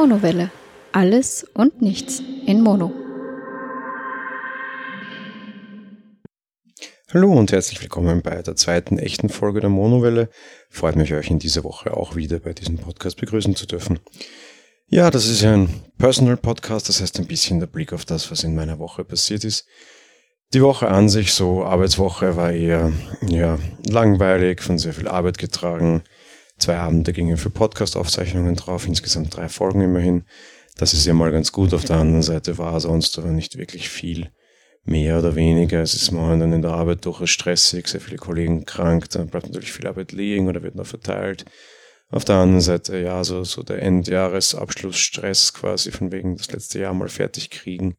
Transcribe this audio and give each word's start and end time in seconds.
Monowelle. 0.00 0.52
Alles 0.92 1.44
und 1.54 1.82
nichts 1.82 2.22
in 2.46 2.62
Mono. 2.62 2.92
Hallo 7.12 7.32
und 7.32 7.50
herzlich 7.50 7.82
willkommen 7.82 8.22
bei 8.22 8.40
der 8.42 8.54
zweiten 8.54 9.00
echten 9.00 9.28
Folge 9.28 9.58
der 9.58 9.70
Monowelle. 9.70 10.28
Freut 10.70 10.94
mich, 10.94 11.12
euch 11.14 11.30
in 11.30 11.40
dieser 11.40 11.64
Woche 11.64 11.96
auch 11.96 12.14
wieder 12.14 12.38
bei 12.38 12.52
diesem 12.52 12.78
Podcast 12.78 13.16
begrüßen 13.16 13.56
zu 13.56 13.66
dürfen. 13.66 13.98
Ja, 14.86 15.10
das 15.10 15.26
ist 15.26 15.44
ein 15.44 15.68
Personal 15.98 16.36
Podcast, 16.36 16.88
das 16.88 17.00
heißt 17.00 17.18
ein 17.18 17.26
bisschen 17.26 17.58
der 17.58 17.66
Blick 17.66 17.92
auf 17.92 18.04
das, 18.04 18.30
was 18.30 18.44
in 18.44 18.54
meiner 18.54 18.78
Woche 18.78 19.04
passiert 19.04 19.42
ist. 19.42 19.66
Die 20.54 20.62
Woche 20.62 20.86
an 20.86 21.08
sich, 21.08 21.34
so 21.34 21.64
Arbeitswoche, 21.64 22.36
war 22.36 22.52
eher 22.52 22.92
ja, 23.26 23.58
langweilig, 23.90 24.62
von 24.62 24.78
sehr 24.78 24.92
viel 24.92 25.08
Arbeit 25.08 25.38
getragen. 25.38 26.04
Zwei 26.58 26.76
Abende 26.76 27.12
gingen 27.12 27.36
für 27.36 27.50
Podcast-Aufzeichnungen 27.50 28.56
drauf, 28.56 28.86
insgesamt 28.86 29.36
drei 29.36 29.48
Folgen 29.48 29.80
immerhin. 29.80 30.24
Das 30.76 30.92
ist 30.92 31.06
ja 31.06 31.14
mal 31.14 31.30
ganz 31.30 31.52
gut. 31.52 31.72
Auf 31.72 31.84
der 31.84 31.96
anderen 31.96 32.22
Seite 32.22 32.58
war 32.58 32.80
sonst 32.80 33.18
aber 33.18 33.30
nicht 33.30 33.58
wirklich 33.58 33.88
viel 33.88 34.30
mehr 34.84 35.18
oder 35.18 35.36
weniger. 35.36 35.82
Es 35.82 35.94
ist 35.94 36.12
dann 36.12 36.52
in 36.52 36.62
der 36.62 36.72
Arbeit 36.72 37.04
durchaus 37.04 37.30
stressig, 37.30 37.86
sehr 37.86 38.00
viele 38.00 38.16
Kollegen 38.16 38.64
krank, 38.64 39.10
dann 39.10 39.28
bleibt 39.28 39.46
natürlich 39.46 39.72
viel 39.72 39.86
Arbeit 39.86 40.12
liegen 40.12 40.48
oder 40.48 40.62
wird 40.62 40.74
noch 40.74 40.86
verteilt. 40.86 41.44
Auf 42.10 42.24
der 42.24 42.36
anderen 42.36 42.62
Seite, 42.62 42.98
ja, 42.98 43.22
so, 43.22 43.44
so 43.44 43.62
der 43.62 43.82
Endjahresabschlussstress 43.82 45.52
quasi 45.52 45.90
von 45.90 46.10
wegen 46.10 46.36
das 46.36 46.50
letzte 46.50 46.80
Jahr 46.80 46.94
mal 46.94 47.08
fertig 47.08 47.50
kriegen, 47.50 47.96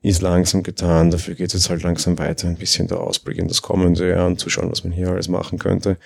ist 0.00 0.22
langsam 0.22 0.62
getan. 0.62 1.10
Dafür 1.10 1.34
geht 1.34 1.48
es 1.48 1.52
jetzt 1.52 1.70
halt 1.70 1.82
langsam 1.82 2.18
weiter, 2.18 2.48
ein 2.48 2.56
bisschen 2.56 2.88
der 2.88 3.00
Ausblick 3.00 3.36
in 3.36 3.48
das 3.48 3.60
kommende 3.60 4.08
Jahr 4.08 4.26
und 4.26 4.40
zu 4.40 4.48
schauen, 4.48 4.70
was 4.70 4.84
man 4.84 4.92
hier 4.92 5.08
alles 5.08 5.28
machen 5.28 5.58
könnte. 5.58 5.98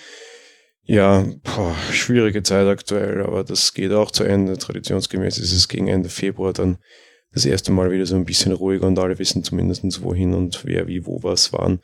Ja, 0.89 1.27
boah, 1.43 1.75
schwierige 1.91 2.45
Zeit 2.45 2.69
aktuell, 2.69 3.21
aber 3.21 3.43
das 3.43 3.75
geht 3.75 3.91
auch 3.91 4.13
zu 4.13 4.23
Ende. 4.23 4.57
Traditionsgemäß 4.57 5.39
ist 5.39 5.53
es 5.53 5.67
gegen 5.67 5.89
Ende 5.89 6.09
Februar 6.09 6.53
dann 6.53 6.79
das 7.33 7.45
erste 7.45 7.73
Mal 7.73 7.91
wieder 7.91 8.07
so 8.07 8.15
ein 8.15 8.25
bisschen 8.25 8.53
ruhiger 8.53 8.87
und 8.87 8.99
alle 9.01 9.19
wissen 9.19 9.43
zumindest 9.43 10.03
wohin 10.05 10.33
und 10.33 10.65
wer, 10.65 10.87
wie, 10.87 11.05
wo 11.05 11.25
was 11.25 11.53
waren. 11.53 11.81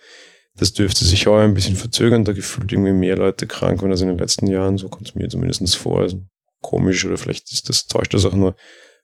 Das 0.56 0.72
dürfte 0.72 1.04
sich 1.04 1.26
auch 1.26 1.36
ein 1.36 1.54
bisschen 1.54 1.74
verzögern. 1.74 2.24
Da 2.24 2.32
gefühlt 2.32 2.70
irgendwie 2.70 2.92
mehr 2.92 3.16
Leute 3.16 3.48
krank 3.48 3.82
waren 3.82 3.90
als 3.90 4.02
in 4.02 4.08
den 4.08 4.18
letzten 4.18 4.46
Jahren. 4.46 4.78
So 4.78 4.88
kommt 4.88 5.08
es 5.08 5.14
mir 5.16 5.28
zumindest 5.28 5.76
vor. 5.76 6.00
Also 6.00 6.22
komisch 6.60 7.04
oder 7.04 7.18
vielleicht 7.18 7.50
ist 7.50 7.68
das, 7.68 7.86
täuscht 7.86 8.14
das 8.14 8.24
auch 8.24 8.34
nur. 8.34 8.54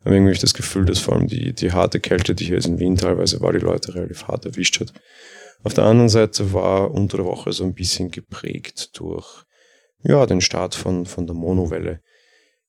Aber 0.03 0.15
irgendwie 0.15 0.39
das 0.39 0.55
Gefühl, 0.55 0.85
dass 0.85 1.01
vor 1.01 1.17
allem 1.17 1.27
die, 1.27 1.53
die 1.55 1.73
harte 1.73 1.99
Kälte, 1.99 2.37
die 2.37 2.45
hier 2.45 2.55
jetzt 2.55 2.67
in 2.67 2.79
Wien 2.79 2.97
teilweise 2.97 3.41
war, 3.41 3.53
die 3.53 3.59
Leute 3.59 3.97
relativ 3.97 4.29
hart 4.29 4.47
erwischt 4.47 4.79
hat. 4.79 4.93
Auf 5.65 5.75
der 5.75 5.85
anderen 5.85 6.09
Seite 6.09 6.53
war 6.53 6.93
unter 6.93 7.17
der 7.17 7.27
Woche 7.27 7.53
so 7.53 7.65
ein 7.65 7.75
bisschen 7.75 8.13
geprägt 8.13 8.97
durch 9.01 9.45
ja, 10.03 10.27
den 10.27 10.41
Start 10.41 10.75
von, 10.75 11.07
von 11.07 11.27
der 11.27 11.35
Monowelle. 11.35 12.01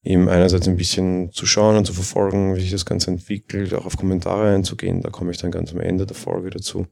Eben 0.01 0.29
einerseits 0.29 0.67
ein 0.67 0.77
bisschen 0.77 1.31
zu 1.31 1.45
schauen 1.45 1.75
und 1.75 1.85
zu 1.85 1.93
verfolgen, 1.93 2.55
wie 2.55 2.61
sich 2.61 2.71
das 2.71 2.85
Ganze 2.85 3.11
entwickelt, 3.11 3.73
auch 3.73 3.85
auf 3.85 3.97
Kommentare 3.97 4.53
einzugehen. 4.53 5.01
Da 5.01 5.09
komme 5.09 5.31
ich 5.31 5.37
dann 5.37 5.51
ganz 5.51 5.73
am 5.73 5.81
Ende 5.81 6.05
der 6.05 6.15
Folge 6.15 6.49
dazu. 6.49 6.87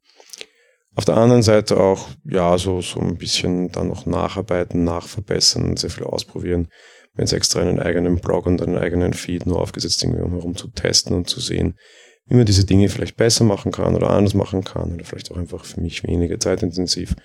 Auf 0.93 1.05
der 1.05 1.15
anderen 1.15 1.43
Seite 1.43 1.79
auch, 1.79 2.09
ja, 2.25 2.57
so, 2.57 2.81
so 2.81 2.99
ein 2.99 3.17
bisschen 3.17 3.71
dann 3.71 3.87
noch 3.87 4.05
nacharbeiten, 4.05 4.83
nachverbessern, 4.83 5.77
sehr 5.77 5.91
viel 5.91 6.03
ausprobieren. 6.03 6.69
Mir 7.13 7.21
jetzt 7.21 7.33
extra 7.33 7.61
einen 7.61 7.79
eigenen 7.79 8.17
Blog 8.17 8.45
und 8.47 8.61
einen 8.61 8.77
eigenen 8.77 9.13
Feed 9.13 9.45
nur 9.45 9.61
aufgesetzt, 9.61 10.03
irgendwie 10.03 10.23
um 10.23 10.31
herum 10.31 10.55
zu 10.55 10.69
testen 10.69 11.15
und 11.15 11.29
zu 11.29 11.39
sehen, 11.39 11.77
wie 12.25 12.35
man 12.35 12.45
diese 12.45 12.65
Dinge 12.65 12.89
vielleicht 12.89 13.15
besser 13.15 13.43
machen 13.43 13.71
kann 13.71 13.95
oder 13.95 14.09
anders 14.09 14.33
machen 14.33 14.63
kann 14.63 14.93
oder 14.93 15.05
vielleicht 15.05 15.31
auch 15.31 15.37
einfach 15.37 15.65
für 15.65 15.81
mich 15.81 16.03
weniger 16.03 16.39
zeitintensiv 16.39 17.15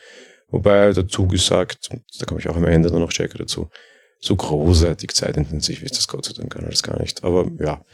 Wobei 0.53 0.93
dazu 0.93 1.27
gesagt, 1.27 1.89
da 2.19 2.27
komme 2.27 2.39
ich 2.39 2.49
auch 2.49 2.57
am 2.57 2.67
Ende 2.67 2.91
dann 2.91 3.01
noch 3.01 3.11
stärker 3.11 3.39
dazu, 3.39 3.71
so 4.21 4.37
großartig 4.37 5.13
zeitintensiv 5.13 5.83
ist 5.83 5.97
das 5.97 6.07
Gott 6.07 6.27
sei 6.27 6.35
Dank 6.35 6.55
alles 6.57 6.83
gar 6.83 7.01
nicht. 7.01 7.25
Aber 7.25 7.51
ja, 7.59 7.85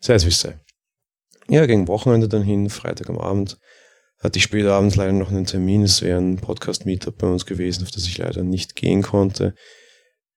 sei 0.00 0.14
es 0.14 0.24
wie 0.24 0.30
es 0.30 0.40
sei. 0.40 0.58
Ja, 1.48 1.66
gegen 1.66 1.88
Wochenende 1.88 2.28
dann 2.28 2.42
hin, 2.42 2.70
Freitag 2.70 3.10
am 3.10 3.18
Abend, 3.18 3.58
hatte 4.20 4.38
ich 4.38 4.44
später 4.44 4.72
abends 4.74 4.94
leider 4.94 5.12
noch 5.12 5.30
einen 5.30 5.44
Termin. 5.44 5.82
Es 5.82 6.00
wäre 6.02 6.20
ein 6.20 6.36
Podcast-Meetup 6.36 7.18
bei 7.18 7.26
uns 7.26 7.44
gewesen, 7.46 7.82
auf 7.82 7.90
das 7.90 8.06
ich 8.06 8.16
leider 8.16 8.44
nicht 8.44 8.76
gehen 8.76 9.02
konnte. 9.02 9.54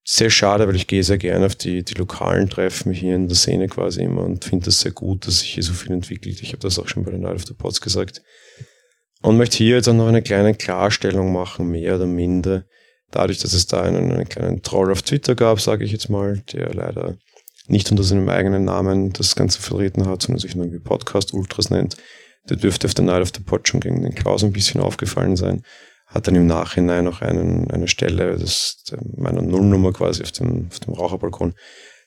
Sehr 0.03 0.31
schade, 0.31 0.67
weil 0.67 0.75
ich 0.75 0.87
gehe 0.87 1.03
sehr 1.03 1.19
gerne 1.19 1.45
auf 1.45 1.55
die, 1.55 1.83
die 1.83 1.93
lokalen 1.93 2.49
Treffen 2.49 2.91
hier 2.91 3.15
in 3.15 3.27
der 3.27 3.37
Szene 3.37 3.67
quasi 3.67 4.01
immer 4.01 4.23
und 4.23 4.43
finde 4.43 4.65
das 4.65 4.81
sehr 4.81 4.93
gut, 4.93 5.27
dass 5.27 5.39
sich 5.39 5.53
hier 5.53 5.63
so 5.63 5.73
viel 5.73 5.91
entwickelt. 5.91 6.41
Ich 6.41 6.49
habe 6.49 6.59
das 6.61 6.79
auch 6.79 6.87
schon 6.87 7.03
bei 7.03 7.11
den 7.11 7.21
Night 7.21 7.35
of 7.35 7.45
the 7.45 7.53
Pods 7.53 7.79
gesagt. 7.81 8.23
Und 9.21 9.37
möchte 9.37 9.57
hier 9.57 9.77
jetzt 9.77 9.87
auch 9.87 9.93
noch 9.93 10.07
eine 10.07 10.21
kleine 10.21 10.53
Klarstellung 10.53 11.33
machen, 11.33 11.69
mehr 11.69 11.95
oder 11.95 12.05
minder. 12.05 12.65
Dadurch, 13.11 13.39
dass 13.39 13.53
es 13.53 13.67
da 13.67 13.81
einen, 13.81 14.11
einen 14.11 14.29
kleinen 14.29 14.61
Troll 14.61 14.91
auf 14.91 15.01
Twitter 15.01 15.33
gab, 15.33 15.59
sage 15.61 15.85
ich 15.85 15.91
jetzt 15.91 16.09
mal, 16.09 16.41
der 16.53 16.73
leider 16.73 17.17
nicht 17.67 17.89
unter 17.91 18.03
seinem 18.03 18.29
eigenen 18.29 18.65
Namen 18.65 19.13
das 19.13 19.35
Ganze 19.35 19.61
vertreten 19.61 20.05
hat, 20.05 20.21
sondern 20.21 20.39
sich 20.39 20.55
irgendwie 20.55 20.79
Podcast 20.79 21.33
Ultras 21.33 21.69
nennt. 21.69 21.97
Der 22.49 22.57
dürfte 22.57 22.87
auf 22.87 22.93
der 22.93 23.05
Night 23.05 23.21
of 23.21 23.31
the 23.35 23.43
Pod 23.43 23.67
schon 23.67 23.79
gegen 23.79 24.01
den 24.01 24.15
Klaus 24.15 24.43
ein 24.43 24.53
bisschen 24.53 24.81
aufgefallen 24.81 25.35
sein. 25.35 25.63
Hat 26.05 26.27
dann 26.27 26.35
im 26.35 26.47
Nachhinein 26.47 27.03
noch 27.03 27.21
einen, 27.21 27.69
eine 27.69 27.89
Stelle 27.89 28.37
das, 28.37 28.77
meiner 29.17 29.41
Nullnummer 29.41 29.91
quasi 29.91 30.23
auf 30.23 30.31
dem, 30.31 30.67
auf 30.71 30.79
dem 30.79 30.93
Raucherbalkon 30.93 31.53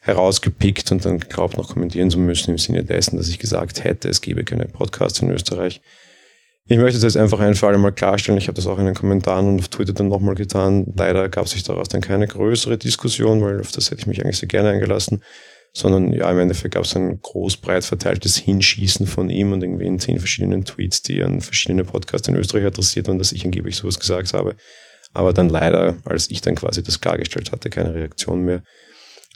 herausgepickt 0.00 0.90
und 0.92 1.04
dann 1.04 1.18
geglaubt, 1.18 1.58
noch 1.58 1.74
kommentieren 1.74 2.10
zu 2.10 2.18
müssen 2.18 2.52
im 2.52 2.58
Sinne 2.58 2.84
dessen, 2.84 3.18
dass 3.18 3.28
ich 3.28 3.38
gesagt 3.38 3.84
hätte, 3.84 4.08
es 4.08 4.22
gebe 4.22 4.44
keine 4.44 4.64
Podcasts 4.64 5.20
in 5.20 5.30
Österreich. 5.30 5.82
Ich 6.70 6.78
möchte 6.78 7.00
das 7.00 7.14
jetzt 7.14 7.20
einfach 7.20 7.40
ein 7.40 7.56
für 7.56 7.66
alle 7.66 7.78
Mal 7.78 7.90
klarstellen. 7.90 8.38
Ich 8.38 8.46
habe 8.46 8.54
das 8.54 8.68
auch 8.68 8.78
in 8.78 8.86
den 8.86 8.94
Kommentaren 8.94 9.48
und 9.48 9.58
auf 9.58 9.66
Twitter 9.66 9.92
dann 9.92 10.06
nochmal 10.06 10.36
getan. 10.36 10.86
Leider 10.96 11.28
gab 11.28 11.48
sich 11.48 11.64
daraus 11.64 11.88
dann 11.88 12.00
keine 12.00 12.28
größere 12.28 12.78
Diskussion, 12.78 13.42
weil 13.42 13.58
auf 13.58 13.72
das 13.72 13.90
hätte 13.90 14.02
ich 14.02 14.06
mich 14.06 14.22
eigentlich 14.22 14.38
sehr 14.38 14.48
gerne 14.48 14.68
eingelassen. 14.68 15.24
Sondern 15.72 16.12
ja, 16.12 16.30
im 16.30 16.38
Endeffekt 16.38 16.74
gab 16.74 16.84
es 16.84 16.94
ein 16.94 17.20
groß 17.20 17.56
breit 17.56 17.82
verteiltes 17.82 18.36
Hinschießen 18.36 19.08
von 19.08 19.30
ihm 19.30 19.50
und 19.50 19.64
irgendwie 19.64 19.86
in 19.86 19.98
zehn 19.98 20.20
verschiedenen 20.20 20.64
Tweets, 20.64 21.02
die 21.02 21.24
an 21.24 21.40
verschiedene 21.40 21.82
Podcasts 21.82 22.28
in 22.28 22.36
Österreich 22.36 22.66
adressiert 22.66 23.08
waren, 23.08 23.18
dass 23.18 23.32
ich 23.32 23.44
angeblich 23.44 23.74
sowas 23.74 23.98
gesagt 23.98 24.32
habe. 24.32 24.54
Aber 25.12 25.32
dann 25.32 25.48
leider, 25.48 25.96
als 26.04 26.30
ich 26.30 26.40
dann 26.40 26.54
quasi 26.54 26.84
das 26.84 27.00
klargestellt 27.00 27.50
hatte, 27.50 27.68
keine 27.68 27.94
Reaktion 27.94 28.42
mehr. 28.42 28.62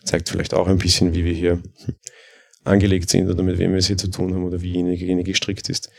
Zeigt 0.04 0.28
vielleicht 0.28 0.54
auch 0.54 0.68
ein 0.68 0.78
bisschen, 0.78 1.14
wie 1.14 1.24
wir 1.24 1.34
hier 1.34 1.60
angelegt 2.62 3.10
sind 3.10 3.28
oder 3.28 3.42
mit 3.42 3.58
wem 3.58 3.72
wir 3.72 3.78
es 3.78 3.88
hier 3.88 3.98
zu 3.98 4.06
tun 4.06 4.32
haben 4.32 4.44
oder 4.44 4.60
wie 4.60 4.70
jenige 4.70 5.24
gestrickt 5.24 5.68
ist. 5.68 5.90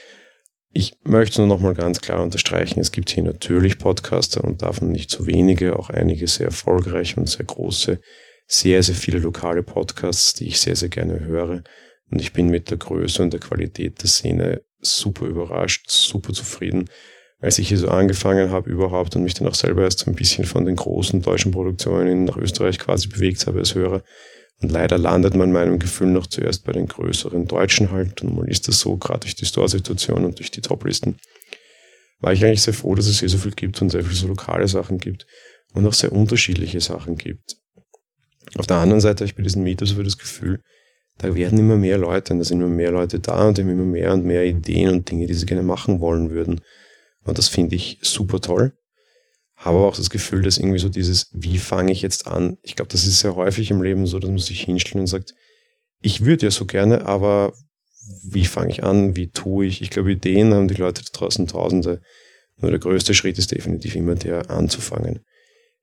Ich 0.78 0.98
möchte 1.06 1.40
nur 1.40 1.48
noch 1.48 1.62
mal 1.62 1.74
ganz 1.74 2.02
klar 2.02 2.22
unterstreichen, 2.22 2.82
es 2.82 2.92
gibt 2.92 3.10
hier 3.10 3.24
natürlich 3.24 3.78
Podcaster 3.78 4.44
und 4.44 4.62
davon 4.62 4.92
nicht 4.92 5.10
so 5.10 5.26
wenige, 5.26 5.80
auch 5.80 5.90
einige 5.90 6.28
sehr 6.28 6.48
erfolgreiche 6.48 7.18
und 7.18 7.30
sehr 7.30 7.46
große, 7.46 8.02
sehr, 8.46 8.84
sehr 8.84 8.96
viele 8.96 9.20
lokale 9.20 9.64
Podcasts, 9.64 10.34
die 10.34 10.48
ich 10.48 10.60
sehr, 10.60 10.76
sehr 10.76 10.90
gerne 10.90 11.22
höre. 11.22 11.64
Und 12.12 12.20
ich 12.20 12.34
bin 12.34 12.50
mit 12.50 12.72
der 12.72 12.78
Größe 12.78 13.24
und 13.24 13.32
der 13.32 13.40
Qualität 13.40 14.02
der 14.02 14.10
Szene 14.10 14.64
super 14.82 15.28
überrascht, 15.28 15.90
super 15.90 16.34
zufrieden. 16.34 16.90
Als 17.40 17.58
ich 17.58 17.70
hier 17.70 17.78
so 17.78 17.88
angefangen 17.88 18.52
habe 18.52 18.70
überhaupt 18.70 19.16
und 19.16 19.24
mich 19.24 19.34
dann 19.34 19.48
auch 19.48 19.56
selber 19.56 19.84
erst 19.84 20.00
so 20.00 20.12
ein 20.12 20.16
bisschen 20.16 20.44
von 20.44 20.66
den 20.66 20.76
großen 20.76 21.22
deutschen 21.22 21.54
Produktionen 21.54 22.26
nach 22.26 22.36
Österreich 22.36 22.80
quasi 22.80 23.08
bewegt 23.08 23.48
habe 23.48 23.60
als 23.60 23.76
Hörer, 23.76 24.04
und 24.62 24.72
leider 24.72 24.98
landet 24.98 25.36
man 25.36 25.52
meinem 25.52 25.80
Gefühl 25.80 26.08
noch 26.08 26.28
zuerst 26.28 26.66
bei 26.66 26.72
den 26.72 26.88
größeren 26.88 27.48
Deutschen 27.48 27.92
halt. 27.92 28.22
Und 28.22 28.36
mal 28.36 28.48
ist 28.48 28.68
das 28.68 28.80
so, 28.80 28.98
gerade 28.98 29.22
durch 29.22 29.36
die 29.36 29.46
Store-Situation 29.46 30.24
und 30.24 30.40
durch 30.40 30.52
die 30.52 30.62
Top-Listen. 30.62 31.18
War 32.20 32.32
ich 32.32 32.44
eigentlich 32.46 32.62
sehr 32.62 32.74
froh, 32.74 32.96
dass 32.96 33.08
es 33.08 33.20
hier 33.20 33.30
so 33.30 33.38
viel 33.38 33.52
gibt 33.52 33.82
und 33.82 33.90
sehr 33.90 34.04
viele 34.04 34.16
so 34.16 34.28
lokale 34.28 34.68
Sachen 34.68 34.98
gibt 34.98 35.28
und 35.74 35.86
auch 35.86 35.94
sehr 35.94 36.14
unterschiedliche 36.14 36.80
Sachen 36.80 37.18
gibt. 37.18 37.58
Auf 38.58 38.68
der 38.68 38.78
anderen 38.78 39.02
Seite 39.02 39.20
habe 39.20 39.26
ich 39.26 39.36
bei 39.36 39.44
diesen 39.44 39.64
Meetups 39.64 39.92
so 39.92 40.02
das 40.02 40.18
Gefühl, 40.18 40.62
da 41.18 41.36
werden 41.36 41.60
immer 41.60 41.76
mehr 41.76 41.98
Leute 41.98 42.34
und 42.34 42.40
da 42.40 42.46
sind 42.46 42.62
immer 42.62 42.70
mehr 42.70 42.92
Leute 42.92 43.20
da 43.20 43.48
und 43.48 43.60
haben 43.60 43.70
immer 43.70 43.84
mehr 43.84 44.14
und 44.14 44.26
mehr 44.26 44.46
Ideen 44.46 44.90
und 44.90 45.10
Dinge, 45.10 45.28
die 45.28 45.34
sie 45.34 45.46
gerne 45.46 45.64
machen 45.64 46.00
wollen 46.00 46.30
würden. 46.30 46.62
Und 47.26 47.38
das 47.38 47.50
finde 47.50 47.76
ich 47.76 48.00
super 48.02 48.40
toll 48.40 48.74
habe 49.56 49.78
aber 49.78 49.88
auch 49.88 49.96
das 49.96 50.10
Gefühl, 50.10 50.42
dass 50.42 50.58
irgendwie 50.58 50.80
so 50.80 50.90
dieses, 50.90 51.30
wie 51.34 51.58
fange 51.58 51.92
ich 51.92 52.02
jetzt 52.02 52.28
an? 52.28 52.58
Ich 52.62 52.76
glaube, 52.76 52.92
das 52.92 53.06
ist 53.06 53.20
sehr 53.20 53.36
häufig 53.36 53.72
im 53.72 53.82
Leben 53.82 54.06
so, 54.06 54.20
dass 54.20 54.30
man 54.30 54.40
sich 54.40 54.62
hinstellt 54.62 55.02
und 55.02 55.08
sagt, 55.08 55.34
ich 56.02 56.26
würde 56.26 56.48
ja 56.48 56.52
so 56.52 56.66
gerne, 56.66 57.06
aber 57.06 57.54
wie 58.24 58.46
fange 58.46 58.72
ich 58.72 58.84
an? 58.84 59.16
Wie 59.16 59.32
tue 59.32 59.66
ich? 59.66 59.82
Ich 59.82 59.90
glaube, 59.90 60.12
Ideen 60.12 60.54
haben 60.54 60.68
die 60.68 60.76
Leute 60.76 61.04
da 61.04 61.10
draußen 61.12 61.48
tausende. 61.48 62.02
Nur 62.58 62.72
der 62.72 62.80
größte 62.80 63.14
Schritt 63.14 63.38
ist 63.40 63.52
definitiv 63.52 63.96
immer 63.96 64.16
der 64.16 64.50
anzufangen. 64.50 65.22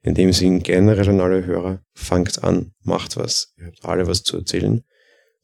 In 0.03 0.15
dem 0.15 0.33
Sinn 0.33 0.63
generell 0.63 1.09
an 1.09 1.21
alle 1.21 1.45
Hörer, 1.45 1.83
fangt 1.95 2.43
an, 2.45 2.73
macht 2.83 3.17
was. 3.17 3.53
Ihr 3.57 3.67
habt 3.67 3.85
alle 3.85 4.07
was 4.07 4.23
zu 4.23 4.37
erzählen. 4.37 4.83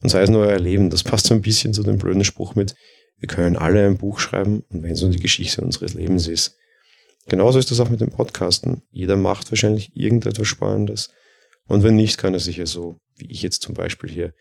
Und 0.00 0.08
sei 0.10 0.22
es 0.22 0.30
nur 0.30 0.46
euer 0.46 0.58
Leben. 0.58 0.90
Das 0.90 1.02
passt 1.02 1.26
so 1.26 1.34
ein 1.34 1.42
bisschen 1.42 1.74
zu 1.74 1.82
dem 1.82 1.98
blöden 1.98 2.24
Spruch 2.24 2.54
mit, 2.54 2.74
wir 3.18 3.28
können 3.28 3.56
alle 3.56 3.84
ein 3.84 3.98
Buch 3.98 4.20
schreiben 4.20 4.62
und 4.68 4.82
wenn 4.82 4.92
es 4.92 5.02
nur 5.02 5.10
die 5.10 5.18
Geschichte 5.18 5.60
unseres 5.60 5.94
Lebens 5.94 6.28
ist, 6.28 6.56
Genauso 7.28 7.58
ist 7.58 7.70
das 7.70 7.80
auch 7.80 7.90
mit 7.90 8.00
dem 8.00 8.10
Podcasten. 8.10 8.82
Jeder 8.90 9.16
macht 9.16 9.50
wahrscheinlich 9.52 9.94
irgendetwas 9.94 10.48
Spannendes. 10.48 11.10
Und 11.66 11.82
wenn 11.82 11.96
nicht, 11.96 12.18
kann 12.18 12.34
er 12.34 12.40
sich 12.40 12.56
ja 12.56 12.66
so, 12.66 12.98
wie 13.16 13.30
ich 13.30 13.42
jetzt 13.42 13.62
zum 13.62 13.74
Beispiel 13.74 14.10
hier, 14.10 14.32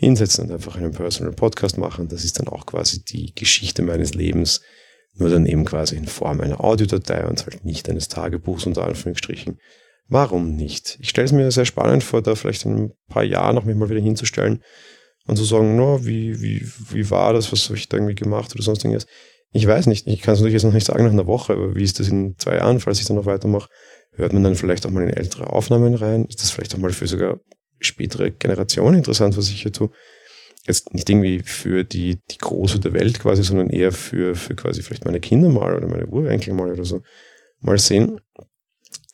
hinsetzen 0.00 0.46
und 0.46 0.52
einfach 0.52 0.76
einen 0.76 0.92
Personal 0.92 1.34
Podcast 1.34 1.76
machen. 1.76 2.08
Das 2.08 2.24
ist 2.24 2.38
dann 2.38 2.48
auch 2.48 2.64
quasi 2.64 3.04
die 3.04 3.34
Geschichte 3.34 3.82
meines 3.82 4.14
Lebens, 4.14 4.62
nur 5.14 5.28
dann 5.28 5.44
eben 5.44 5.66
quasi 5.66 5.94
in 5.96 6.06
Form 6.06 6.40
einer 6.40 6.64
Audiodatei 6.64 7.26
und 7.26 7.44
halt 7.44 7.66
nicht 7.66 7.88
eines 7.90 8.08
Tagebuchs 8.08 8.64
unter 8.64 8.84
Anführungsstrichen. 8.84 9.58
Warum 10.08 10.56
nicht? 10.56 10.98
Ich 11.02 11.10
stelle 11.10 11.26
es 11.26 11.32
mir 11.32 11.50
sehr 11.50 11.66
spannend 11.66 12.02
vor, 12.02 12.22
da 12.22 12.34
vielleicht 12.34 12.64
in 12.64 12.76
ein 12.76 12.92
paar 13.08 13.24
Jahren 13.24 13.54
noch 13.54 13.64
mich 13.64 13.76
mal 13.76 13.90
wieder 13.90 14.00
hinzustellen 14.00 14.62
und 15.26 15.36
zu 15.36 15.44
sagen, 15.44 15.76
no, 15.76 16.04
wie, 16.06 16.40
wie, 16.40 16.66
wie 16.90 17.10
war 17.10 17.34
das, 17.34 17.52
was 17.52 17.66
habe 17.66 17.76
ich 17.76 17.88
da 17.88 17.98
irgendwie 17.98 18.14
gemacht 18.14 18.54
oder 18.54 18.62
sonst 18.62 18.82
irgendwas. 18.82 19.06
Ich 19.52 19.66
weiß 19.66 19.86
nicht, 19.86 20.06
ich 20.06 20.22
kann 20.22 20.34
es 20.34 20.40
natürlich 20.40 20.54
jetzt 20.54 20.64
noch 20.64 20.72
nicht 20.72 20.86
sagen 20.86 21.04
nach 21.04 21.12
einer 21.12 21.26
Woche, 21.26 21.54
aber 21.54 21.74
wie 21.74 21.82
ist 21.82 21.98
das 21.98 22.08
in 22.08 22.36
zwei 22.38 22.56
Jahren, 22.56 22.78
falls 22.78 23.00
ich 23.00 23.06
dann 23.06 23.16
noch 23.16 23.26
weitermache? 23.26 23.68
Hört 24.12 24.32
man 24.32 24.44
dann 24.44 24.54
vielleicht 24.54 24.86
auch 24.86 24.90
mal 24.90 25.02
in 25.02 25.10
ältere 25.10 25.50
Aufnahmen 25.50 25.94
rein? 25.94 26.24
Ist 26.26 26.42
das 26.42 26.50
vielleicht 26.50 26.74
auch 26.74 26.78
mal 26.78 26.92
für 26.92 27.06
sogar 27.06 27.40
spätere 27.80 28.30
Generationen 28.30 28.98
interessant, 28.98 29.36
was 29.36 29.48
ich 29.48 29.62
hier 29.62 29.72
tue? 29.72 29.90
Jetzt 30.66 30.92
nicht 30.94 31.08
irgendwie 31.08 31.40
für 31.40 31.84
die, 31.84 32.18
die 32.30 32.38
Große 32.38 32.78
der 32.78 32.92
Welt 32.92 33.18
quasi, 33.18 33.42
sondern 33.42 33.70
eher 33.70 33.92
für, 33.92 34.34
für 34.34 34.54
quasi 34.54 34.82
vielleicht 34.82 35.04
meine 35.04 35.20
Kinder 35.20 35.48
mal 35.48 35.74
oder 35.74 35.88
meine 35.88 36.06
Urenkel 36.06 36.54
mal 36.54 36.70
oder 36.70 36.84
so. 36.84 37.02
Mal 37.60 37.78
sehen. 37.78 38.20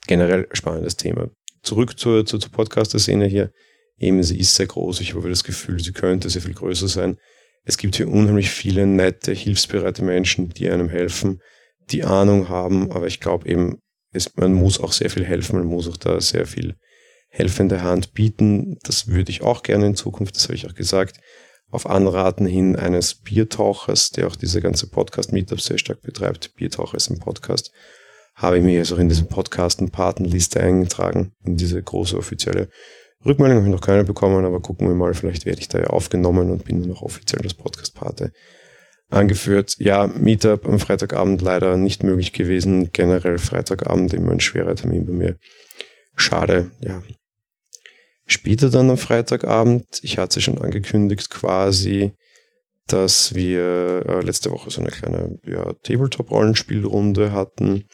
Generell 0.06 0.48
spannendes 0.52 0.96
Thema. 0.96 1.30
Zurück 1.62 1.98
zur, 1.98 2.26
zur, 2.26 2.40
zur 2.40 2.50
Podcaster-Szene 2.52 3.26
hier. 3.26 3.52
Eben, 3.98 4.22
sie 4.22 4.38
ist 4.38 4.54
sehr 4.54 4.66
groß. 4.66 5.00
Ich 5.00 5.14
habe 5.14 5.28
das 5.28 5.44
Gefühl, 5.44 5.82
sie 5.82 5.92
könnte 5.92 6.28
sehr 6.28 6.42
viel 6.42 6.54
größer 6.54 6.88
sein. 6.88 7.16
Es 7.68 7.78
gibt 7.78 7.96
hier 7.96 8.08
unheimlich 8.08 8.48
viele 8.48 8.86
nette, 8.86 9.32
hilfsbereite 9.32 10.04
Menschen, 10.04 10.50
die 10.50 10.70
einem 10.70 10.88
helfen, 10.88 11.42
die 11.90 12.04
Ahnung 12.04 12.48
haben, 12.48 12.92
aber 12.92 13.08
ich 13.08 13.18
glaube 13.18 13.48
eben, 13.48 13.80
es, 14.12 14.36
man 14.36 14.54
muss 14.54 14.78
auch 14.78 14.92
sehr 14.92 15.10
viel 15.10 15.24
helfen, 15.24 15.58
man 15.58 15.66
muss 15.66 15.88
auch 15.88 15.96
da 15.96 16.20
sehr 16.20 16.46
viel 16.46 16.76
helfende 17.28 17.82
Hand 17.82 18.14
bieten. 18.14 18.78
Das 18.84 19.08
würde 19.08 19.32
ich 19.32 19.42
auch 19.42 19.64
gerne 19.64 19.86
in 19.86 19.96
Zukunft, 19.96 20.36
das 20.36 20.44
habe 20.44 20.54
ich 20.54 20.68
auch 20.68 20.74
gesagt, 20.74 21.18
auf 21.68 21.90
Anraten 21.90 22.46
hin 22.46 22.76
eines 22.76 23.16
Biertauchers, 23.16 24.10
der 24.10 24.28
auch 24.28 24.36
diese 24.36 24.60
ganze 24.60 24.88
Podcast-Meetup 24.88 25.60
sehr 25.60 25.78
stark 25.78 26.02
betreibt. 26.02 26.54
Biertaucher 26.54 26.96
ist 26.96 27.10
ein 27.10 27.18
Podcast. 27.18 27.72
Habe 28.36 28.58
ich 28.58 28.64
mir 28.64 28.74
jetzt 28.74 28.92
auch 28.92 28.98
in 28.98 29.08
diesem 29.08 29.26
Podcast 29.26 29.80
eine 29.80 29.90
Patenliste 29.90 30.60
eingetragen, 30.60 31.32
in 31.44 31.56
diese 31.56 31.82
große 31.82 32.16
offizielle 32.16 32.68
Rückmeldung 33.26 33.58
habe 33.58 33.66
ich 33.66 33.72
noch 33.72 33.80
keine 33.80 34.04
bekommen, 34.04 34.44
aber 34.44 34.60
gucken 34.60 34.88
wir 34.88 34.94
mal, 34.94 35.14
vielleicht 35.14 35.46
werde 35.46 35.60
ich 35.60 35.68
da 35.68 35.78
ja 35.78 35.86
aufgenommen 35.88 36.50
und 36.50 36.64
bin 36.64 36.80
dann 36.80 36.90
noch 36.90 37.02
offiziell 37.02 37.42
das 37.42 37.54
Podcast-Pate 37.54 38.32
angeführt. 39.10 39.76
Ja, 39.78 40.06
Meetup 40.06 40.66
am 40.66 40.78
Freitagabend 40.78 41.42
leider 41.42 41.76
nicht 41.76 42.02
möglich 42.02 42.32
gewesen. 42.32 42.90
Generell 42.92 43.38
Freitagabend 43.38 44.12
immer 44.14 44.32
ein 44.32 44.40
schwerer 44.40 44.74
Termin 44.74 45.06
bei 45.06 45.12
mir. 45.12 45.36
Schade, 46.16 46.70
ja. 46.80 47.02
Später 48.26 48.70
dann 48.70 48.90
am 48.90 48.98
Freitagabend, 48.98 49.86
ich 50.02 50.18
hatte 50.18 50.40
schon 50.40 50.58
angekündigt 50.58 51.30
quasi, 51.30 52.12
dass 52.88 53.34
wir 53.34 54.04
äh, 54.06 54.20
letzte 54.22 54.50
Woche 54.50 54.70
so 54.70 54.80
eine 54.80 54.90
kleine 54.90 55.38
ja, 55.44 55.72
Tabletop-Rollenspielrunde 55.82 57.32
hatten. 57.32 57.84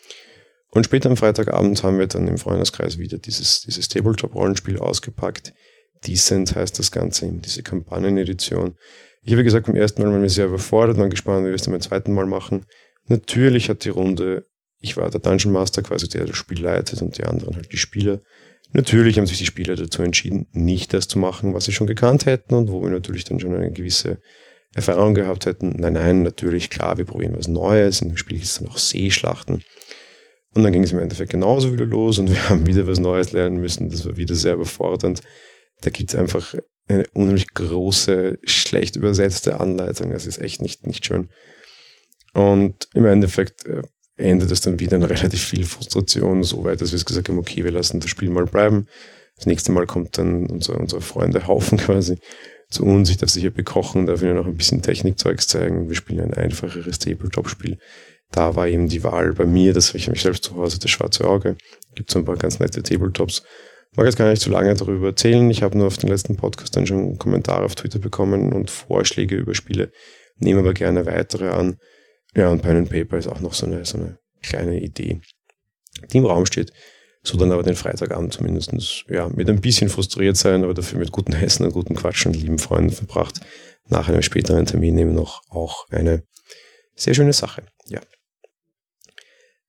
Und 0.74 0.84
später 0.84 1.10
am 1.10 1.19
Freitagabend 1.19 1.82
haben 1.82 1.98
wir 1.98 2.06
dann 2.06 2.26
im 2.28 2.38
Freundeskreis 2.38 2.98
wieder 2.98 3.19
dieses, 3.19 3.60
dieses 3.60 3.88
Tabletop-Rollenspiel 3.88 4.78
ausgepackt. 4.78 5.52
Decent 6.06 6.56
heißt 6.56 6.78
das 6.78 6.90
Ganze, 6.90 7.30
diese 7.30 7.62
Kampagnenedition. 7.62 8.76
Ich 9.22 9.32
habe 9.32 9.44
gesagt, 9.44 9.66
beim 9.66 9.76
ersten 9.76 10.02
Mal 10.02 10.10
waren 10.10 10.22
wir 10.22 10.30
sehr 10.30 10.46
überfordert, 10.46 10.96
waren 10.96 11.10
gespannt, 11.10 11.44
wie 11.44 11.50
wir 11.50 11.54
es 11.54 11.62
dann 11.62 11.72
beim 11.72 11.82
zweiten 11.82 12.14
Mal 12.14 12.24
machen. 12.24 12.64
Natürlich 13.06 13.69
hat 13.69 13.84
die 13.84 13.90
Runde, 13.90 14.46
ich 14.80 14.96
war 14.96 15.10
der 15.10 15.20
Dungeon 15.20 15.52
Master 15.52 15.82
quasi, 15.82 16.08
der 16.08 16.24
das 16.24 16.36
Spiel 16.36 16.62
leitet 16.62 17.02
und 17.02 17.18
die 17.18 17.25
anderen 17.25 17.54
halt 17.54 17.70
die 17.70 17.76
Spieler. 17.76 18.22
Natürlich 18.72 19.18
haben 19.18 19.26
sich 19.26 19.38
die 19.38 19.46
Spieler 19.46 19.76
dazu 19.76 20.02
entschieden, 20.02 20.46
nicht 20.52 20.94
das 20.94 21.06
zu 21.06 21.18
machen, 21.18 21.52
was 21.52 21.66
sie 21.66 21.72
schon 21.72 21.86
gekannt 21.86 22.25
hätten 22.25 22.54
und 22.54 22.70
wo 22.70 22.82
wir 22.82 22.88
natürlich 22.90 23.25
dann 23.25 23.38
schon 23.38 23.54
eine 23.54 23.70
gewisse 23.70 24.22
Erfahrung 24.75 25.14
gehabt 25.14 25.44
hätten. 25.44 25.75
Nein, 25.76 25.92
nein, 25.92 26.22
natürlich, 26.22 26.70
klar, 26.70 26.96
wir 26.96 27.04
probieren 27.04 27.36
was 27.36 27.46
Neues. 27.46 28.00
Dem 28.00 28.16
Spiel 28.16 28.38
ist 28.38 28.44
es 28.44 28.58
dann 28.58 28.68
auch 28.68 28.78
Seeschlachten. 28.78 29.62
Und 30.54 30.64
dann 30.64 30.72
ging 30.72 30.82
es 30.82 30.93
im 30.93 30.99
Endeffekt 30.99 31.31
genauso 31.31 31.72
wieder 31.72 31.87
los 31.87 32.19
und 32.19 32.31
wir 32.31 32.49
haben 32.49 32.66
wieder 32.66 32.87
was 32.87 32.99
Neues 32.99 33.32
lernen 33.32 33.58
müssen. 33.58 33.90
Das 33.90 34.04
war 34.06 34.16
wieder 34.16 34.34
sehr 34.34 34.54
überfordernd. 34.54 35.20
Da 35.81 35.90
gibt 35.90 36.12
es 36.12 36.19
einfach 36.19 36.54
eine 36.88 37.04
unheimlich 37.14 37.52
große, 37.54 38.38
schlecht 38.44 38.96
übersetzte 38.96 39.60
Anleitung. 39.60 40.10
Das 40.10 40.26
ist 40.26 40.38
echt 40.38 40.62
nicht, 40.62 40.87
nicht 40.87 41.06
schön. 41.06 41.28
Und 42.34 42.88
im 42.94 43.04
Endeffekt 43.04 43.66
äh, 43.66 43.82
endet 44.16 44.50
es 44.50 44.60
dann 44.60 44.81
wieder 44.81 44.96
in 44.96 45.02
relativ 45.02 45.43
viel 45.43 45.64
Frustration, 45.64 46.43
so 46.44 46.64
weit, 46.64 46.81
dass 46.81 46.93
wir 46.93 47.02
gesagt 47.02 47.28
haben, 47.28 47.38
okay, 47.38 47.64
wir 47.64 47.72
lassen 47.72 48.00
das 48.00 48.10
Spiel 48.10 48.31
mal 48.31 48.46
bleiben. 48.46 48.87
Das 49.37 49.46
nächste 49.46 49.72
Mal 49.72 49.87
kommt 49.87 50.19
dann 50.19 50.46
unser, 50.46 50.78
unser 50.78 51.00
Freunde 51.00 51.46
Haufen 51.46 51.78
quasi 51.78 52.19
zu 52.70 52.84
uns. 52.84 53.10
Ich 53.10 53.16
darf 53.16 53.31
sicher 53.31 53.50
bekochen, 53.50 54.06
darf 54.06 54.22
ihnen 54.22 54.37
noch 54.37 54.46
ein 54.46 54.56
bisschen 54.56 54.82
Technikzeugs 54.82 55.46
zeigen. 55.46 55.88
Wir 55.88 55.96
spielen 55.96 56.20
ein 56.20 56.34
einfacheres 56.34 56.99
Tabletop-Spiel 56.99 57.78
da 58.32 58.56
war 58.56 58.67
eben 58.67 58.88
die 58.88 59.05
Wahl 59.05 59.34
bei 59.34 59.44
mir, 59.44 59.73
das 59.73 59.88
habe 59.88 59.99
ich 59.99 60.08
mich 60.08 60.23
selbst 60.23 60.44
zu 60.44 60.56
Hause, 60.56 60.79
das 60.79 60.90
schwarze 60.90 61.25
Auge. 61.25 61.56
Gibt 61.94 62.11
so 62.11 62.19
ein 62.19 62.25
paar 62.25 62.37
ganz 62.37 62.58
nette 62.58 62.82
Tabletops. 62.82 63.43
Mag 63.94 64.06
jetzt 64.06 64.17
gar 64.17 64.31
nicht 64.31 64.40
zu 64.40 64.50
lange 64.50 64.75
darüber 64.75 65.08
erzählen. 65.08 65.50
Ich 65.50 65.62
habe 65.62 65.76
nur 65.76 65.87
auf 65.87 65.99
den 65.99 66.08
letzten 66.08 66.37
Podcast 66.37 66.75
dann 66.75 66.87
schon 66.87 67.19
Kommentare 67.19 67.64
auf 67.64 67.75
Twitter 67.75 67.99
bekommen 67.99 68.52
und 68.55 68.70
Vorschläge 68.70 69.37
über 69.37 69.55
Spiele. 69.55 69.93
Nehme 70.38 70.61
aber 70.61 70.73
gerne 70.73 71.05
weitere 71.05 71.50
an. 71.50 71.76
Ja, 72.34 72.49
und 72.49 72.62
Pen 72.62 72.76
and 72.76 72.90
Paper 72.90 73.19
ist 73.19 73.29
auch 73.29 73.40
noch 73.40 73.52
so 73.52 73.67
eine, 73.67 73.84
so 73.84 73.99
eine 73.99 74.19
kleine 74.43 74.81
Idee, 74.81 75.20
die 76.11 76.19
im 76.19 76.25
Raum 76.25 76.46
steht. 76.46 76.73
So 77.23 77.37
dann 77.37 77.52
aber 77.52 77.62
den 77.62 77.76
Freitagabend 77.76 78.32
zumindestens 78.32 79.05
ja, 79.08 79.28
mit 79.28 79.49
ein 79.50 79.61
bisschen 79.61 79.90
frustriert 79.90 80.38
sein, 80.38 80.64
aber 80.64 80.73
dafür 80.73 80.99
mit 80.99 81.12
guten 81.12 81.35
Hessen 81.35 81.67
und 81.67 81.73
guten 81.73 81.94
Quatschen 81.94 82.32
und 82.32 82.40
lieben 82.40 82.58
Freunden 82.58 82.90
verbracht. 82.90 83.40
Nach 83.88 84.08
einem 84.08 84.23
späteren 84.23 84.64
Termin 84.64 84.96
eben 84.96 85.14
noch 85.14 85.43
auch 85.50 85.87
eine 85.90 86.25
sehr 86.96 87.14
schöne 87.14 87.35
Sache. 87.35 87.62
Ja. 87.87 88.00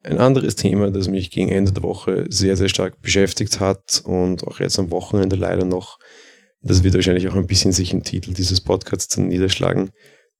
Ein 0.06 0.20
anderes 0.20 0.56
Thema, 0.56 0.92
das 0.92 1.08
mich 1.08 1.32
gegen 1.32 1.48
Ende 1.48 1.72
der 1.72 1.84
Woche 1.84 2.26
sehr, 2.28 2.58
sehr 2.58 2.68
stark 2.68 3.02
beschäftigt 3.02 3.62
hat 3.62 4.02
und 4.04 4.46
auch 4.46 4.60
jetzt 4.60 4.78
am 4.78 4.92
Wochenende 4.92 5.38
leider 5.38 5.64
noch, 5.64 5.98
das 6.62 6.84
wird 6.84 6.94
wahrscheinlich 6.94 7.30
auch 7.30 7.36
ein 7.36 7.48
bisschen 7.48 7.72
sich 7.72 7.94
im 7.94 8.04
Titel 8.04 8.34
dieses 8.34 8.60
Podcasts 8.60 9.16
niederschlagen, 9.16 9.92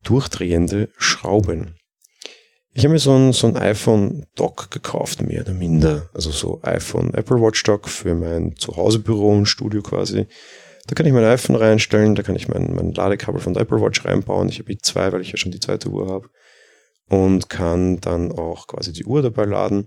durchdrehende 0.04 0.90
Schrauben. 0.98 1.78
Ich 2.74 2.84
habe 2.84 2.94
mir 2.94 3.00
so 3.00 3.14
ein, 3.14 3.32
so 3.32 3.48
ein 3.48 3.56
iPhone 3.56 4.26
Dock 4.36 4.70
gekauft, 4.70 5.22
mehr 5.22 5.44
oder 5.44 5.54
minder. 5.54 6.10
Also 6.14 6.32
so 6.32 6.60
iPhone 6.64 7.14
Apple 7.14 7.40
Watch 7.40 7.64
Dock 7.64 7.88
für 7.88 8.16
mein 8.16 8.56
Zuhausebüro 8.58 9.30
und 9.30 9.46
Studio 9.46 9.82
quasi. 9.82 10.28
Da 10.88 10.96
kann 10.96 11.06
ich 11.06 11.14
mein 11.14 11.24
iPhone 11.24 11.56
reinstellen, 11.56 12.16
da 12.16 12.24
kann 12.24 12.36
ich 12.36 12.50
mein, 12.50 12.74
mein 12.76 12.92
Ladekabel 12.92 13.40
von 13.40 13.54
der 13.54 13.62
Apple 13.62 13.80
Watch 13.80 14.04
reinbauen. 14.04 14.50
Ich 14.50 14.60
habe 14.60 14.78
zwei, 14.80 15.14
weil 15.14 15.22
ich 15.22 15.32
ja 15.32 15.38
schon 15.38 15.54
die 15.54 15.62
zweite 15.62 15.88
Uhr 15.88 16.10
habe 16.10 16.28
und 17.14 17.48
kann 17.48 18.00
dann 18.00 18.32
auch 18.32 18.66
quasi 18.66 18.92
die 18.92 19.06
Uhr 19.06 19.22
dabei 19.22 19.46
laden. 19.46 19.86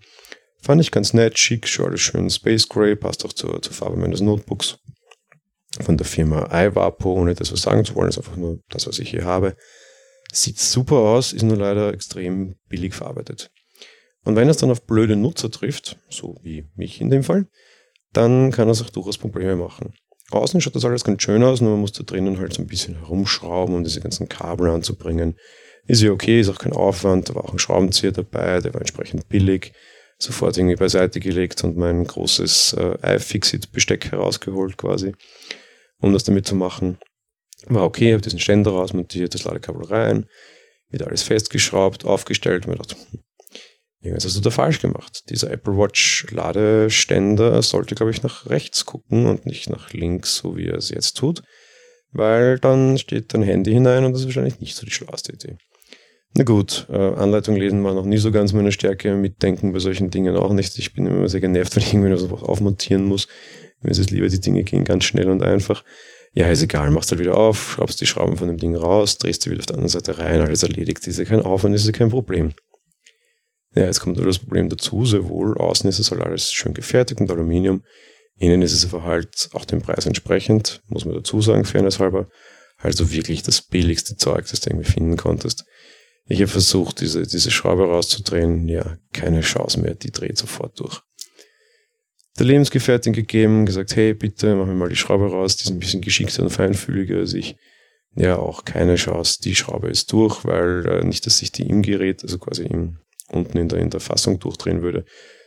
Fand 0.62 0.81
ich 0.81 0.93
ganz 0.93 1.12
nett, 1.12 1.36
schick, 1.36 1.67
schon 1.67 1.86
alles 1.86 2.01
schön 2.01 2.31
Space 2.31 2.69
Gray, 2.69 2.94
passt 2.94 3.24
auch 3.24 3.32
zur, 3.32 3.60
zur 3.60 3.72
Farbe 3.72 3.96
meines 3.96 4.20
Notebooks 4.20 4.79
von 5.81 5.96
der 5.96 6.06
Firma 6.06 6.48
iWapo, 6.53 7.12
ohne 7.12 7.34
das 7.34 7.53
was 7.53 7.62
sagen 7.62 7.84
zu 7.84 7.96
wollen, 7.96 8.08
ist 8.08 8.19
einfach 8.19 8.36
nur 8.36 8.60
das, 8.69 8.86
was 8.86 9.01
ich 9.01 9.10
hier 9.10 9.24
habe. 9.24 9.56
Sieht 10.32 10.60
super 10.60 10.96
aus, 10.96 11.32
ist 11.32 11.43
nur 11.43 11.56
leider 11.56 11.93
extrem 11.93 12.55
billig 12.69 12.94
verarbeitet. 12.94 13.51
Und 14.24 14.36
wenn 14.36 14.48
es 14.48 14.58
dann 14.58 14.70
auf 14.70 14.86
blöde 14.86 15.17
Nutzer 15.17 15.51
trifft, 15.51 15.98
so 16.08 16.36
wie 16.43 16.67
mich 16.77 17.01
in 17.01 17.10
dem 17.10 17.24
Fall, 17.24 17.48
dann 18.12 18.53
kann 18.53 18.69
es 18.69 18.82
auch 18.82 18.91
durchaus 18.91 19.19
Probleme 19.19 19.56
machen. 19.56 19.94
Außen 20.31 20.60
schaut 20.60 20.77
das 20.77 20.84
alles 20.84 21.03
ganz 21.03 21.22
schön 21.22 21.43
aus, 21.43 21.60
nur 21.60 21.72
man 21.72 21.81
muss 21.81 21.93
da 21.93 22.05
drinnen 22.05 22.39
halt 22.39 22.53
so 22.53 22.62
ein 22.62 22.69
bisschen 22.69 22.94
herumschrauben, 22.96 23.74
um 23.74 23.82
diese 23.82 24.01
ganzen 24.01 24.29
Kabel 24.29 24.70
anzubringen. 24.70 25.36
Ist 25.86 26.02
ja 26.02 26.10
okay, 26.10 26.40
ist 26.40 26.48
auch 26.48 26.58
kein 26.58 26.72
Aufwand, 26.72 27.28
da 27.28 27.34
war 27.34 27.44
auch 27.44 27.52
ein 27.52 27.58
Schraubenzieher 27.58 28.12
dabei, 28.12 28.60
der 28.60 28.74
war 28.74 28.81
entsprechend 28.81 29.28
billig. 29.28 29.72
Sofort 30.19 30.56
irgendwie 30.56 30.76
beiseite 30.76 31.20
gelegt 31.20 31.62
und 31.62 31.76
mein 31.76 32.05
großes 32.05 32.72
äh, 32.72 33.16
iFixit-Besteck 33.16 34.12
herausgeholt 34.12 34.78
quasi, 34.78 35.12
um 35.98 36.12
das 36.12 36.24
damit 36.24 36.46
zu 36.46 36.55
machen. 36.55 36.98
War 37.66 37.84
okay, 37.84 38.12
habe 38.12 38.22
diesen 38.22 38.40
Ständer 38.40 38.70
rausmontiert, 38.70 39.34
das 39.34 39.44
Ladekabel 39.44 39.84
rein, 39.84 40.26
wieder 40.88 41.06
alles 41.06 41.22
festgeschraubt, 41.22 42.06
aufgestellt 42.06 42.64
und 42.64 42.72
mir 42.72 42.78
gedacht, 42.78 42.96
hm, 43.10 43.20
irgendwas 44.00 44.24
hast 44.24 44.36
du 44.36 44.40
da 44.40 44.50
falsch 44.50 44.81
gemacht. 44.81 45.24
Dieser 45.28 45.50
Apple 45.50 45.76
Watch 45.76 46.26
Ladeständer 46.31 47.60
sollte, 47.62 47.94
glaube 47.94 48.10
ich, 48.10 48.22
nach 48.22 48.46
rechts 48.46 48.86
gucken 48.86 49.26
und 49.26 49.44
nicht 49.44 49.69
nach 49.69 49.93
links, 49.93 50.36
so 50.36 50.56
wie 50.56 50.66
er 50.66 50.78
es 50.78 50.88
jetzt 50.88 51.19
tut, 51.19 51.43
weil 52.10 52.58
dann 52.58 52.96
steht 52.96 53.34
dein 53.34 53.43
Handy 53.43 53.72
hinein 53.72 54.05
und 54.05 54.12
das 54.12 54.22
ist 54.22 54.28
wahrscheinlich 54.28 54.60
nicht 54.60 54.76
so 54.76 54.86
die 54.86 54.93
schlauste 54.93 55.32
Idee. 55.32 55.58
Na 56.38 56.44
gut, 56.44 56.86
äh, 56.90 56.96
Anleitung 56.96 57.56
lesen 57.56 57.82
war 57.82 57.94
noch 57.94 58.05
nie 58.05 58.19
so 58.19 58.31
ganz 58.31 58.52
meine 58.52 58.70
Stärke, 58.70 59.14
mitdenken 59.14 59.72
bei 59.72 59.78
solchen 59.78 60.10
Dingen 60.10 60.36
auch 60.36 60.52
nicht. 60.52 60.78
Ich 60.78 60.93
bin 60.93 61.06
immer 61.06 61.31
sehr 61.31 61.40
genervt, 61.40 61.74
wenn 61.74 61.82
ich 61.82 61.94
irgendwie 61.94 62.12
was 62.12 62.43
aufmontieren 62.43 63.06
muss. 63.06 63.26
Mir 63.81 63.93
ist 63.93 63.98
es 63.98 64.10
lieber, 64.10 64.28
die 64.28 64.40
Dinge 64.40 64.62
gehen 64.62 64.84
ganz 64.84 65.05
schnell 65.05 65.31
und 65.31 65.43
einfach. 65.43 65.82
Ja, 66.34 66.50
ist 66.50 66.62
egal, 66.62 66.90
machst 66.90 67.10
halt 67.10 67.22
wieder 67.22 67.38
auf, 67.38 67.72
schraubst 67.72 68.02
die 68.02 68.06
Schrauben 68.06 68.36
von 68.36 68.48
dem 68.48 68.58
Ding 68.58 68.76
raus, 68.76 69.16
drehst 69.16 69.40
sie 69.40 69.50
wieder 69.50 69.60
auf 69.60 69.66
der 69.66 69.76
anderen 69.76 69.88
Seite 69.88 70.19
rein, 70.19 70.43
alles 70.43 70.62
erledigt. 70.62 71.06
Ist 71.06 71.19
ja 71.19 71.24
kein 71.24 71.40
Aufwand, 71.40 71.74
ist 71.74 71.86
ja 71.86 71.93
kein 71.93 72.10
Problem. 72.10 72.52
Ja, 73.74 73.84
jetzt 73.86 74.00
kommt 74.00 74.19
nur 74.19 74.26
das 74.26 74.40
Problem 74.40 74.69
dazu, 74.69 75.06
sehr 75.06 75.26
wohl. 75.31 75.56
Außen 75.56 75.88
ist 75.88 75.98
es 75.98 76.10
halt 76.10 76.20
alles 76.20 76.52
schön 76.52 76.74
gefertigt 76.74 77.19
und 77.19 77.31
Aluminium. 77.31 77.82
Innen 78.36 78.60
ist 78.60 78.74
es 78.74 78.93
aber 78.93 79.05
halt 79.05 79.48
auch 79.55 79.64
dem 79.64 79.81
Preis 79.81 80.05
entsprechend, 80.05 80.82
muss 80.88 81.06
man 81.06 81.14
dazu 81.14 81.40
sagen, 81.40 81.64
fairness 81.64 81.98
halber. 81.98 82.28
Also 82.76 83.10
wirklich 83.10 83.43
das 83.43 83.62
billigste 83.62 84.16
Zeug, 84.16 84.46
das 84.50 84.60
du 84.60 84.69
irgendwie 84.69 84.90
finden 84.90 85.16
konntest. 85.16 85.64
Ich 86.29 86.41
habe 86.41 86.51
versucht, 86.51 87.01
diese, 87.01 87.23
diese 87.23 87.51
Schraube 87.51 87.85
rauszudrehen. 87.85 88.69
Ja, 88.69 88.99
keine 89.13 89.43
Chance 89.43 89.81
mehr. 89.81 89.95
Die 89.95 90.11
dreht 90.11 90.37
sofort 90.37 90.79
durch. 90.81 91.01
Der 92.39 92.47
Lebensgefährtin 92.47 93.13
gegeben, 93.13 93.65
gesagt, 93.65 93.97
hey, 93.97 94.13
bitte, 94.13 94.55
mach 94.56 94.67
mir 94.67 94.75
mal 94.75 94.89
die 94.89 94.97
Schraube 94.97 95.31
raus. 95.31 95.56
Die 95.56 95.65
ist 95.65 95.71
ein 95.71 95.79
bisschen 95.79 96.03
geschickter 96.03 96.43
und 96.43 96.51
feinfühliger 96.51 97.19
als 97.19 97.33
ich. 97.33 97.56
Ja, 98.15 98.39
auch 98.39 98.65
keine 98.65 98.97
Chance, 98.97 99.41
die 99.43 99.55
Schraube 99.55 99.89
ist 99.89 100.11
durch, 100.13 100.45
weil 100.45 100.87
äh, 100.87 101.05
nicht, 101.05 101.27
dass 101.27 101.39
sich 101.39 101.53
die 101.53 101.69
im 101.69 101.83
Gerät, 101.83 102.23
also 102.23 102.39
quasi 102.39 102.65
im, 102.65 102.99
unten 103.29 103.59
in 103.59 103.69
der, 103.69 103.79
in 103.79 103.91
der 103.91 104.01
Fassung 104.01 104.39
durchdrehen 104.39 104.81
würde, 104.81 105.05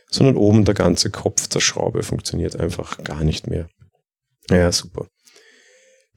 sondern 0.08 0.36
oben 0.36 0.64
der 0.64 0.74
ganze 0.74 1.10
Kopf 1.10 1.48
der 1.48 1.60
Schraube 1.60 2.04
funktioniert 2.04 2.54
einfach 2.58 3.02
gar 3.02 3.24
nicht 3.24 3.48
mehr. 3.48 3.68
Ja, 4.50 4.70
super. 4.70 5.08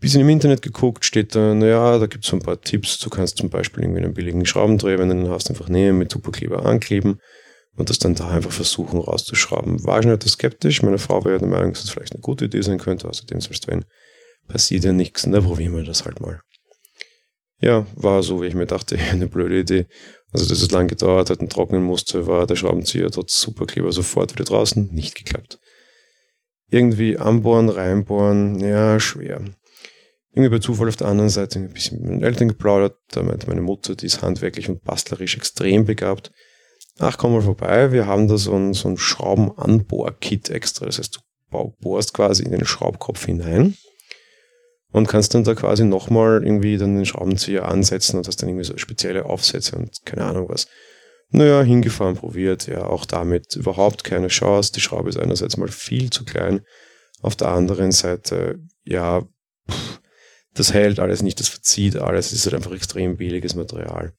Bisschen 0.04 0.20
im 0.20 0.28
Internet 0.28 0.62
geguckt, 0.62 1.06
steht 1.06 1.34
da, 1.34 1.54
naja, 1.54 1.98
da 1.98 2.08
gibt 2.08 2.26
es 2.26 2.30
so 2.30 2.36
ein 2.36 2.42
paar 2.42 2.60
Tipps. 2.60 3.00
Du 3.00 3.10
kannst 3.10 3.38
zum 3.38 3.50
Beispiel 3.50 3.86
irgendwie 3.86 4.04
einen 4.04 4.14
billigen 4.14 4.46
Schraubendreher, 4.46 5.00
wenn 5.00 5.08
du 5.08 5.16
den 5.16 5.30
hast, 5.30 5.50
einfach 5.50 5.70
nehmen, 5.70 5.98
mit 5.98 6.12
Superkleber 6.12 6.66
ankleben 6.66 7.22
und 7.78 7.90
das 7.90 8.00
dann 8.00 8.14
da 8.14 8.28
einfach 8.28 8.52
versuchen 8.52 9.00
rauszuschrauben. 9.00 9.86
War 9.86 10.04
schon 10.04 10.12
etwas 10.12 10.34
skeptisch. 10.34 10.82
Meine 10.82 10.98
Frau 10.98 11.24
war 11.24 11.32
ja 11.32 11.38
der 11.38 11.48
Meinung, 11.48 11.72
dass 11.72 11.84
das 11.84 11.92
vielleicht 11.92 12.12
eine 12.12 12.22
gute 12.22 12.44
Idee 12.44 12.62
sein 12.62 12.80
könnte. 12.80 13.08
Außerdem, 13.08 13.40
selbst 13.40 13.66
wenn, 13.70 13.86
passiert 14.50 14.84
ja 14.84 14.92
nichts. 14.92 15.26
Na, 15.26 15.40
probieren 15.40 15.74
wir 15.74 15.86
das 15.86 16.04
halt 16.04 16.20
mal. 16.20 16.42
Ja, 17.62 17.88
war 17.96 18.24
so, 18.24 18.42
wie 18.42 18.48
ich 18.48 18.56
mir 18.56 18.66
dachte, 18.66 18.98
eine 19.12 19.28
blöde 19.28 19.58
Idee. 19.58 19.86
Also, 20.34 20.50
dass 20.50 20.62
es 20.62 20.72
lang 20.72 20.90
gedauert 20.90 21.30
hat 21.30 21.40
und 21.40 21.50
trocknen 21.50 21.82
musste, 21.82 22.28
war 22.28 22.46
der 22.46 22.58
Schraubenzieher 22.58 23.10
trotz 23.10 23.40
Superkleber 23.40 23.94
sofort 23.94 24.34
wieder 24.34 24.44
draußen. 24.44 24.90
Nicht 24.92 25.16
geklappt. 25.16 25.60
Irgendwie 26.70 27.18
anbohren, 27.18 27.70
reinbohren, 27.70 28.60
ja, 28.60 29.00
schwer 29.00 29.46
irgendwie 30.34 30.50
bei 30.50 30.60
Zufall 30.60 30.88
auf 30.88 30.96
der 30.96 31.08
anderen 31.08 31.30
Seite 31.30 31.60
ein 31.60 31.70
bisschen 31.70 32.02
mit 32.02 32.10
meinen 32.10 32.24
Eltern 32.24 32.48
geplaudert. 32.48 32.98
Da 33.12 33.22
meinte 33.22 33.48
meine 33.48 33.62
Mutter, 33.62 33.96
die 33.96 34.08
ist 34.08 34.24
handwerklich 34.24 34.68
und 34.68 34.84
bastlerisch 34.84 35.38
extrem 35.38 35.86
begabt. 35.86 36.32
Ach, 37.00 37.18
komm 37.18 37.34
mal 37.34 37.42
vorbei, 37.42 37.92
wir 37.92 38.08
haben 38.08 38.28
da 38.28 38.38
so 38.38 38.56
ein, 38.56 38.74
so 38.74 38.90
ein 38.90 38.98
Schraubenanbohr-Kit 38.98 40.50
extra. 40.50 40.86
Das 40.86 41.00
heißt, 41.00 41.16
du 41.16 41.74
bohrst 41.80 42.14
quasi 42.14 42.44
in 42.44 42.52
den 42.52 42.66
Schraubkopf 42.66 43.26
hinein 43.26 43.76
und 44.92 45.08
kannst 45.08 45.34
dann 45.36 45.44
da 45.44 45.54
quasi 45.54 45.84
nochmal 45.84 46.44
irgendwie 46.44 46.78
dann 46.78 46.96
den 46.96 47.06
Schraubenzieher 47.06 47.68
ansetzen 47.68 48.18
und 48.18 48.28
hast 48.28 48.42
dann 48.42 48.50
irgendwie 48.50 48.66
so 48.66 48.78
spezielle 48.78 49.26
Aufsätze 49.26 49.76
und 49.76 50.04
keine 50.06 50.26
Ahnung 50.26 50.50
was. 50.50 50.68
Naja, 51.30 51.62
hingefahren, 51.64 52.16
probiert, 52.16 52.68
ja, 52.68 52.86
auch 52.86 53.06
damit 53.06 53.56
überhaupt 53.56 54.04
keine 54.04 54.28
Chance. 54.28 54.72
Die 54.74 54.82
Schraube 54.82 55.10
ist 55.10 55.18
einerseits 55.18 55.58
mal 55.58 55.68
viel 55.68 56.12
zu 56.12 56.26
klein, 56.26 56.62
auf 57.22 57.36
der 57.36 57.50
anderen 57.50 57.92
Seite, 57.92 58.60
ja, 58.84 59.22
pff, 59.70 60.00
das 60.54 60.74
hält 60.74 61.00
alles 61.00 61.22
nicht, 61.22 61.40
das 61.40 61.48
verzieht 61.48 61.96
alles, 61.96 62.28
es 62.28 62.34
ist 62.34 62.46
halt 62.46 62.56
einfach 62.56 62.74
extrem 62.74 63.18
billiges 63.18 63.56
Material. 63.56 64.14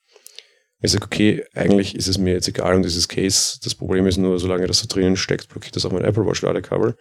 Ich 0.80 0.92
sage, 0.92 1.06
okay, 1.06 1.44
eigentlich 1.54 1.94
ist 1.94 2.08
es 2.08 2.18
mir 2.18 2.34
jetzt 2.34 2.48
egal 2.48 2.74
um 2.76 2.82
dieses 2.82 3.08
Case. 3.08 3.58
Das 3.62 3.74
Problem 3.74 4.06
ist 4.06 4.18
nur, 4.18 4.38
solange 4.38 4.66
das 4.66 4.80
so 4.80 4.86
drinnen 4.86 5.16
steckt, 5.16 5.48
blockiert 5.48 5.74
das 5.76 5.86
auch 5.86 5.92
mein 5.92 6.04
Apple 6.04 6.26
Watch 6.26 6.42
Ladekabel. 6.42 6.96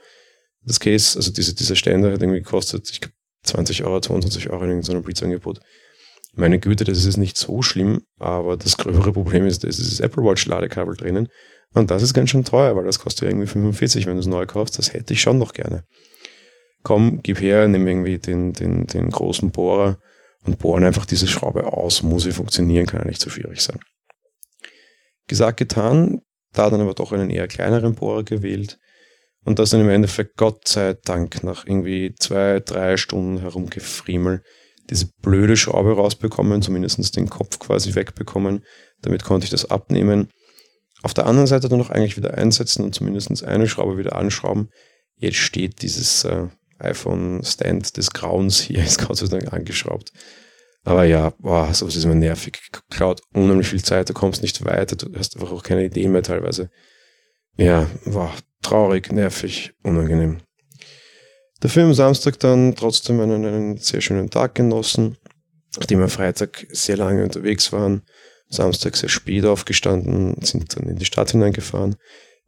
Das 0.61 0.79
Case, 0.79 1.17
also 1.17 1.31
diese, 1.31 1.53
dieser 1.53 1.75
Ständer 1.75 2.11
hat 2.11 2.21
irgendwie 2.21 2.39
gekostet, 2.39 2.89
ich 2.89 3.01
glaube, 3.01 3.15
20 3.43 3.83
Euro, 3.83 3.99
22 3.99 4.49
Euro 4.51 4.63
in 4.63 4.69
irgendeinem 4.69 5.03
Blitzangebot. 5.03 5.59
Meine 6.33 6.59
Güte, 6.59 6.85
das 6.85 7.03
ist 7.03 7.17
nicht 7.17 7.35
so 7.37 7.61
schlimm, 7.61 8.03
aber 8.17 8.55
das 8.55 8.77
gröbere 8.77 9.11
Problem 9.11 9.45
ist, 9.45 9.63
da 9.63 9.67
ist 9.67 9.79
dieses 9.79 9.99
Apple 9.99 10.23
Watch 10.23 10.45
Ladekabel 10.45 10.95
drinnen. 10.95 11.27
Und 11.73 11.91
das 11.91 12.03
ist 12.03 12.13
ganz 12.13 12.29
schön 12.29 12.45
teuer, 12.45 12.75
weil 12.77 12.85
das 12.85 12.99
kostet 12.99 13.23
ja 13.23 13.29
irgendwie 13.29 13.47
45, 13.47 14.05
wenn 14.05 14.13
du 14.13 14.21
es 14.21 14.27
neu 14.27 14.45
kaufst. 14.45 14.77
Das 14.79 14.93
hätte 14.93 15.13
ich 15.13 15.21
schon 15.21 15.39
noch 15.39 15.53
gerne 15.53 15.83
komm, 16.83 17.21
gib 17.23 17.41
her, 17.41 17.67
nimm 17.67 17.87
irgendwie 17.87 18.19
den, 18.19 18.53
den, 18.53 18.85
den 18.87 19.09
großen 19.09 19.51
Bohrer 19.51 19.97
und 20.45 20.59
bohren 20.59 20.83
einfach 20.83 21.05
diese 21.05 21.27
Schraube 21.27 21.73
aus. 21.73 22.03
Muss 22.03 22.23
sie 22.23 22.31
funktionieren, 22.31 22.85
kann 22.85 23.01
ja 23.01 23.07
nicht 23.07 23.21
so 23.21 23.29
schwierig 23.29 23.61
sein. 23.61 23.79
Gesagt, 25.27 25.57
getan, 25.57 26.19
da 26.51 26.69
dann 26.69 26.81
aber 26.81 26.93
doch 26.93 27.11
einen 27.11 27.29
eher 27.29 27.47
kleineren 27.47 27.95
Bohrer 27.95 28.23
gewählt 28.23 28.77
und 29.45 29.59
das 29.59 29.71
dann 29.71 29.81
im 29.81 29.89
Endeffekt 29.89 30.37
Gott 30.37 30.67
sei 30.67 30.95
Dank 31.05 31.43
nach 31.43 31.65
irgendwie 31.65 32.13
zwei, 32.19 32.59
drei 32.59 32.97
Stunden 32.97 33.39
herumgefriemel 33.39 34.41
diese 34.89 35.09
blöde 35.21 35.55
Schraube 35.55 35.93
rausbekommen, 35.95 36.61
zumindest 36.61 37.15
den 37.15 37.29
Kopf 37.29 37.59
quasi 37.59 37.95
wegbekommen. 37.95 38.63
Damit 39.01 39.23
konnte 39.23 39.45
ich 39.45 39.49
das 39.49 39.69
abnehmen. 39.69 40.29
Auf 41.01 41.13
der 41.13 41.25
anderen 41.25 41.47
Seite 41.47 41.69
dann 41.69 41.79
noch 41.79 41.89
eigentlich 41.89 42.17
wieder 42.17 42.33
einsetzen 42.35 42.83
und 42.83 42.93
zumindest 42.93 43.43
eine 43.43 43.67
Schraube 43.67 43.97
wieder 43.97 44.15
anschrauben. 44.15 44.69
Jetzt 45.17 45.37
steht 45.37 45.81
dieses 45.81 46.25
äh, 46.25 46.47
iPhone-Stand 46.83 47.97
des 47.97 48.11
Grauens 48.11 48.59
hier 48.59 48.83
ist 48.83 49.05
Gott 49.05 49.17
sei 49.17 49.27
Dank 49.27 49.51
angeschraubt. 49.53 50.11
Aber 50.83 51.05
ja, 51.05 51.31
boah, 51.39 51.73
sowas 51.73 51.95
ist 51.95 52.03
immer 52.03 52.15
nervig. 52.15 52.59
Klaut 52.89 53.21
unheimlich 53.33 53.67
viel 53.67 53.83
Zeit, 53.83 54.09
du 54.09 54.13
kommst 54.13 54.41
nicht 54.41 54.65
weiter, 54.65 54.95
du 54.95 55.07
hast 55.17 55.35
einfach 55.35 55.51
auch 55.51 55.63
keine 55.63 55.85
Ideen 55.85 56.11
mehr 56.11 56.23
teilweise. 56.23 56.69
Ja, 57.55 57.87
boah, 58.05 58.33
traurig, 58.61 59.11
nervig, 59.11 59.73
unangenehm. 59.83 60.41
Dafür 61.61 61.85
am 61.85 61.93
Samstag 61.93 62.39
dann 62.39 62.75
trotzdem 62.75 63.21
einen, 63.21 63.45
einen 63.45 63.77
sehr 63.77 64.01
schönen 64.01 64.29
Tag 64.29 64.55
genossen, 64.55 65.17
nachdem 65.77 65.99
wir 65.99 66.09
Freitag 66.09 66.67
sehr 66.69 66.97
lange 66.97 67.23
unterwegs 67.23 67.71
waren. 67.71 68.01
Samstag 68.49 68.97
sehr 68.97 69.09
spät 69.09 69.45
aufgestanden, 69.45 70.35
sind 70.41 70.75
dann 70.75 70.89
in 70.89 70.97
die 70.97 71.05
Stadt 71.05 71.31
hineingefahren. 71.31 71.95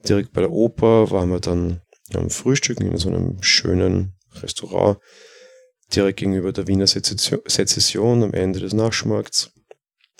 Direkt 0.07 0.33
bei 0.33 0.41
der 0.41 0.51
Oper 0.51 1.09
waren 1.11 1.29
wir 1.29 1.39
dann 1.39 1.81
am 2.13 2.29
Frühstücken 2.29 2.91
in 2.91 2.97
so 2.97 3.09
einem 3.09 3.41
schönen 3.41 4.15
Restaurant 4.41 4.97
direkt 5.95 6.19
gegenüber 6.19 6.51
der 6.51 6.67
Wiener 6.67 6.87
Sezession 6.87 8.23
am 8.23 8.33
Ende 8.33 8.59
des 8.59 8.73
Naschmarkts. 8.73 9.51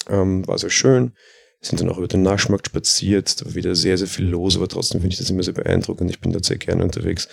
Ähm, 0.08 0.48
war 0.48 0.58
sehr 0.58 0.70
schön. 0.70 1.14
Sind 1.62 1.82
dann 1.82 1.90
auch 1.90 1.98
über 1.98 2.08
den 2.08 2.22
Naschmarkt 2.22 2.68
spaziert. 2.68 3.42
Da 3.42 3.46
war 3.46 3.56
wieder 3.56 3.76
sehr, 3.76 3.98
sehr 3.98 4.08
viel 4.08 4.26
los, 4.26 4.56
aber 4.56 4.68
trotzdem 4.68 5.02
finde 5.02 5.14
ich 5.14 5.20
das 5.20 5.30
immer 5.30 5.44
sehr 5.44 5.54
beeindruckend. 5.54 6.12
Ich 6.12 6.20
bin 6.20 6.32
da 6.32 6.40
sehr 6.42 6.58
gerne 6.58 6.84
unterwegs. 6.84 7.28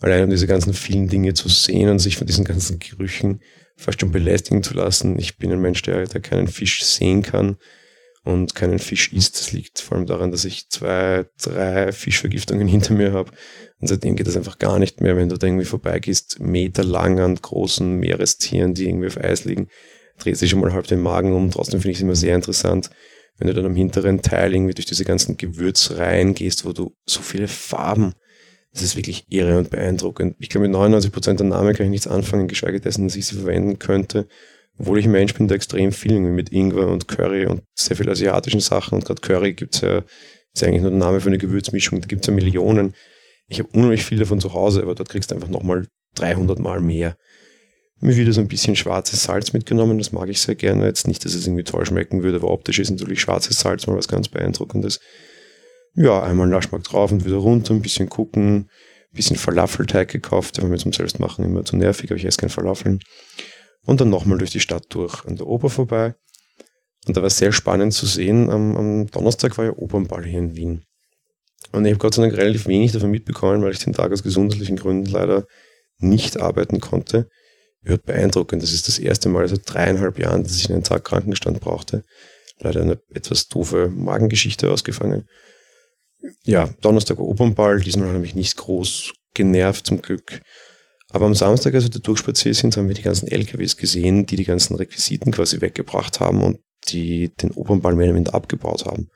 Allein 0.00 0.24
um 0.24 0.30
diese 0.30 0.46
ganzen 0.46 0.74
vielen 0.74 1.08
Dinge 1.08 1.34
zu 1.34 1.48
sehen 1.48 1.88
und 1.88 2.00
sich 2.00 2.16
von 2.16 2.26
diesen 2.26 2.44
ganzen 2.44 2.78
Gerüchen 2.78 3.40
fast 3.76 4.00
schon 4.00 4.10
belästigen 4.10 4.62
zu 4.62 4.74
lassen. 4.74 5.18
Ich 5.18 5.38
bin 5.38 5.52
ein 5.52 5.60
Mensch, 5.60 5.82
der, 5.82 6.06
der 6.06 6.20
keinen 6.20 6.48
Fisch 6.48 6.82
sehen 6.84 7.22
kann 7.22 7.56
und 8.24 8.54
keinen 8.54 8.78
Fisch 8.78 9.12
isst. 9.12 9.38
Das 9.38 9.52
liegt 9.52 9.78
vor 9.78 9.96
allem 9.96 10.06
daran, 10.06 10.32
dass 10.32 10.44
ich 10.44 10.68
zwei, 10.68 11.26
drei 11.40 11.92
Fischvergiftungen 11.92 12.66
hinter 12.66 12.92
mir 12.94 13.12
habe. 13.12 13.30
Und 13.80 13.88
seitdem 13.88 14.16
geht 14.16 14.26
das 14.26 14.36
einfach 14.36 14.58
gar 14.58 14.78
nicht 14.78 15.00
mehr, 15.00 15.16
wenn 15.16 15.28
du 15.28 15.36
da 15.36 15.46
irgendwie 15.46 15.66
vorbeigehst, 15.66 16.40
meterlang 16.40 17.20
an 17.20 17.36
großen 17.36 17.96
Meerestieren, 17.96 18.74
die 18.74 18.88
irgendwie 18.88 19.08
auf 19.08 19.18
Eis 19.18 19.44
liegen, 19.44 19.68
dreht 20.18 20.38
sich 20.38 20.50
schon 20.50 20.60
mal 20.60 20.72
halb 20.72 20.86
den 20.86 21.00
Magen 21.00 21.32
um. 21.34 21.50
Trotzdem 21.50 21.80
finde 21.80 21.92
ich 21.92 21.98
es 21.98 22.02
immer 22.02 22.14
sehr 22.14 22.34
interessant, 22.34 22.90
wenn 23.38 23.48
du 23.48 23.54
dann 23.54 23.66
am 23.66 23.76
hinteren 23.76 24.22
Teil 24.22 24.54
irgendwie 24.54 24.72
durch 24.72 24.86
diese 24.86 25.04
ganzen 25.04 25.36
Gewürzreihen 25.36 26.34
gehst, 26.34 26.64
wo 26.64 26.72
du 26.72 26.94
so 27.04 27.20
viele 27.20 27.48
Farben, 27.48 28.14
das 28.72 28.82
ist 28.82 28.96
wirklich 28.96 29.26
irre 29.28 29.58
und 29.58 29.70
beeindruckend. 29.70 30.36
Ich 30.38 30.48
glaube, 30.48 30.68
mit 30.68 30.76
99% 30.76 31.34
der 31.34 31.46
Namen 31.46 31.74
kann 31.74 31.84
ich 31.84 31.90
nichts 31.90 32.06
anfangen, 32.06 32.48
geschweige 32.48 32.80
dessen, 32.80 33.06
dass 33.06 33.16
ich 33.16 33.26
sie 33.26 33.36
verwenden 33.36 33.78
könnte 33.78 34.26
obwohl 34.78 34.98
ich 34.98 35.06
ein 35.06 35.12
Mensch 35.12 35.34
bin, 35.34 35.48
der 35.48 35.56
extrem 35.56 35.92
viel 35.92 36.20
mit 36.20 36.52
Ingwer 36.52 36.88
und 36.88 37.08
Curry 37.08 37.46
und 37.46 37.62
sehr 37.74 37.96
viel 37.96 38.08
asiatischen 38.10 38.60
Sachen 38.60 38.96
und 38.96 39.04
gerade 39.04 39.20
Curry 39.20 39.54
gibt's 39.54 39.80
ja, 39.80 40.02
ist 40.52 40.62
eigentlich 40.62 40.82
nur 40.82 40.90
der 40.90 40.98
Name 41.00 41.20
für 41.20 41.28
eine 41.28 41.38
Gewürzmischung, 41.38 42.00
da 42.00 42.06
gibt's 42.06 42.26
ja 42.26 42.32
Millionen. 42.32 42.94
Ich 43.48 43.58
habe 43.58 43.68
unheimlich 43.72 44.04
viel 44.04 44.18
davon 44.18 44.40
zu 44.40 44.52
Hause, 44.52 44.82
aber 44.82 44.94
dort 44.94 45.08
kriegst 45.08 45.30
du 45.30 45.34
einfach 45.34 45.48
nochmal 45.48 45.86
300 46.16 46.58
Mal 46.58 46.80
mehr. 46.80 47.16
Mir 48.00 48.16
wieder 48.16 48.32
so 48.32 48.40
ein 48.40 48.48
bisschen 48.48 48.76
schwarzes 48.76 49.22
Salz 49.22 49.52
mitgenommen, 49.52 49.98
das 49.98 50.12
mag 50.12 50.28
ich 50.28 50.40
sehr 50.40 50.54
gerne. 50.54 50.86
Jetzt 50.86 51.08
nicht, 51.08 51.24
dass 51.24 51.34
es 51.34 51.46
irgendwie 51.46 51.64
toll 51.64 51.86
schmecken 51.86 52.22
würde, 52.22 52.38
aber 52.38 52.50
optisch 52.50 52.78
ist 52.78 52.90
natürlich 52.90 53.20
schwarzes 53.20 53.58
Salz 53.58 53.86
mal 53.86 53.96
was 53.96 54.08
ganz 54.08 54.28
Beeindruckendes. 54.28 55.00
Ja, 55.94 56.22
einmal 56.22 56.46
Naschmark 56.46 56.84
drauf 56.84 57.10
und 57.10 57.24
wieder 57.24 57.36
runter, 57.36 57.72
ein 57.72 57.80
bisschen 57.80 58.10
gucken, 58.10 58.68
ein 59.12 59.16
bisschen 59.16 59.36
Falafelteig 59.36 60.08
gekauft, 60.08 60.56
der 60.56 60.64
war 60.64 60.70
mir 60.70 60.76
zum 60.76 60.92
Selbstmachen 60.92 61.42
immer 61.42 61.64
zu 61.64 61.76
nervig, 61.76 62.10
aber 62.10 62.18
ich 62.18 62.26
esse 62.26 62.36
kein 62.36 62.50
Falafeln 62.50 63.00
und 63.86 64.00
dann 64.00 64.10
nochmal 64.10 64.36
durch 64.36 64.50
die 64.50 64.60
Stadt 64.60 64.84
durch 64.90 65.24
an 65.24 65.36
der 65.36 65.46
Oper 65.46 65.70
vorbei. 65.70 66.14
Und 67.06 67.16
da 67.16 67.22
war 67.22 67.30
sehr 67.30 67.52
spannend 67.52 67.94
zu 67.94 68.04
sehen, 68.04 68.50
am, 68.50 68.76
am 68.76 69.06
Donnerstag 69.06 69.56
war 69.56 69.64
ja 69.64 69.72
Opernball 69.72 70.24
hier 70.24 70.40
in 70.40 70.56
Wien. 70.56 70.84
Und 71.72 71.84
ich 71.84 71.92
habe 71.92 71.98
Gott 71.98 72.14
sei 72.14 72.22
Dank 72.22 72.36
relativ 72.36 72.66
wenig 72.66 72.92
davon 72.92 73.10
mitbekommen, 73.10 73.62
weil 73.62 73.72
ich 73.72 73.78
den 73.78 73.92
Tag 73.92 74.12
aus 74.12 74.22
gesundheitlichen 74.22 74.76
Gründen 74.76 75.10
leider 75.10 75.46
nicht 75.98 76.38
arbeiten 76.38 76.80
konnte. 76.80 77.28
Wird 77.82 78.04
beeindruckend. 78.04 78.62
Das 78.62 78.72
ist 78.72 78.88
das 78.88 78.98
erste 78.98 79.28
Mal 79.28 79.46
seit 79.48 79.62
dreieinhalb 79.64 80.18
Jahren, 80.18 80.42
dass 80.42 80.56
ich 80.56 80.70
einen 80.72 80.82
Tag 80.82 81.04
Krankenstand 81.04 81.60
brauchte. 81.60 82.02
Leider 82.58 82.82
eine 82.82 82.98
etwas 83.12 83.48
doofe 83.48 83.88
Magengeschichte 83.88 84.70
ausgefangen. 84.70 85.28
Ja, 86.44 86.70
Donnerstag 86.80 87.18
Opernball, 87.18 87.80
diesmal 87.80 88.08
hat 88.08 88.14
er 88.14 88.20
mich 88.20 88.34
nicht 88.34 88.56
groß 88.56 89.12
genervt 89.34 89.86
zum 89.86 90.02
Glück. 90.02 90.40
Aber 91.10 91.26
am 91.26 91.34
Samstag, 91.34 91.74
als 91.74 91.84
wir 91.84 91.90
da 91.90 91.98
durchspaziert 92.00 92.56
sind, 92.56 92.76
haben 92.76 92.88
wir 92.88 92.94
die 92.94 93.02
ganzen 93.02 93.28
LKWs 93.28 93.76
gesehen, 93.76 94.26
die 94.26 94.36
die 94.36 94.44
ganzen 94.44 94.74
Requisiten 94.74 95.30
quasi 95.30 95.60
weggebracht 95.60 96.18
haben 96.20 96.42
und 96.42 96.58
die 96.88 97.32
den 97.36 97.52
Opernball 97.52 97.94
mehr 97.94 98.06
oder 98.06 98.14
minder 98.14 98.34
abgebaut 98.34 98.86
haben. 98.86 99.08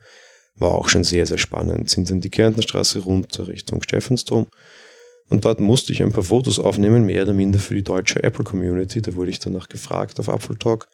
War 0.60 0.72
auch 0.72 0.88
schon 0.88 1.02
sehr, 1.02 1.26
sehr 1.26 1.38
spannend. 1.38 1.90
Sind 1.90 2.08
dann 2.08 2.20
die 2.20 2.30
Kärntnerstraße 2.30 3.00
runter 3.00 3.48
Richtung 3.48 3.82
Stephansdom. 3.82 4.46
Und 5.28 5.44
dort 5.44 5.58
musste 5.58 5.92
ich 5.92 6.02
ein 6.02 6.12
paar 6.12 6.22
Fotos 6.22 6.60
aufnehmen, 6.60 7.04
mehr 7.04 7.24
oder 7.24 7.32
minder 7.32 7.58
für 7.58 7.74
die 7.74 7.82
deutsche 7.82 8.22
Apple 8.22 8.44
Community. 8.44 9.02
Da 9.02 9.14
wurde 9.14 9.30
ich 9.30 9.40
danach 9.40 9.68
gefragt 9.68 10.20
auf 10.20 10.28
Apple 10.28 10.58
Talk. 10.58 10.86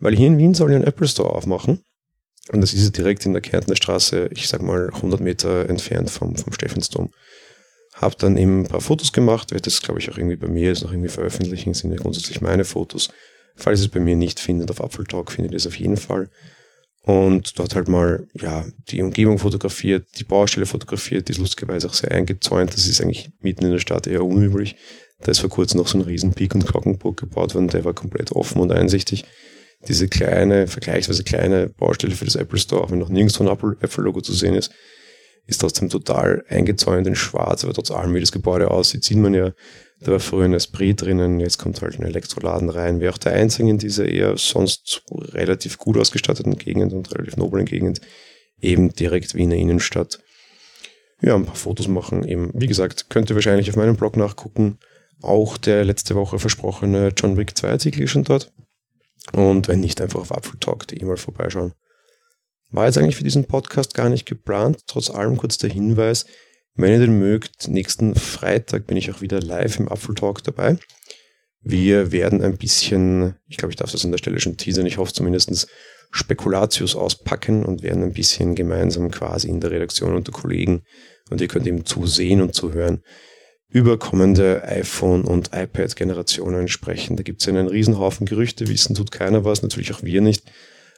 Weil 0.00 0.16
hier 0.16 0.26
in 0.26 0.38
Wien 0.38 0.54
soll 0.54 0.72
ja 0.72 0.78
ein 0.78 0.84
Apple 0.84 1.06
Store 1.06 1.30
aufmachen. 1.30 1.84
Und 2.50 2.60
das 2.60 2.74
ist 2.74 2.96
direkt 2.96 3.24
in 3.26 3.32
der 3.32 3.42
Kärntnerstraße, 3.42 4.30
ich 4.32 4.48
sag 4.48 4.62
mal 4.62 4.90
100 4.92 5.20
Meter 5.20 5.68
entfernt 5.68 6.10
vom, 6.10 6.34
vom 6.34 6.52
Stephansdom. 6.52 7.12
Habe 7.94 8.16
dann 8.18 8.36
eben 8.36 8.62
ein 8.62 8.68
paar 8.68 8.80
Fotos 8.80 9.12
gemacht, 9.12 9.52
werde 9.52 9.62
das 9.62 9.82
glaube 9.82 10.00
ich 10.00 10.10
auch 10.10 10.16
irgendwie 10.16 10.36
bei 10.36 10.48
mir 10.48 10.68
jetzt 10.68 10.82
noch 10.82 10.90
irgendwie 10.90 11.10
veröffentlichen, 11.10 11.74
sind 11.74 11.92
ja 11.92 11.98
grundsätzlich 11.98 12.40
meine 12.40 12.64
Fotos 12.64 13.10
Falls 13.60 13.80
ihr 13.80 13.86
es 13.86 13.90
bei 13.90 14.00
mir 14.00 14.16
nicht 14.16 14.40
findet, 14.40 14.70
auf 14.70 14.82
Apfel 14.82 15.04
Talk 15.04 15.32
findet 15.32 15.52
ihr 15.52 15.56
es 15.56 15.66
auf 15.66 15.78
jeden 15.78 15.96
Fall. 15.96 16.30
Und 17.02 17.58
dort 17.58 17.74
halt 17.74 17.88
mal, 17.88 18.26
ja, 18.34 18.66
die 18.90 19.00
Umgebung 19.00 19.38
fotografiert, 19.38 20.06
die 20.18 20.24
Baustelle 20.24 20.66
fotografiert, 20.66 21.28
die 21.28 21.32
ist 21.32 21.38
lustigerweise 21.38 21.88
auch 21.88 21.94
sehr 21.94 22.10
eingezäunt. 22.10 22.74
Das 22.74 22.86
ist 22.86 23.00
eigentlich 23.00 23.30
mitten 23.40 23.64
in 23.64 23.70
der 23.72 23.78
Stadt 23.78 24.06
eher 24.06 24.24
unüblich. 24.24 24.76
Da 25.20 25.30
ist 25.30 25.40
vor 25.40 25.50
kurzem 25.50 25.78
noch 25.78 25.88
so 25.88 25.98
ein 25.98 26.02
riesen 26.02 26.32
Peak- 26.32 26.54
und 26.54 26.66
Glockenburg 26.66 27.18
gebaut 27.18 27.54
worden, 27.54 27.68
der 27.68 27.84
war 27.84 27.94
komplett 27.94 28.32
offen 28.32 28.60
und 28.60 28.72
einsichtig. 28.72 29.24
Diese 29.88 30.08
kleine, 30.08 30.66
vergleichsweise 30.66 31.24
kleine 31.24 31.68
Baustelle 31.68 32.14
für 32.14 32.26
das 32.26 32.36
Apple 32.36 32.58
Store, 32.58 32.82
auch 32.82 32.90
wenn 32.90 32.98
noch 32.98 33.08
nirgendwo 33.08 33.44
ein 33.44 33.76
Apple-Logo 33.80 34.20
zu 34.20 34.34
sehen 34.34 34.54
ist, 34.54 34.70
ist 35.46 35.60
trotzdem 35.60 35.88
total 35.88 36.44
eingezäunt 36.48 37.06
in 37.06 37.16
schwarz, 37.16 37.64
aber 37.64 37.72
trotz 37.72 37.90
allem, 37.90 38.14
wie 38.14 38.20
das 38.20 38.32
Gebäude 38.32 38.70
aussieht, 38.70 39.04
sieht 39.04 39.16
man 39.16 39.34
ja, 39.34 39.52
da 40.00 40.12
war 40.12 40.20
früher 40.20 40.46
ein 40.46 40.54
Esprit 40.54 41.02
drinnen, 41.02 41.40
jetzt 41.40 41.58
kommt 41.58 41.82
halt 41.82 41.98
ein 41.98 42.06
Elektroladen 42.06 42.70
rein. 42.70 43.00
Wäre 43.00 43.12
auch 43.12 43.18
der 43.18 43.32
einzige 43.32 43.68
in 43.68 43.78
dieser 43.78 44.06
eher 44.06 44.36
sonst 44.38 45.02
relativ 45.10 45.76
gut 45.76 45.98
ausgestatteten 45.98 46.56
Gegend 46.56 46.92
und 46.94 47.12
relativ 47.12 47.36
noblen 47.36 47.66
Gegend, 47.66 48.00
eben 48.60 48.94
direkt 48.94 49.34
wie 49.34 49.42
in 49.42 49.50
der 49.50 49.58
Innenstadt. 49.58 50.20
Ja, 51.20 51.34
ein 51.34 51.44
paar 51.44 51.54
Fotos 51.54 51.86
machen, 51.86 52.26
eben, 52.26 52.50
wie 52.54 52.66
gesagt, 52.66 53.10
könnt 53.10 53.28
ihr 53.28 53.36
wahrscheinlich 53.36 53.68
auf 53.68 53.76
meinem 53.76 53.96
Blog 53.96 54.16
nachgucken. 54.16 54.78
Auch 55.20 55.58
der 55.58 55.84
letzte 55.84 56.14
Woche 56.14 56.38
versprochene 56.38 57.12
John 57.14 57.36
Wick 57.36 57.56
2 57.56 57.68
Artikel 57.68 58.02
ist 58.02 58.10
schon 58.10 58.24
dort. 58.24 58.50
Und 59.32 59.68
wenn 59.68 59.80
nicht, 59.80 60.00
einfach 60.00 60.20
auf 60.20 60.32
apfeltalk.de 60.32 61.04
mal 61.04 61.18
vorbeischauen. 61.18 61.74
War 62.70 62.86
jetzt 62.86 62.96
eigentlich 62.96 63.16
für 63.16 63.24
diesen 63.24 63.44
Podcast 63.44 63.92
gar 63.92 64.08
nicht 64.08 64.24
geplant, 64.24 64.78
trotz 64.86 65.10
allem 65.10 65.36
kurz 65.36 65.58
der 65.58 65.70
Hinweis, 65.70 66.24
wenn 66.74 66.92
ihr 66.92 66.98
den 66.98 67.18
mögt, 67.18 67.68
nächsten 67.68 68.14
Freitag 68.14 68.86
bin 68.86 68.96
ich 68.96 69.10
auch 69.10 69.20
wieder 69.20 69.40
live 69.40 69.78
im 69.78 69.88
Apfeltalk 69.88 70.42
dabei. 70.44 70.78
Wir 71.62 72.10
werden 72.10 72.40
ein 72.42 72.56
bisschen, 72.56 73.36
ich 73.46 73.58
glaube, 73.58 73.72
ich 73.72 73.76
darf 73.76 73.92
das 73.92 74.04
an 74.04 74.12
der 74.12 74.18
Stelle 74.18 74.40
schon 74.40 74.56
teasern, 74.56 74.86
ich 74.86 74.98
hoffe 74.98 75.12
zumindest 75.12 75.68
Spekulatius 76.10 76.96
auspacken 76.96 77.64
und 77.64 77.82
werden 77.82 78.02
ein 78.02 78.14
bisschen 78.14 78.54
gemeinsam 78.54 79.10
quasi 79.10 79.48
in 79.48 79.60
der 79.60 79.70
Redaktion 79.70 80.14
unter 80.14 80.32
Kollegen 80.32 80.82
und 81.30 81.40
ihr 81.40 81.48
könnt 81.48 81.66
eben 81.66 81.84
zusehen 81.84 82.40
und 82.40 82.54
zuhören 82.54 83.02
über 83.68 83.98
kommende 83.98 84.64
iPhone- 84.64 85.24
und 85.24 85.50
iPad-Generationen 85.54 86.66
sprechen. 86.66 87.16
Da 87.16 87.22
gibt 87.22 87.40
es 87.40 87.48
einen 87.48 87.68
Riesenhaufen 87.68 88.26
Gerüchte, 88.26 88.68
wissen 88.68 88.96
tut 88.96 89.12
keiner 89.12 89.44
was, 89.44 89.62
natürlich 89.62 89.92
auch 89.94 90.02
wir 90.02 90.20
nicht. 90.20 90.50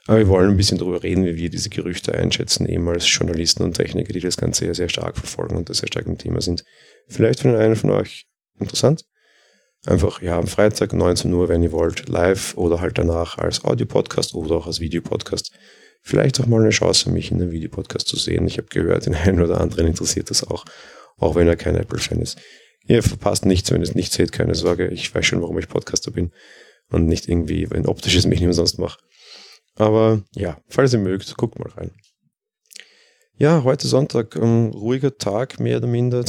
Aber 0.05 0.17
wir 0.17 0.27
wollen 0.27 0.49
ein 0.49 0.57
bisschen 0.57 0.77
darüber 0.77 1.01
reden, 1.01 1.25
wie 1.25 1.37
wir 1.37 1.49
diese 1.49 1.69
Gerüchte 1.69 2.13
einschätzen, 2.13 2.67
eben 2.67 2.87
als 2.89 3.11
Journalisten 3.11 3.63
und 3.63 3.75
Techniker, 3.75 4.11
die 4.11 4.19
das 4.19 4.35
Ganze 4.35 4.65
sehr, 4.65 4.75
sehr 4.75 4.89
stark 4.89 5.17
verfolgen 5.17 5.55
und 5.55 5.69
da 5.69 5.73
sehr 5.73 5.87
stark 5.87 6.07
im 6.07 6.17
Thema 6.17 6.41
sind. 6.41 6.63
Vielleicht 7.07 7.39
für 7.39 7.57
einen 7.57 7.75
von 7.75 7.91
euch 7.91 8.25
interessant. 8.59 9.05
Einfach, 9.85 10.21
ja, 10.21 10.37
am 10.37 10.47
Freitag 10.47 10.93
19 10.93 11.31
Uhr, 11.33 11.49
wenn 11.49 11.63
ihr 11.63 11.71
wollt, 11.71 12.07
live 12.07 12.55
oder 12.57 12.79
halt 12.79 12.97
danach 12.97 13.37
als 13.37 13.63
Audio-Podcast 13.63 14.33
oder 14.33 14.55
auch 14.55 14.67
als 14.67 14.79
Videopodcast. 14.79 15.51
Vielleicht 16.01 16.39
auch 16.39 16.47
mal 16.47 16.61
eine 16.61 16.69
Chance, 16.69 17.09
mich 17.09 17.31
in 17.31 17.41
einem 17.41 17.51
Videopodcast 17.51 18.07
zu 18.07 18.17
sehen. 18.17 18.45
Ich 18.45 18.57
habe 18.57 18.67
gehört, 18.67 19.05
den 19.05 19.15
einen 19.15 19.41
oder 19.41 19.61
anderen 19.61 19.87
interessiert 19.87 20.29
das 20.29 20.45
auch, 20.45 20.65
auch 21.17 21.35
wenn 21.35 21.47
er 21.47 21.55
kein 21.55 21.75
Apple-Fan 21.75 22.19
ist. 22.19 22.39
Ihr 22.85 23.03
verpasst 23.03 23.45
nichts, 23.45 23.71
wenn 23.71 23.81
ihr 23.81 23.87
es 23.87 23.95
nicht 23.95 24.11
seht, 24.11 24.33
keine 24.33 24.55
Sorge. 24.55 24.87
Ich 24.87 25.13
weiß 25.13 25.25
schon, 25.25 25.41
warum 25.41 25.57
ich 25.59 25.69
Podcaster 25.69 26.11
bin 26.11 26.31
und 26.89 27.07
nicht 27.07 27.29
irgendwie 27.29 27.67
ein 27.73 27.85
optisches 27.85 28.25
Medium 28.25 28.51
sonst 28.51 28.77
mache. 28.77 28.99
Aber 29.75 30.21
ja, 30.35 30.57
falls 30.67 30.93
ihr 30.93 30.99
mögt, 30.99 31.35
guckt 31.37 31.57
mal 31.59 31.69
rein. 31.71 31.91
Ja, 33.35 33.63
heute 33.63 33.87
Sonntag, 33.87 34.35
ähm, 34.35 34.67
ruhiger 34.67 35.17
Tag, 35.17 35.59
mehr 35.59 35.77
oder 35.77 35.87
minder. 35.87 36.23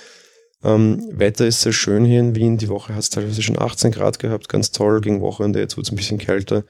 ähm, 0.62 1.04
Wetter 1.12 1.46
ist 1.46 1.62
sehr 1.62 1.72
schön 1.72 2.04
hier 2.04 2.20
in 2.20 2.36
Wien. 2.36 2.56
Die 2.56 2.68
Woche 2.68 2.94
hat 2.94 3.02
es 3.02 3.10
teilweise 3.10 3.42
schon 3.42 3.60
18 3.60 3.90
Grad 3.90 4.18
gehabt, 4.20 4.48
ganz 4.48 4.70
toll. 4.70 5.00
Gegen 5.00 5.20
Wochenende, 5.20 5.58
jetzt 5.58 5.76
wird 5.76 5.86
es 5.86 5.92
ein 5.92 5.96
bisschen 5.96 6.18
kälter. 6.18 6.64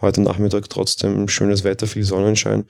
Heute 0.00 0.20
Nachmittag 0.20 0.68
trotzdem 0.68 1.28
schönes 1.28 1.62
Wetter, 1.62 1.86
viel 1.86 2.02
Sonnenschein. 2.02 2.64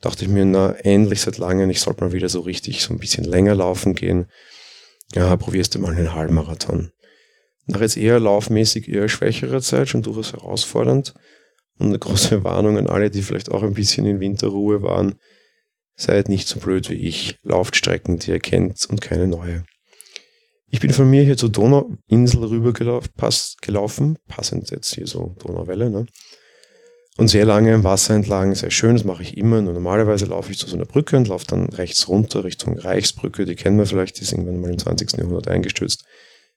Dachte 0.00 0.24
ich 0.24 0.30
mir, 0.30 0.44
na, 0.44 0.72
endlich 0.72 1.20
seit 1.20 1.38
langem, 1.38 1.70
ich 1.70 1.80
sollte 1.80 2.02
mal 2.02 2.12
wieder 2.12 2.28
so 2.28 2.40
richtig 2.40 2.82
so 2.82 2.92
ein 2.92 2.98
bisschen 2.98 3.22
länger 3.22 3.54
laufen 3.54 3.94
gehen. 3.94 4.26
Ja, 5.14 5.36
probierst 5.36 5.76
du 5.76 5.78
mal 5.78 5.94
einen 5.94 6.12
Halbmarathon. 6.12 6.90
Nach 7.66 7.80
jetzt 7.80 7.96
eher 7.96 8.18
laufmäßig 8.18 8.88
eher 8.88 9.08
schwächerer 9.08 9.60
Zeit, 9.60 9.88
schon 9.88 10.02
durchaus 10.02 10.32
herausfordernd. 10.32 11.14
Und 11.78 11.88
eine 11.88 11.98
große 11.98 12.44
Warnung 12.44 12.78
an 12.78 12.86
alle, 12.86 13.10
die 13.10 13.22
vielleicht 13.22 13.50
auch 13.50 13.62
ein 13.62 13.74
bisschen 13.74 14.06
in 14.06 14.20
Winterruhe 14.20 14.82
waren. 14.82 15.14
Seid 15.94 16.28
nicht 16.28 16.48
so 16.48 16.60
blöd 16.60 16.90
wie 16.90 16.94
ich. 16.94 17.38
Lauft 17.42 17.76
Strecken, 17.76 18.18
die 18.18 18.30
ihr 18.30 18.40
kennt 18.40 18.86
und 18.86 19.00
keine 19.00 19.26
neue. 19.26 19.64
Ich 20.68 20.80
bin 20.80 20.90
von 20.90 21.08
mir 21.10 21.22
hier 21.22 21.36
zur 21.36 21.50
Donauinsel 21.50 22.44
rübergelaufen, 22.44 23.10
pass, 23.14 23.56
gelaufen, 23.60 24.16
passend 24.26 24.70
jetzt 24.70 24.94
hier 24.94 25.06
so 25.06 25.36
Donauwelle, 25.38 25.90
ne? 25.90 26.06
Und 27.18 27.28
sehr 27.28 27.44
lange 27.44 27.74
im 27.74 27.84
Wasser 27.84 28.14
entlang, 28.14 28.54
sehr 28.54 28.70
schön, 28.70 28.94
das 28.96 29.04
mache 29.04 29.22
ich 29.22 29.36
immer. 29.36 29.60
Nur 29.60 29.74
normalerweise 29.74 30.24
laufe 30.24 30.50
ich 30.50 30.58
zu 30.58 30.66
so 30.66 30.76
einer 30.76 30.86
Brücke 30.86 31.18
und 31.18 31.28
laufe 31.28 31.46
dann 31.46 31.68
rechts 31.68 32.08
runter 32.08 32.44
Richtung 32.44 32.78
Reichsbrücke, 32.78 33.44
die 33.44 33.54
kennen 33.54 33.76
wir 33.76 33.84
vielleicht, 33.84 34.18
die 34.18 34.22
ist 34.22 34.32
irgendwann 34.32 34.60
mal 34.60 34.70
im 34.70 34.78
20. 34.78 35.12
Jahrhundert 35.18 35.46
eingestürzt, 35.46 36.06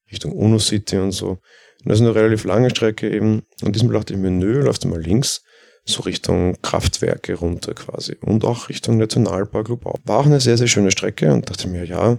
Richtung 0.09 0.31
UNO 0.31 0.59
City 0.59 0.97
und 0.97 1.11
so. 1.11 1.39
Und 1.85 1.91
das 1.91 1.99
ist 1.99 2.05
eine 2.05 2.15
relativ 2.15 2.45
lange 2.45 2.71
Strecke 2.71 3.07
eben. 3.09 3.43
Und 3.61 3.75
diesmal 3.75 3.93
dachte 3.93 4.15
ich 4.15 4.19
mir, 4.19 4.31
nö, 4.31 4.61
läufst 4.61 4.83
du 4.83 4.87
mal 4.87 4.99
links, 4.99 5.43
so 5.83 6.01
Richtung 6.01 6.59
Kraftwerke 6.63 7.35
runter 7.35 7.75
quasi. 7.75 8.15
Und 8.21 8.43
auch 8.43 8.69
Richtung 8.69 8.97
Nationalpark 8.97 9.67
Lubau. 9.67 9.99
War 10.03 10.19
auch 10.19 10.25
eine 10.25 10.39
sehr, 10.39 10.57
sehr 10.57 10.65
schöne 10.65 10.89
Strecke 10.89 11.31
und 11.31 11.47
dachte 11.47 11.67
mir, 11.67 11.85
ja, 11.85 12.17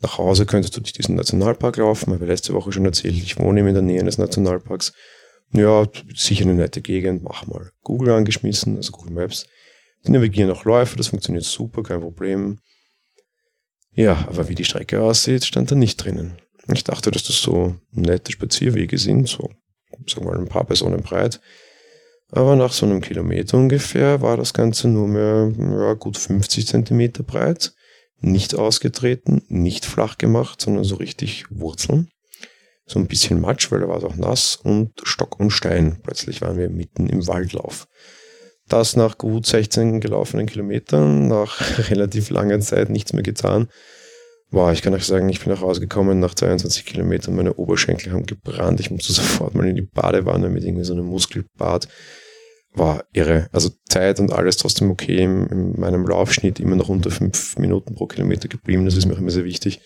nach 0.00 0.18
Hause 0.18 0.44
könntest 0.44 0.76
du 0.76 0.82
durch 0.82 0.92
diesen 0.92 1.14
Nationalpark 1.14 1.78
laufen. 1.78 2.12
Habe 2.12 2.26
letzte 2.26 2.52
Woche 2.52 2.70
schon 2.70 2.84
erzählt, 2.84 3.14
ich 3.14 3.38
wohne 3.38 3.60
eben 3.60 3.68
in 3.68 3.74
der 3.74 3.82
Nähe 3.82 4.04
des 4.04 4.18
Nationalparks. 4.18 4.92
Ja, 5.54 5.86
sicher 6.14 6.44
eine 6.44 6.52
nette 6.52 6.82
Gegend, 6.82 7.22
mach 7.22 7.46
mal. 7.46 7.70
Google 7.82 8.10
angeschmissen, 8.10 8.76
also 8.76 8.92
Google 8.92 9.14
Maps. 9.14 9.46
Die 10.06 10.12
navigieren 10.12 10.50
auch 10.50 10.66
Läufe, 10.66 10.98
das 10.98 11.08
funktioniert 11.08 11.44
super, 11.44 11.82
kein 11.82 12.02
Problem. 12.02 12.58
Ja, 13.92 14.26
aber 14.28 14.50
wie 14.50 14.54
die 14.54 14.66
Strecke 14.66 15.00
aussieht, 15.00 15.46
stand 15.46 15.70
da 15.70 15.74
nicht 15.74 15.96
drinnen. 15.96 16.36
Ich 16.72 16.84
dachte, 16.84 17.10
dass 17.10 17.24
das 17.24 17.40
so 17.40 17.76
nette 17.92 18.32
Spazierwege 18.32 18.98
sind, 18.98 19.28
so, 19.28 19.50
sagen 20.06 20.26
wir 20.26 20.32
mal, 20.32 20.38
ein 20.38 20.48
paar 20.48 20.64
Personen 20.64 21.02
breit. 21.02 21.40
Aber 22.30 22.56
nach 22.56 22.72
so 22.72 22.84
einem 22.84 23.00
Kilometer 23.00 23.56
ungefähr 23.56 24.20
war 24.20 24.36
das 24.36 24.52
Ganze 24.52 24.88
nur 24.88 25.08
mehr 25.08 25.50
ja, 25.58 25.94
gut 25.94 26.18
50 26.18 26.66
Zentimeter 26.66 27.22
breit. 27.22 27.72
Nicht 28.20 28.54
ausgetreten, 28.54 29.42
nicht 29.48 29.86
flach 29.86 30.18
gemacht, 30.18 30.60
sondern 30.60 30.84
so 30.84 30.96
richtig 30.96 31.44
Wurzeln. 31.50 32.10
So 32.84 32.98
ein 32.98 33.06
bisschen 33.06 33.40
Matsch, 33.40 33.70
weil 33.70 33.80
da 33.80 33.88
war 33.88 33.98
es 33.98 34.04
auch 34.04 34.16
nass 34.16 34.56
und 34.56 34.92
Stock 35.04 35.38
und 35.38 35.50
Stein. 35.50 36.00
Plötzlich 36.02 36.40
waren 36.42 36.58
wir 36.58 36.68
mitten 36.68 37.06
im 37.06 37.26
Waldlauf. 37.26 37.86
Das 38.66 38.96
nach 38.96 39.16
gut 39.16 39.46
16 39.46 40.00
gelaufenen 40.00 40.46
Kilometern, 40.46 41.28
nach 41.28 41.60
relativ 41.90 42.28
langer 42.30 42.60
Zeit 42.60 42.90
nichts 42.90 43.12
mehr 43.12 43.22
getan. 43.22 43.68
Boah, 44.50 44.72
ich 44.72 44.80
kann 44.80 44.94
euch 44.94 45.04
sagen, 45.04 45.28
ich 45.28 45.40
bin 45.40 45.52
nach 45.52 45.60
Hause 45.60 45.80
gekommen 45.80 46.20
nach 46.20 46.34
22 46.34 46.86
Kilometern, 46.86 47.36
meine 47.36 47.54
Oberschenkel 47.54 48.12
haben 48.12 48.24
gebrannt, 48.24 48.80
ich 48.80 48.90
musste 48.90 49.12
sofort 49.14 49.54
mal 49.54 49.68
in 49.68 49.76
die 49.76 49.82
Badewanne 49.82 50.48
mit 50.48 50.64
irgendwie 50.64 50.84
so 50.84 50.94
einem 50.94 51.06
Muskelbad. 51.06 51.88
War 52.74 53.04
irre. 53.12 53.48
Also 53.52 53.70
Zeit 53.88 54.20
und 54.20 54.32
alles 54.32 54.58
trotzdem 54.58 54.90
okay, 54.90 55.22
in, 55.22 55.46
in 55.46 55.80
meinem 55.80 56.06
Laufschnitt 56.06 56.60
immer 56.60 56.76
noch 56.76 56.88
unter 56.88 57.10
fünf 57.10 57.56
Minuten 57.58 57.94
pro 57.94 58.06
Kilometer 58.06 58.46
geblieben, 58.48 58.84
das 58.84 58.94
ist 58.94 59.06
mir 59.06 59.14
auch 59.14 59.18
immer 59.18 59.30
sehr 59.30 59.44
wichtig. 59.44 59.80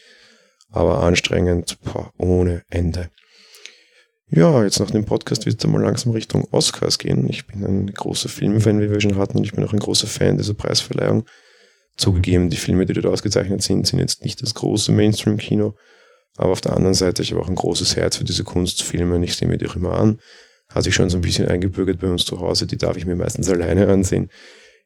Aber 0.71 1.03
anstrengend, 1.03 1.79
boah, 1.85 2.13
ohne 2.19 2.63
Ende. 2.71 3.11
Ja, 4.35 4.65
jetzt 4.65 4.81
nach 4.81 4.91
dem 4.91 5.05
Podcast 5.05 5.45
wird 5.45 5.63
es 5.63 5.71
mal 5.71 5.83
langsam 5.83 6.13
Richtung 6.13 6.49
Oscars 6.53 6.99
gehen. 6.99 7.29
Ich 7.29 7.47
bin 7.47 7.65
ein 7.65 7.87
großer 7.89 8.31
Filmfan, 8.31 8.81
wie 8.81 8.91
wir 8.91 9.01
schon 9.01 9.19
hatten, 9.19 9.39
und 9.39 9.45
ich 9.45 9.53
bin 9.53 9.63
auch 9.65 9.75
ein 9.75 9.79
großer 9.79 10.07
Fan 10.07 10.39
dieser 10.39 10.55
Preisverleihung. 10.55 11.27
Zugegeben, 12.03 12.51
die 12.51 12.57
Filme, 12.57 12.85
die 12.85 12.95
dort 12.95 13.07
ausgezeichnet 13.07 13.63
sind, 13.63 13.87
sind 13.87 14.01
jetzt 14.01 14.25
nicht 14.25 14.43
das 14.43 14.55
große 14.55 14.91
Mainstream-Kino. 14.91 15.75
Aber 16.37 16.51
auf 16.51 16.61
der 16.61 16.75
anderen 16.75 16.95
Seite, 16.95 17.23
ich 17.23 17.31
habe 17.31 17.41
auch 17.41 17.49
ein 17.49 17.55
großes 17.55 17.95
Herz 17.95 18.17
für 18.17 18.25
diese 18.25 18.43
Kunstfilme 18.43 19.15
und 19.15 19.23
ich 19.23 19.37
sehe 19.37 19.47
mir 19.47 19.57
die 19.57 19.69
auch 19.69 19.77
immer 19.77 19.93
an. 19.93 20.19
Hat 20.69 20.83
sich 20.83 20.97
schon 20.97 21.11
so 21.11 21.19
ein 21.19 21.21
bisschen 21.21 21.47
eingebürgert 21.47 22.01
bei 22.01 22.09
uns 22.09 22.25
zu 22.25 22.41
Hause. 22.41 22.67
Die 22.67 22.77
darf 22.77 22.97
ich 22.97 23.07
mir 23.07 23.15
meistens 23.15 23.49
alleine 23.49 23.87
ansehen. 23.87 24.31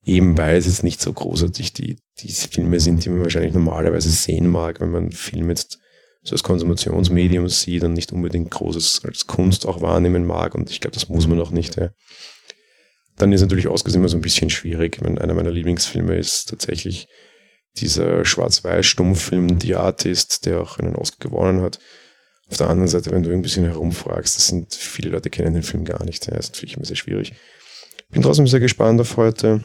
Eben 0.04 0.36
weil 0.36 0.58
es 0.58 0.66
jetzt 0.66 0.82
nicht 0.82 1.00
so 1.00 1.10
großartig 1.10 1.72
die, 1.72 1.96
diese 2.18 2.48
Filme 2.48 2.80
sind, 2.80 3.04
die 3.04 3.08
man 3.08 3.22
wahrscheinlich 3.22 3.54
normalerweise 3.54 4.10
sehen 4.10 4.48
mag, 4.48 4.80
wenn 4.80 4.90
man 4.90 5.10
Film 5.10 5.48
jetzt 5.48 5.78
so 6.22 6.32
als 6.32 6.42
Konsumationsmedium 6.42 7.48
sieht 7.48 7.82
und 7.82 7.94
nicht 7.94 8.12
unbedingt 8.12 8.50
Großes 8.50 9.00
als 9.04 9.26
Kunst 9.26 9.64
auch 9.64 9.80
wahrnehmen 9.80 10.26
mag. 10.26 10.54
Und 10.54 10.70
ich 10.70 10.82
glaube, 10.82 10.94
das 10.94 11.08
muss 11.08 11.26
man 11.26 11.40
auch 11.40 11.50
nicht. 11.50 11.76
Ja. 11.76 11.90
Dann 13.16 13.32
ist 13.32 13.40
natürlich 13.40 13.68
Oscars 13.68 13.94
immer 13.94 14.08
so 14.08 14.16
ein 14.16 14.22
bisschen 14.22 14.50
schwierig. 14.50 14.98
Wenn 15.00 15.18
einer 15.18 15.34
meiner 15.34 15.50
Lieblingsfilme 15.50 16.16
ist 16.16 16.50
tatsächlich 16.50 17.08
dieser 17.78 18.24
Schwarz-Weiß-Stummfilm 18.24 19.60
The 19.60 19.76
Artist, 19.76 20.46
der 20.46 20.60
auch 20.60 20.78
einen 20.78 20.96
Oscar 20.96 21.28
gewonnen 21.28 21.62
hat. 21.62 21.78
Auf 22.48 22.58
der 22.58 22.68
anderen 22.68 22.88
Seite, 22.88 23.10
wenn 23.10 23.22
du 23.22 23.30
ein 23.30 23.42
bisschen 23.42 23.64
herumfragst, 23.64 24.36
das 24.36 24.48
sind 24.48 24.74
viele 24.74 25.10
Leute 25.10 25.30
kennen 25.30 25.54
den 25.54 25.62
Film 25.62 25.84
gar 25.84 26.04
nicht. 26.04 26.26
Ja, 26.26 26.36
ist 26.36 26.54
natürlich 26.54 26.76
immer 26.76 26.86
sehr 26.86 26.96
schwierig. 26.96 27.32
Bin 28.10 28.22
trotzdem 28.22 28.46
sehr 28.46 28.60
gespannt 28.60 29.00
auf 29.00 29.16
heute. 29.16 29.64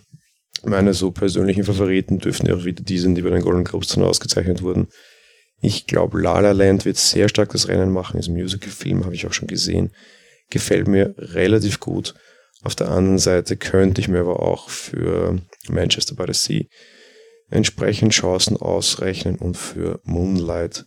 Meine 0.63 0.93
so 0.93 1.11
persönlichen 1.11 1.63
Favoriten 1.63 2.19
dürften 2.19 2.47
ja 2.47 2.55
auch 2.55 2.65
wieder 2.65 2.83
die 2.83 2.97
sind, 2.97 3.15
die 3.15 3.21
bei 3.21 3.29
den 3.29 3.41
Golden 3.41 3.63
Globes 3.63 3.89
dann 3.89 4.03
ausgezeichnet 4.03 4.61
wurden. 4.61 4.87
Ich 5.61 5.85
glaube, 5.85 6.19
La 6.19 6.39
La 6.39 6.51
Land 6.51 6.85
wird 6.85 6.97
sehr 6.97 7.29
stark 7.29 7.51
das 7.51 7.67
Rennen 7.67 7.91
machen. 7.91 8.19
Ist 8.19 8.27
ein 8.27 8.33
Musical-Film, 8.33 9.05
habe 9.05 9.15
ich 9.15 9.27
auch 9.27 9.33
schon 9.33 9.47
gesehen 9.47 9.91
gefällt 10.51 10.87
mir 10.87 11.15
relativ 11.17 11.79
gut. 11.79 12.13
Auf 12.63 12.75
der 12.75 12.89
anderen 12.89 13.17
Seite 13.17 13.57
könnte 13.57 14.01
ich 14.01 14.07
mir 14.07 14.19
aber 14.19 14.41
auch 14.41 14.69
für 14.69 15.39
Manchester 15.67 16.15
by 16.15 16.31
the 16.31 16.33
Sea 16.33 16.63
entsprechend 17.49 18.13
Chancen 18.13 18.55
ausrechnen 18.57 19.35
und 19.35 19.57
für 19.57 19.99
Moonlight 20.03 20.85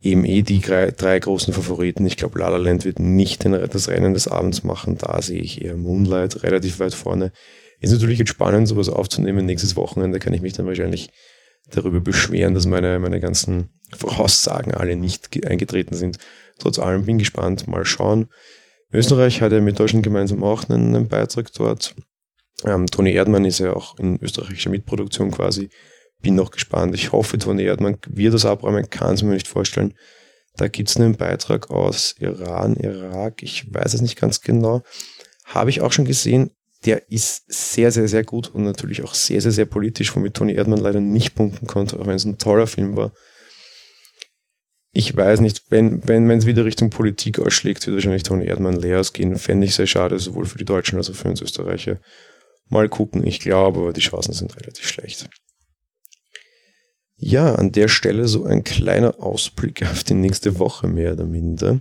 eben 0.00 0.24
eh 0.24 0.42
die 0.42 0.60
drei, 0.60 1.18
großen 1.18 1.54
Favoriten. 1.54 2.04
Ich 2.04 2.16
glaube, 2.16 2.38
La 2.38 2.48
La 2.48 2.56
Land 2.58 2.84
wird 2.84 2.98
nicht 2.98 3.44
das 3.44 3.88
Rennen 3.88 4.12
des 4.12 4.28
Abends 4.28 4.64
machen. 4.64 4.98
Da 4.98 5.22
sehe 5.22 5.40
ich 5.40 5.64
eher 5.64 5.76
Moonlight 5.76 6.42
relativ 6.42 6.78
weit 6.80 6.94
vorne. 6.94 7.32
Ist 7.80 7.92
natürlich 7.92 8.18
jetzt 8.18 8.30
spannend, 8.30 8.68
sowas 8.68 8.88
aufzunehmen. 8.88 9.46
Nächstes 9.46 9.76
Wochenende 9.76 10.18
kann 10.18 10.34
ich 10.34 10.42
mich 10.42 10.52
dann 10.52 10.66
wahrscheinlich 10.66 11.10
darüber 11.70 12.00
beschweren, 12.00 12.54
dass 12.54 12.66
meine, 12.66 12.98
meine 12.98 13.20
ganzen 13.20 13.70
Voraussagen 13.96 14.74
alle 14.74 14.96
nicht 14.96 15.46
eingetreten 15.46 15.94
sind. 15.94 16.18
Trotz 16.58 16.78
allem 16.78 17.06
bin 17.06 17.18
gespannt. 17.18 17.66
Mal 17.66 17.84
schauen. 17.84 18.28
Österreich 18.94 19.42
hat 19.42 19.52
ja 19.52 19.60
mit 19.60 19.78
Deutschland 19.78 20.04
gemeinsam 20.04 20.44
auch 20.44 20.68
einen, 20.68 20.94
einen 20.94 21.08
Beitrag 21.08 21.52
dort. 21.52 21.94
Ähm, 22.64 22.86
Toni 22.86 23.12
Erdmann 23.12 23.44
ist 23.44 23.58
ja 23.58 23.74
auch 23.74 23.98
in 23.98 24.20
österreichischer 24.22 24.70
Mitproduktion 24.70 25.32
quasi. 25.32 25.68
Bin 26.22 26.36
noch 26.36 26.52
gespannt. 26.52 26.94
Ich 26.94 27.10
hoffe, 27.10 27.36
Toni 27.38 27.64
Erdmann 27.64 27.98
wird 28.06 28.34
das 28.34 28.46
abräumen, 28.46 28.88
kann 28.88 29.14
es 29.14 29.22
mir 29.22 29.32
nicht 29.32 29.48
vorstellen. 29.48 29.94
Da 30.56 30.68
gibt 30.68 30.88
es 30.88 30.96
einen 30.96 31.16
Beitrag 31.16 31.70
aus 31.70 32.14
Iran, 32.20 32.76
Irak, 32.76 33.42
ich 33.42 33.74
weiß 33.74 33.94
es 33.94 34.00
nicht 34.00 34.16
ganz 34.16 34.40
genau. 34.40 34.82
Habe 35.44 35.70
ich 35.70 35.80
auch 35.80 35.92
schon 35.92 36.04
gesehen. 36.04 36.52
Der 36.84 37.10
ist 37.10 37.44
sehr, 37.48 37.90
sehr, 37.90 38.06
sehr 38.06 38.24
gut 38.24 38.48
und 38.54 38.62
natürlich 38.62 39.02
auch 39.02 39.14
sehr, 39.14 39.40
sehr, 39.40 39.50
sehr 39.50 39.66
politisch, 39.66 40.14
womit 40.14 40.34
Toni 40.34 40.52
Erdmann 40.52 40.78
leider 40.78 41.00
nicht 41.00 41.34
punkten 41.34 41.66
konnte, 41.66 41.98
auch 41.98 42.06
wenn 42.06 42.14
es 42.14 42.24
ein 42.24 42.38
toller 42.38 42.68
Film 42.68 42.96
war 42.96 43.12
ich 44.96 45.14
weiß 45.16 45.40
nicht, 45.40 45.64
wenn 45.70 46.06
wenn 46.06 46.30
es 46.30 46.46
wieder 46.46 46.64
Richtung 46.64 46.88
Politik 46.88 47.40
ausschlägt, 47.40 47.84
wird 47.84 47.96
wahrscheinlich 47.96 48.22
Toni 48.22 48.46
Erdmann 48.46 48.76
leer 48.76 49.00
ausgehen. 49.00 49.36
Fände 49.36 49.66
ich 49.66 49.74
sehr 49.74 49.88
schade, 49.88 50.18
sowohl 50.20 50.46
für 50.46 50.56
die 50.56 50.64
Deutschen 50.64 50.96
als 50.96 51.10
auch 51.10 51.14
für 51.14 51.28
uns 51.28 51.42
Österreicher. 51.42 52.00
Mal 52.68 52.88
gucken, 52.88 53.26
ich 53.26 53.40
glaube, 53.40 53.80
aber 53.80 53.92
die 53.92 54.00
Chancen 54.00 54.32
sind 54.32 54.56
relativ 54.56 54.86
schlecht. 54.86 55.28
Ja, 57.16 57.56
an 57.56 57.72
der 57.72 57.88
Stelle 57.88 58.28
so 58.28 58.44
ein 58.44 58.62
kleiner 58.62 59.20
Ausblick 59.20 59.82
auf 59.82 60.04
die 60.04 60.14
nächste 60.14 60.60
Woche 60.60 60.86
mehr 60.86 61.14
oder 61.14 61.24
minder. 61.24 61.80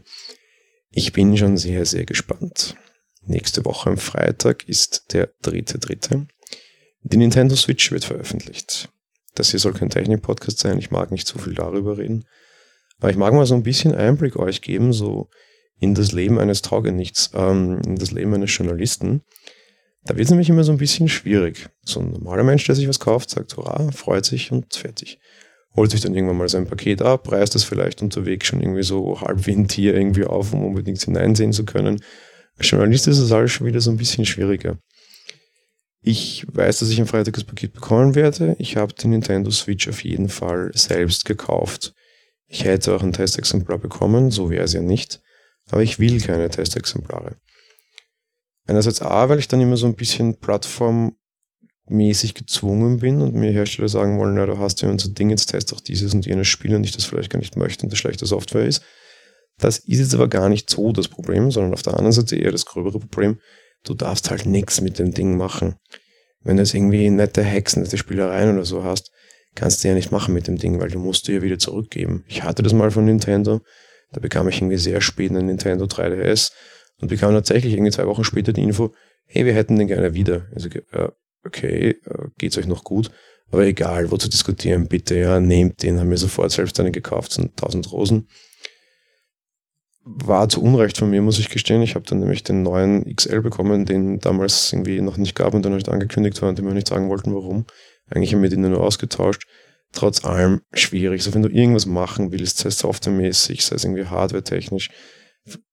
Ich 0.90 1.14
bin 1.14 1.38
schon 1.38 1.58
sehr, 1.58 1.86
sehr 1.86 2.06
gespannt. 2.06 2.76
Nächste 3.26 3.64
Woche 3.64 3.92
am 3.92 3.98
Freitag 3.98 4.68
ist 4.68 5.14
der 5.14 5.30
dritte, 5.44 5.78
dritte. 5.78 6.28
Die 7.04 7.18
Nintendo 7.18 7.56
Switch 7.56 7.92
wird 7.92 8.06
veröffentlicht. 8.06 8.90
Das 9.36 9.52
hier 9.52 9.60
soll 9.60 9.74
kein 9.74 9.90
Technik-Podcast 9.90 10.60
sein, 10.60 10.80
ich 10.80 10.90
mag 10.90 11.12
nicht 11.12 11.28
zu 11.28 11.38
viel 11.38 11.54
darüber 11.54 11.98
reden. 11.98 12.26
Aber 13.04 13.12
ich 13.12 13.18
mag 13.18 13.34
mal 13.34 13.46
so 13.46 13.54
ein 13.54 13.64
bisschen 13.64 13.94
Einblick 13.94 14.38
euch 14.38 14.62
geben, 14.62 14.94
so 14.94 15.28
in 15.78 15.94
das 15.94 16.14
Leben 16.14 16.40
eines 16.40 16.62
Taugenichts, 16.62 17.32
ähm, 17.34 17.82
in 17.86 17.98
das 17.98 18.12
Leben 18.12 18.34
eines 18.34 18.56
Journalisten. 18.58 19.24
Da 20.06 20.16
wird 20.16 20.24
es 20.24 20.30
nämlich 20.30 20.48
immer 20.48 20.64
so 20.64 20.72
ein 20.72 20.78
bisschen 20.78 21.10
schwierig. 21.10 21.68
So 21.82 22.00
ein 22.00 22.12
normaler 22.12 22.44
Mensch, 22.44 22.64
der 22.66 22.76
sich 22.76 22.88
was 22.88 23.02
kauft, 23.02 23.30
sagt 23.30 23.58
hurra, 23.58 23.92
freut 23.92 24.24
sich 24.24 24.54
und 24.54 24.74
fertig. 24.74 25.20
Holt 25.76 25.92
sich 25.92 26.00
dann 26.00 26.16
irgendwann 26.16 26.38
mal 26.38 26.48
sein 26.48 26.66
Paket 26.66 27.02
ab, 27.02 27.30
reißt 27.30 27.54
es 27.56 27.66
vielleicht 27.66 28.02
unterwegs 28.02 28.48
schon 28.48 28.62
irgendwie 28.62 28.84
so 28.84 29.20
halb 29.20 29.46
wie 29.48 29.52
ein 29.52 29.68
Tier 29.68 29.96
irgendwie 29.96 30.24
auf, 30.24 30.54
um 30.54 30.64
unbedingt 30.64 31.02
hineinsehen 31.02 31.52
zu 31.52 31.66
können. 31.66 32.02
Als 32.58 32.70
Journalist 32.70 33.10
ist 33.10 33.20
das 33.20 33.34
alles 33.34 33.52
schon 33.52 33.68
wieder 33.68 33.82
so 33.82 33.92
ein 33.92 33.98
bisschen 33.98 34.26
schwieriger. 34.26 34.78
Ich 36.02 36.46
weiß, 36.48 36.80
dass 36.80 36.90
ich 36.90 37.02
am 37.02 37.08
Freitag 37.08 37.34
das 37.34 37.44
Paket 37.44 37.74
bekommen 37.74 38.16
werde. 38.16 38.56
Ich 38.60 38.78
habe 38.78 38.94
den 38.94 39.10
Nintendo 39.10 39.52
Switch 39.52 39.90
auf 39.90 40.06
jeden 40.06 40.30
Fall 40.30 40.72
selbst 40.74 41.26
gekauft. 41.26 41.94
Ich 42.54 42.66
hätte 42.66 42.96
auch 42.96 43.02
ein 43.02 43.14
Testexemplar 43.14 43.80
bekommen, 43.80 44.30
so 44.30 44.52
wäre 44.52 44.66
es 44.66 44.74
ja 44.74 44.82
nicht, 44.84 45.24
aber 45.72 45.82
ich 45.82 45.98
will 45.98 46.22
keine 46.22 46.48
Testexemplare. 46.52 47.38
Einerseits 48.68 49.02
A, 49.02 49.28
weil 49.28 49.40
ich 49.40 49.48
dann 49.48 49.60
immer 49.60 49.76
so 49.76 49.88
ein 49.88 49.96
bisschen 49.96 50.38
plattformmäßig 50.38 52.36
gezwungen 52.36 53.00
bin 53.00 53.22
und 53.22 53.34
mir 53.34 53.50
Hersteller 53.50 53.90
sagen 53.90 54.20
wollen, 54.20 54.36
na, 54.36 54.46
du 54.46 54.60
hast 54.60 54.84
ja 54.84 54.90
unser 54.90 55.10
Ding, 55.10 55.32
jetzt 55.32 55.48
test 55.48 55.74
auch 55.74 55.82
dieses 55.82 56.14
und 56.14 56.28
jenes 56.28 56.48
Spiel 56.48 56.76
und 56.76 56.84
ich 56.84 56.92
das 56.92 57.06
vielleicht 57.06 57.32
gar 57.32 57.40
nicht 57.40 57.58
möchte 57.58 57.88
und 57.88 57.92
das 57.92 57.98
schlechte 57.98 58.28
Software 58.28 58.68
ist. 58.68 58.84
Das 59.58 59.80
ist 59.80 59.98
jetzt 59.98 60.14
aber 60.14 60.28
gar 60.28 60.48
nicht 60.48 60.70
so 60.70 60.92
das 60.92 61.08
Problem, 61.08 61.50
sondern 61.50 61.74
auf 61.74 61.82
der 61.82 61.96
anderen 61.96 62.12
Seite 62.12 62.36
eher 62.36 62.52
das 62.52 62.68
gröbere 62.68 63.00
Problem, 63.00 63.40
du 63.84 63.96
darfst 63.96 64.30
halt 64.30 64.46
nichts 64.46 64.80
mit 64.80 65.00
dem 65.00 65.12
Ding 65.12 65.38
machen. 65.38 65.78
Wenn 66.42 66.58
du 66.58 66.62
jetzt 66.62 66.76
irgendwie 66.76 67.10
nette 67.10 67.44
Hacks, 67.44 67.78
nette 67.78 67.98
Spielereien 67.98 68.54
oder 68.54 68.66
so 68.66 68.84
hast, 68.84 69.10
kannst 69.56 69.84
du 69.84 69.88
ja 69.88 69.94
nicht 69.94 70.12
machen 70.12 70.34
mit 70.34 70.48
dem 70.48 70.58
Ding, 70.58 70.80
weil 70.80 70.90
du 70.90 71.00
musst 71.00 71.28
du 71.28 71.34
ja 71.34 71.42
wieder 71.42 71.60
zurückgeben. 71.60 72.24
Ich 72.28 72.44
hatte 72.44 72.64
das 72.64 72.74
mal 72.74 72.92
von 72.92 73.06
Nintendo, 73.06 73.62
da 74.12 74.20
bekam 74.20 74.48
ich 74.48 74.58
irgendwie 74.58 74.78
sehr 74.78 75.02
spät 75.02 75.32
einen 75.32 75.48
Nintendo 75.48 75.86
3DS 75.86 76.52
und 77.02 77.08
bekam 77.08 77.34
tatsächlich 77.34 77.74
irgendwie 77.74 77.92
zwei 77.92 78.08
Wochen 78.08 78.24
später 78.24 78.54
die 78.54 78.64
Info, 78.64 78.94
hey, 79.26 79.46
wir 79.46 79.54
hätten 79.54 79.78
den 79.78 79.88
gerne 79.88 80.14
wieder. 80.14 80.48
Also, 80.54 80.70
äh, 80.70 81.10
okay, 81.46 81.90
äh, 82.06 82.28
geht's 82.38 82.58
euch 82.58 82.68
noch 82.68 82.84
gut? 82.84 83.12
Aber 83.52 83.66
egal, 83.66 84.10
wo 84.10 84.18
zu 84.18 84.30
diskutieren, 84.30 84.88
bitte, 84.88 85.16
ja, 85.16 85.40
nehmt 85.40 85.84
den, 85.84 86.00
haben 86.00 86.10
mir 86.10 86.18
sofort 86.18 86.52
selbst 86.52 86.80
einen 86.80 86.92
gekauft, 86.92 87.34
sind 87.34 87.52
1000 87.52 87.92
Rosen. 87.92 88.28
War 90.06 90.50
zu 90.50 90.62
Unrecht 90.62 90.98
von 90.98 91.10
mir, 91.10 91.22
muss 91.22 91.40
ich 91.40 91.50
gestehen. 91.50 91.82
Ich 91.82 91.96
habe 91.96 92.06
dann 92.06 92.20
nämlich 92.20 92.44
den 92.44 92.64
neuen 92.64 93.16
XL 93.16 93.42
bekommen, 93.42 93.86
den 93.86 94.20
damals 94.20 94.74
irgendwie 94.74 95.00
noch 95.02 95.18
nicht 95.18 95.36
gab 95.36 95.54
und 95.54 95.64
dann 95.64 95.76
nicht 95.76 95.88
angekündigt 95.88 96.42
war 96.42 96.50
und 96.50 96.58
die 96.58 96.62
mir 96.62 96.74
nicht 96.74 96.88
sagen 96.88 97.10
wollten, 97.10 97.34
warum. 97.34 97.66
Eigentlich 98.14 98.34
haben 98.34 98.44
wir 98.44 98.50
die 98.50 98.58
nur 98.58 98.80
ausgetauscht. 98.80 99.44
Trotz 99.92 100.24
allem 100.24 100.62
schwierig. 100.74 101.24
So, 101.24 101.34
wenn 101.34 101.42
du 101.44 101.50
irgendwas 101.50 101.86
machen 101.86 102.32
willst, 102.32 102.60
sei 102.60 102.70
es 102.70 102.80
softwaremäßig, 102.80 103.64
sei 103.64 103.76
es 103.76 103.84
irgendwie 103.84 104.06
hardwaretechnisch, 104.06 104.90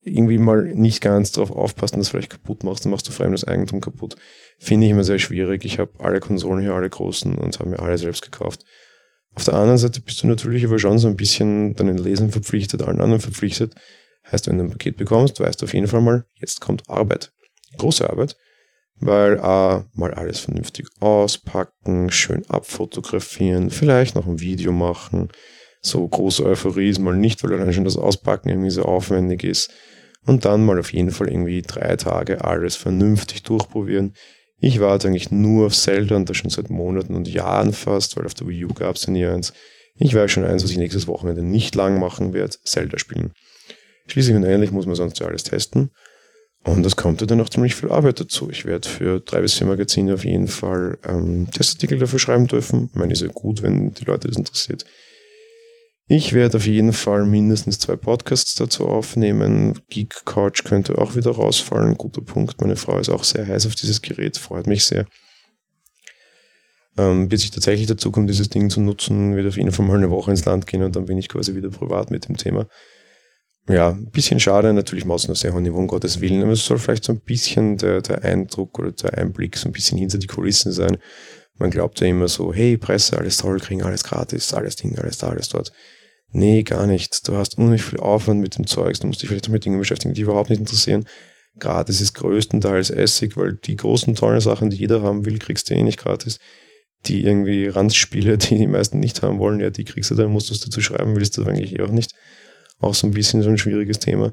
irgendwie 0.03 0.39
mal 0.39 0.75
nicht 0.75 1.01
ganz 1.01 1.33
darauf 1.33 1.51
aufpassen, 1.51 1.99
dass 1.99 2.09
du 2.09 2.13
vielleicht 2.13 2.31
kaputt 2.31 2.65
machst, 2.65 2.85
dann 2.85 2.91
machst 2.91 3.09
du 3.09 3.13
fremdes 3.13 3.45
Eigentum 3.45 3.81
kaputt. 3.81 4.17
Finde 4.59 4.87
ich 4.87 4.93
immer 4.93 5.05
sehr 5.05 5.19
schwierig. 5.19 5.65
Ich 5.65 5.79
habe 5.79 5.93
alle 5.99 6.21
Konsolen 6.21 6.61
hier, 6.61 6.75
alle 6.75 6.91
großen 6.91 7.35
und 7.37 7.59
habe 7.59 7.71
mir 7.71 7.79
alle 7.79 7.97
selbst 7.99 8.23
gekauft. 8.23 8.65
Auf 9.35 9.45
der 9.45 9.55
anderen 9.55 9.79
Seite 9.79 10.01
bist 10.01 10.23
du 10.23 10.27
natürlich 10.27 10.65
aber 10.65 10.79
schon 10.79 10.99
so 10.99 11.09
ein 11.09 11.17
bisschen 11.17 11.75
deinen 11.75 11.99
Lesen 11.99 12.31
verpflichtet, 12.31 12.83
allen 12.83 13.01
anderen 13.01 13.21
verpflichtet. 13.21 13.75
Heißt, 14.31 14.49
wenn 14.49 14.59
du 14.59 14.65
ein 14.65 14.71
Paket 14.71 14.97
bekommst, 14.97 15.41
weißt 15.41 15.63
du 15.63 15.67
auf 15.67 15.75
jeden 15.75 15.87
Fall 15.87 16.01
mal, 16.01 16.25
jetzt 16.41 16.61
kommt 16.61 16.89
Arbeit. 16.89 17.33
Große 17.79 18.09
Arbeit 18.09 18.37
weil 19.01 19.35
äh, 19.35 19.83
mal 19.95 20.15
alles 20.15 20.41
vernünftig 20.41 20.87
auspacken, 21.01 22.11
schön 22.11 22.45
abfotografieren, 22.49 23.71
vielleicht 23.71 24.15
noch 24.15 24.27
ein 24.27 24.41
Video 24.41 24.73
machen. 24.73 25.29
So 25.83 26.07
große 26.07 26.45
Euphorie 26.45 26.91
ist 26.91 26.99
mal 26.99 27.17
nicht, 27.17 27.43
weil 27.43 27.57
dann 27.57 27.73
schon 27.73 27.85
das 27.85 27.97
Auspacken 27.97 28.51
irgendwie 28.51 28.71
so 28.71 28.85
aufwendig 28.85 29.45
ist. 29.45 29.71
Und 30.27 30.45
dann 30.45 30.65
mal 30.67 30.79
auf 30.79 30.93
jeden 30.93 31.11
Fall 31.11 31.31
irgendwie 31.31 31.63
drei 31.63 31.97
Tage 31.97 32.45
alles 32.45 32.77
vernünftig 32.77 33.43
durchprobieren. 33.43 34.15
Ich 34.59 34.79
warte 34.81 35.09
eigentlich 35.09 35.31
nur 35.31 35.67
auf 35.67 35.75
Zelda 35.75 36.17
und 36.17 36.29
das 36.29 36.37
schon 36.37 36.51
seit 36.51 36.69
Monaten 36.69 37.15
und 37.15 37.27
Jahren 37.27 37.73
fast, 37.73 38.19
weil 38.19 38.27
auf 38.27 38.35
der 38.35 38.47
Wii 38.47 38.67
U 38.67 38.75
gab 38.75 38.97
es 38.97 39.07
ja 39.07 39.13
nie 39.13 39.25
eins. 39.25 39.55
Ich 39.97 40.15
weiß 40.15 40.31
schon 40.31 40.45
eins, 40.45 40.63
was 40.63 40.71
ich 40.71 40.77
nächstes 40.77 41.07
Wochenende 41.07 41.43
nicht 41.43 41.75
lang 41.75 41.99
machen 41.99 42.35
werde, 42.35 42.57
Zelda 42.65 42.99
spielen. 42.99 43.33
Schließlich 44.07 44.37
und 44.37 44.45
ähnlich 44.45 44.71
muss 44.71 44.87
man 44.87 44.95
sonst 44.95 45.19
ja 45.19 45.27
alles 45.27 45.45
testen. 45.45 45.91
Und 46.65 46.85
es 46.85 46.97
kommt 46.97 47.29
dann 47.29 47.41
auch 47.41 47.49
ziemlich 47.49 47.75
viel 47.75 47.91
Arbeit 47.91 48.21
dazu. 48.21 48.51
Ich 48.51 48.67
werde 48.67 48.87
für 48.87 49.21
drei 49.21 49.41
bis 49.41 49.55
vier 49.55 49.67
Magazine 49.67 50.13
auf 50.13 50.25
jeden 50.25 50.49
Fall 50.49 50.99
ähm, 51.07 51.51
Testartikel 51.51 51.99
dafür 51.99 52.19
schreiben 52.19 52.47
dürfen. 52.49 52.91
Ich 52.93 52.99
meine, 52.99 53.13
ist 53.13 53.23
ja 53.23 53.29
gut, 53.29 53.63
wenn 53.63 53.95
die 53.95 54.05
Leute 54.05 54.29
das 54.29 54.37
interessiert. 54.37 54.85
Ich 56.07 56.33
werde 56.33 56.59
auf 56.59 56.67
jeden 56.67 56.93
Fall 56.93 57.25
mindestens 57.25 57.79
zwei 57.79 57.97
Podcasts 57.97 58.57
dazu 58.57 58.89
aufnehmen. 58.89 59.79
Geek 59.89 60.27
Couch 60.27 60.65
könnte 60.65 60.99
auch 60.99 61.15
wieder 61.15 61.31
rausfallen. 61.31 61.97
Guter 61.97 62.21
Punkt. 62.21 62.61
Meine 62.61 62.77
Frau 62.77 62.99
ist 62.99 63.09
auch 63.09 63.25
sehr 63.25 63.47
heiß 63.47 63.67
auf 63.67 63.75
dieses 63.75 64.03
Gerät, 64.03 64.37
freut 64.37 64.67
mich 64.67 64.85
sehr. 64.85 65.07
Ähm, 66.99 67.29
bis 67.29 67.45
ich 67.45 67.53
tatsächlich 67.53 67.87
dazu 67.87 68.11
komme, 68.11 68.27
dieses 68.27 68.51
Ding 68.51 68.69
zu 68.69 68.81
nutzen, 68.81 69.37
wird 69.37 69.47
auf 69.47 69.57
jeden 69.57 69.73
Fall 69.73 69.87
mal 69.87 69.97
eine 69.97 70.11
Woche 70.11 70.33
ins 70.33 70.45
Land 70.45 70.67
gehen 70.67 70.83
und 70.83 70.97
dann 70.97 71.07
bin 71.07 71.17
ich 71.17 71.29
quasi 71.29 71.55
wieder 71.55 71.71
privat 71.71 72.11
mit 72.11 72.29
dem 72.29 72.37
Thema 72.37 72.67
ja, 73.71 73.91
ein 73.91 74.11
bisschen 74.11 74.41
schade, 74.41 74.73
natürlich 74.73 75.05
macht 75.05 75.21
es 75.21 75.29
nur 75.29 75.37
sehr 75.37 75.53
hohes 75.53 75.63
Niveau, 75.63 75.79
um 75.79 75.87
Gottes 75.87 76.21
Willen, 76.21 76.43
aber 76.43 76.53
es 76.53 76.65
soll 76.65 76.79
vielleicht 76.79 77.05
so 77.05 77.13
ein 77.13 77.21
bisschen 77.21 77.77
der, 77.77 78.01
der 78.01 78.25
Eindruck 78.25 78.79
oder 78.79 78.93
der 78.93 79.19
Einblick 79.19 79.57
so 79.57 79.69
ein 79.69 79.73
bisschen 79.73 79.99
hinter 79.99 80.19
die 80.19 80.27
Kulissen 80.27 80.73
sein. 80.73 80.99
Man 81.59 81.71
glaubt 81.71 82.01
ja 82.01 82.07
immer 82.07 82.29
so, 82.29 82.55
hey, 82.55 82.79
Presse, 82.79 83.19
alles 83.19 83.37
toll, 83.37 83.61
kriegen 83.61 83.83
alles 83.83 84.03
gratis, 84.03 84.55
alles 84.55 84.77
Ding, 84.77 84.99
alles 84.99 85.19
da, 85.19 85.29
alles 85.29 85.51
dort. 85.51 85.73
Nee, 86.33 86.63
gar 86.63 86.87
nicht. 86.87 87.29
Du 87.29 87.37
hast 87.37 87.59
unheimlich 87.59 87.83
viel 87.83 88.01
Aufwand 88.01 88.41
mit 88.41 88.57
dem 88.57 88.67
Zeugs, 88.67 89.01
du 89.01 89.07
musst 89.07 89.21
dich 89.21 89.29
vielleicht 89.29 89.49
mit 89.49 89.65
Dingen 89.65 89.79
beschäftigen, 89.79 90.15
die 90.15 90.23
überhaupt 90.23 90.51
nicht 90.51 90.61
interessieren. 90.61 91.05
Gratis 91.59 92.01
ist 92.01 92.15
größtenteils 92.15 92.91
Essig, 92.91 93.37
weil 93.37 93.55
die 93.55 93.77
großen 93.77 94.15
tollen 94.15 94.41
Sachen, 94.41 94.71
die 94.71 94.77
jeder 94.77 95.03
haben 95.03 95.27
will, 95.27 95.39
kriegst 95.39 95.69
du 95.69 95.75
eh 95.75 95.83
nicht 95.83 95.99
gratis. 95.99 96.39
Die 97.07 97.25
irgendwie 97.25 97.67
Randspiele, 97.67 98.39
die 98.39 98.57
die 98.57 98.67
meisten 98.67 99.01
nicht 99.01 99.23
haben 99.23 99.39
wollen, 99.39 99.61
ja, 99.61 99.71
die 99.71 99.85
kriegst 99.85 100.11
du 100.11 100.15
dann, 100.15 100.31
musst 100.31 100.49
du 100.51 100.55
es 100.55 100.61
dazu 100.61 100.81
schreiben, 100.81 101.17
willst 101.17 101.37
du 101.37 101.45
eigentlich 101.45 101.79
eh 101.79 101.83
auch 101.83 101.91
nicht 101.91 102.15
auch 102.81 102.95
so 102.95 103.07
ein 103.07 103.13
bisschen 103.13 103.43
so 103.43 103.51
ein 103.51 103.59
schwieriges 103.59 103.99
Thema. 103.99 104.33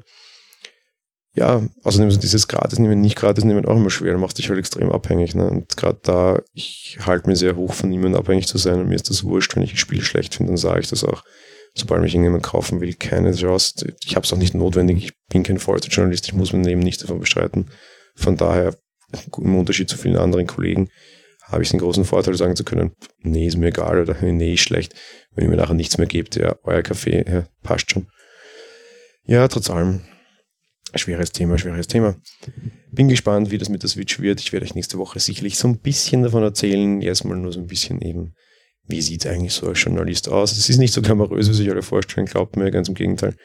Ja, 1.34 1.62
außerdem 1.84 2.08
ist 2.08 2.22
dieses 2.22 2.48
Gratis 2.48 2.78
nehmen, 2.78 3.00
nicht 3.00 3.16
gratis 3.16 3.44
nehmen 3.44 3.64
auch 3.66 3.76
immer 3.76 3.90
schwer, 3.90 4.18
macht 4.18 4.38
dich 4.38 4.48
halt 4.48 4.58
extrem 4.58 4.90
abhängig. 4.90 5.34
Ne? 5.34 5.48
Und 5.48 5.76
gerade 5.76 6.00
da, 6.02 6.40
ich 6.52 6.98
halte 7.06 7.28
mir 7.28 7.36
sehr 7.36 7.54
hoch 7.54 7.74
von 7.74 7.90
niemandem 7.90 8.18
abhängig 8.20 8.48
zu 8.48 8.58
sein 8.58 8.80
und 8.80 8.88
mir 8.88 8.96
ist 8.96 9.08
das 9.08 9.22
wurscht, 9.22 9.54
wenn 9.54 9.62
ich 9.62 9.72
ein 9.72 9.76
Spiel 9.76 10.02
schlecht 10.02 10.34
finde, 10.34 10.50
dann 10.50 10.56
sage 10.56 10.80
ich 10.80 10.88
das 10.88 11.04
auch. 11.04 11.22
sobald 11.74 12.02
mich 12.02 12.14
irgendjemand 12.14 12.42
kaufen 12.42 12.80
will, 12.80 12.92
keine 12.94 13.32
Chance. 13.32 13.94
Ich 14.04 14.16
habe 14.16 14.24
es 14.24 14.32
auch 14.32 14.38
nicht 14.38 14.54
notwendig. 14.54 15.04
Ich 15.04 15.12
bin 15.30 15.44
kein 15.44 15.58
Vollzeitjournalist. 15.58 16.26
Ich 16.26 16.34
muss 16.34 16.52
mein 16.52 16.64
Leben 16.64 16.80
nicht 16.80 17.02
davon 17.02 17.20
bestreiten. 17.20 17.70
Von 18.16 18.36
daher, 18.36 18.74
im 19.36 19.56
Unterschied 19.56 19.88
zu 19.88 19.96
vielen 19.96 20.16
anderen 20.16 20.48
Kollegen, 20.48 20.88
habe 21.44 21.62
ich 21.62 21.70
den 21.70 21.78
großen 21.78 22.04
Vorteil, 22.04 22.34
sagen 22.34 22.56
zu 22.56 22.64
können, 22.64 22.92
nee, 23.20 23.46
ist 23.46 23.56
mir 23.56 23.68
egal 23.68 24.00
oder 24.00 24.16
nee, 24.22 24.54
ist 24.54 24.60
schlecht. 24.60 24.94
Wenn 25.34 25.44
ihr 25.44 25.50
mir 25.50 25.56
nachher 25.56 25.74
nichts 25.74 25.98
mehr 25.98 26.06
gebt, 26.06 26.34
ja, 26.36 26.56
euer 26.64 26.82
Kaffee, 26.82 27.24
ja, 27.30 27.46
passt 27.62 27.90
schon. 27.90 28.08
Ja, 29.28 29.46
trotz 29.46 29.68
allem, 29.68 30.00
schweres 30.94 31.32
Thema, 31.32 31.58
schweres 31.58 31.86
Thema. 31.86 32.16
Bin 32.90 33.08
gespannt, 33.08 33.50
wie 33.50 33.58
das 33.58 33.68
mit 33.68 33.82
der 33.82 33.90
Switch 33.90 34.20
wird. 34.20 34.40
Ich 34.40 34.54
werde 34.54 34.64
euch 34.64 34.74
nächste 34.74 34.96
Woche 34.96 35.20
sicherlich 35.20 35.58
so 35.58 35.68
ein 35.68 35.80
bisschen 35.80 36.22
davon 36.22 36.42
erzählen. 36.42 37.02
Erstmal 37.02 37.36
nur 37.36 37.52
so 37.52 37.60
ein 37.60 37.66
bisschen 37.66 38.00
eben, 38.00 38.34
wie 38.84 39.02
sieht 39.02 39.26
eigentlich 39.26 39.52
so 39.52 39.68
als 39.68 39.84
Journalist 39.84 40.30
aus. 40.30 40.52
Es 40.52 40.70
ist 40.70 40.78
nicht 40.78 40.94
so 40.94 41.02
glamourös, 41.02 41.46
wie 41.50 41.52
sich 41.52 41.70
alle 41.70 41.82
vorstellen, 41.82 42.26
glaubt 42.26 42.56
mir, 42.56 42.70
ganz 42.70 42.88
im 42.88 42.94
Gegenteil. 42.94 43.36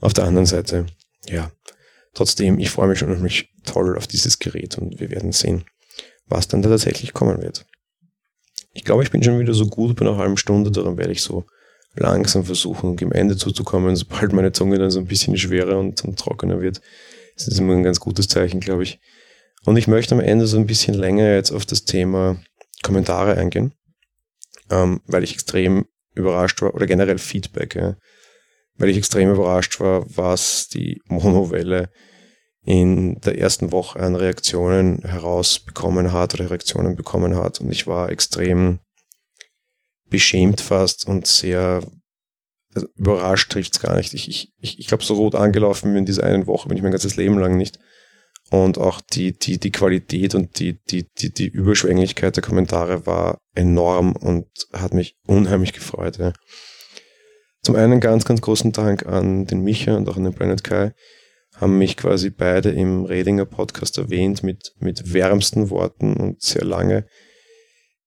Auf 0.00 0.14
der 0.14 0.24
anderen 0.24 0.46
Seite, 0.46 0.86
ja, 1.28 1.52
trotzdem, 2.12 2.58
ich 2.58 2.70
freue 2.70 2.88
mich 2.88 2.98
schon 2.98 3.10
unheimlich 3.10 3.50
toll 3.64 3.96
auf 3.96 4.08
dieses 4.08 4.40
Gerät 4.40 4.76
und 4.78 4.98
wir 4.98 5.10
werden 5.10 5.30
sehen, 5.30 5.64
was 6.26 6.48
dann 6.48 6.60
da 6.60 6.70
tatsächlich 6.70 7.12
kommen 7.12 7.40
wird. 7.40 7.64
Ich 8.72 8.82
glaube, 8.82 9.04
ich 9.04 9.12
bin 9.12 9.22
schon 9.22 9.38
wieder 9.38 9.54
so 9.54 9.66
gut 9.68 9.94
bei 9.94 10.04
einer 10.04 10.16
halben 10.16 10.36
Stunde, 10.36 10.72
darum 10.72 10.98
werde 10.98 11.12
ich 11.12 11.22
so 11.22 11.44
langsam 11.96 12.44
versuchen, 12.44 12.96
dem 12.96 13.12
Ende 13.12 13.36
zuzukommen, 13.36 13.96
sobald 13.96 14.32
meine 14.32 14.52
Zunge 14.52 14.78
dann 14.78 14.90
so 14.90 14.98
ein 14.98 15.06
bisschen 15.06 15.36
schwerer 15.36 15.78
und, 15.78 16.04
und 16.04 16.18
trockener 16.18 16.60
wird. 16.60 16.80
Das 17.36 17.48
ist 17.48 17.58
immer 17.58 17.74
ein 17.74 17.82
ganz 17.82 18.00
gutes 18.00 18.28
Zeichen, 18.28 18.60
glaube 18.60 18.82
ich. 18.82 19.00
Und 19.64 19.76
ich 19.76 19.88
möchte 19.88 20.14
am 20.14 20.20
Ende 20.20 20.46
so 20.46 20.58
ein 20.58 20.66
bisschen 20.66 20.94
länger 20.94 21.34
jetzt 21.34 21.50
auf 21.50 21.66
das 21.66 21.84
Thema 21.84 22.36
Kommentare 22.82 23.36
eingehen, 23.36 23.72
ähm, 24.70 25.00
weil 25.06 25.24
ich 25.24 25.32
extrem 25.32 25.86
überrascht 26.14 26.62
war, 26.62 26.74
oder 26.74 26.86
generell 26.86 27.18
Feedback, 27.18 27.74
ja, 27.74 27.96
weil 28.76 28.88
ich 28.88 28.96
extrem 28.96 29.30
überrascht 29.32 29.80
war, 29.80 30.04
was 30.16 30.68
die 30.68 31.00
Monowelle 31.06 31.90
in 32.66 33.20
der 33.20 33.38
ersten 33.38 33.72
Woche 33.72 34.00
an 34.00 34.14
Reaktionen 34.14 35.00
herausbekommen 35.02 36.12
hat 36.12 36.34
oder 36.34 36.50
Reaktionen 36.50 36.96
bekommen 36.96 37.36
hat. 37.36 37.60
Und 37.60 37.70
ich 37.70 37.86
war 37.86 38.10
extrem 38.10 38.80
beschämt 40.10 40.60
fast 40.60 41.06
und 41.06 41.26
sehr 41.26 41.82
also 42.74 42.88
überrascht 42.96 43.52
trifft 43.52 43.74
es 43.74 43.80
gar 43.80 43.96
nicht. 43.96 44.14
Ich, 44.14 44.28
ich, 44.28 44.52
ich, 44.58 44.78
ich 44.80 44.86
glaube, 44.86 45.04
so 45.04 45.14
rot 45.14 45.34
angelaufen 45.34 45.96
in 45.96 46.04
dieser 46.04 46.24
einen 46.24 46.46
Woche 46.46 46.68
bin 46.68 46.76
ich 46.76 46.82
mein 46.82 46.92
ganzes 46.92 47.16
Leben 47.16 47.38
lang 47.38 47.56
nicht. 47.56 47.78
Und 48.50 48.78
auch 48.78 49.00
die, 49.00 49.32
die, 49.32 49.58
die 49.58 49.70
Qualität 49.70 50.34
und 50.34 50.58
die, 50.58 50.78
die, 50.90 51.06
die, 51.18 51.32
die 51.32 51.48
Überschwänglichkeit 51.48 52.36
der 52.36 52.42
Kommentare 52.42 53.06
war 53.06 53.38
enorm 53.54 54.14
und 54.16 54.46
hat 54.72 54.92
mich 54.92 55.16
unheimlich 55.26 55.72
gefreut. 55.72 56.18
Ja. 56.18 56.32
Zum 57.62 57.76
einen 57.76 58.00
ganz, 58.00 58.24
ganz 58.24 58.42
großen 58.42 58.72
Dank 58.72 59.06
an 59.06 59.46
den 59.46 59.60
Micha 59.60 59.96
und 59.96 60.08
auch 60.08 60.16
an 60.16 60.24
den 60.24 60.34
Planet 60.34 60.62
Kai. 60.62 60.92
Haben 61.56 61.78
mich 61.78 61.96
quasi 61.96 62.30
beide 62.30 62.70
im 62.70 63.04
Redinger 63.04 63.46
Podcast 63.46 63.96
erwähnt 63.96 64.42
mit, 64.42 64.74
mit 64.78 65.14
wärmsten 65.14 65.70
Worten 65.70 66.14
und 66.14 66.42
sehr 66.42 66.64
lange. 66.64 67.06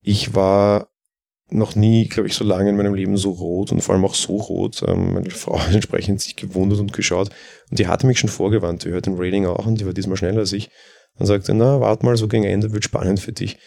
Ich 0.02 0.36
war 0.36 0.90
noch 1.50 1.76
nie, 1.76 2.08
glaube 2.08 2.28
ich, 2.28 2.36
so 2.36 2.44
lange 2.44 2.70
in 2.70 2.76
meinem 2.76 2.94
Leben 2.94 3.16
so 3.18 3.32
rot 3.32 3.72
und 3.72 3.82
vor 3.82 3.96
allem 3.96 4.06
auch 4.06 4.16
so 4.16 4.36
rot. 4.36 4.84
Ähm, 4.86 5.14
meine 5.14 5.30
Frau 5.30 5.60
hat 5.60 5.74
entsprechend 5.74 6.22
sich 6.22 6.36
gewundert 6.36 6.80
und 6.80 6.94
geschaut. 6.94 7.30
Und 7.70 7.80
die 7.80 7.88
hatte 7.88 8.08
mich 8.08 8.20
schon 8.20 8.30
vorgewarnt. 8.30 8.84
Die 8.84 8.90
hört 8.90 9.06
den 9.06 9.16
Rating 9.18 9.46
auch 9.46 9.66
und 9.66 9.80
die 9.80 9.86
war 9.86 9.94
diesmal 9.94 10.18
schneller 10.18 10.40
als 10.40 10.54
ich. 10.54 10.70
Und 11.18 11.26
sagte, 11.26 11.54
na, 11.54 11.80
warte 11.80 12.06
mal, 12.06 12.18
so 12.18 12.28
gegen 12.28 12.44
Ende 12.44 12.74
wird 12.74 12.84
spannend 12.84 13.20
für 13.20 13.32
dich. 13.32 13.58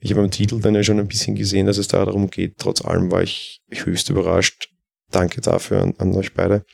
Ich 0.00 0.10
habe 0.10 0.22
am 0.22 0.30
Titel 0.30 0.60
dann 0.60 0.74
ja 0.74 0.82
schon 0.82 1.00
ein 1.00 1.08
bisschen 1.08 1.36
gesehen, 1.36 1.66
dass 1.66 1.78
es 1.78 1.88
da 1.88 2.04
darum 2.04 2.28
geht. 2.28 2.58
Trotz 2.58 2.84
allem 2.84 3.10
war 3.10 3.22
ich 3.22 3.62
höchst 3.70 4.10
überrascht. 4.10 4.68
Danke 5.10 5.40
dafür 5.40 5.82
an, 5.82 5.94
an 5.98 6.14
euch 6.14 6.34
beide. 6.34 6.64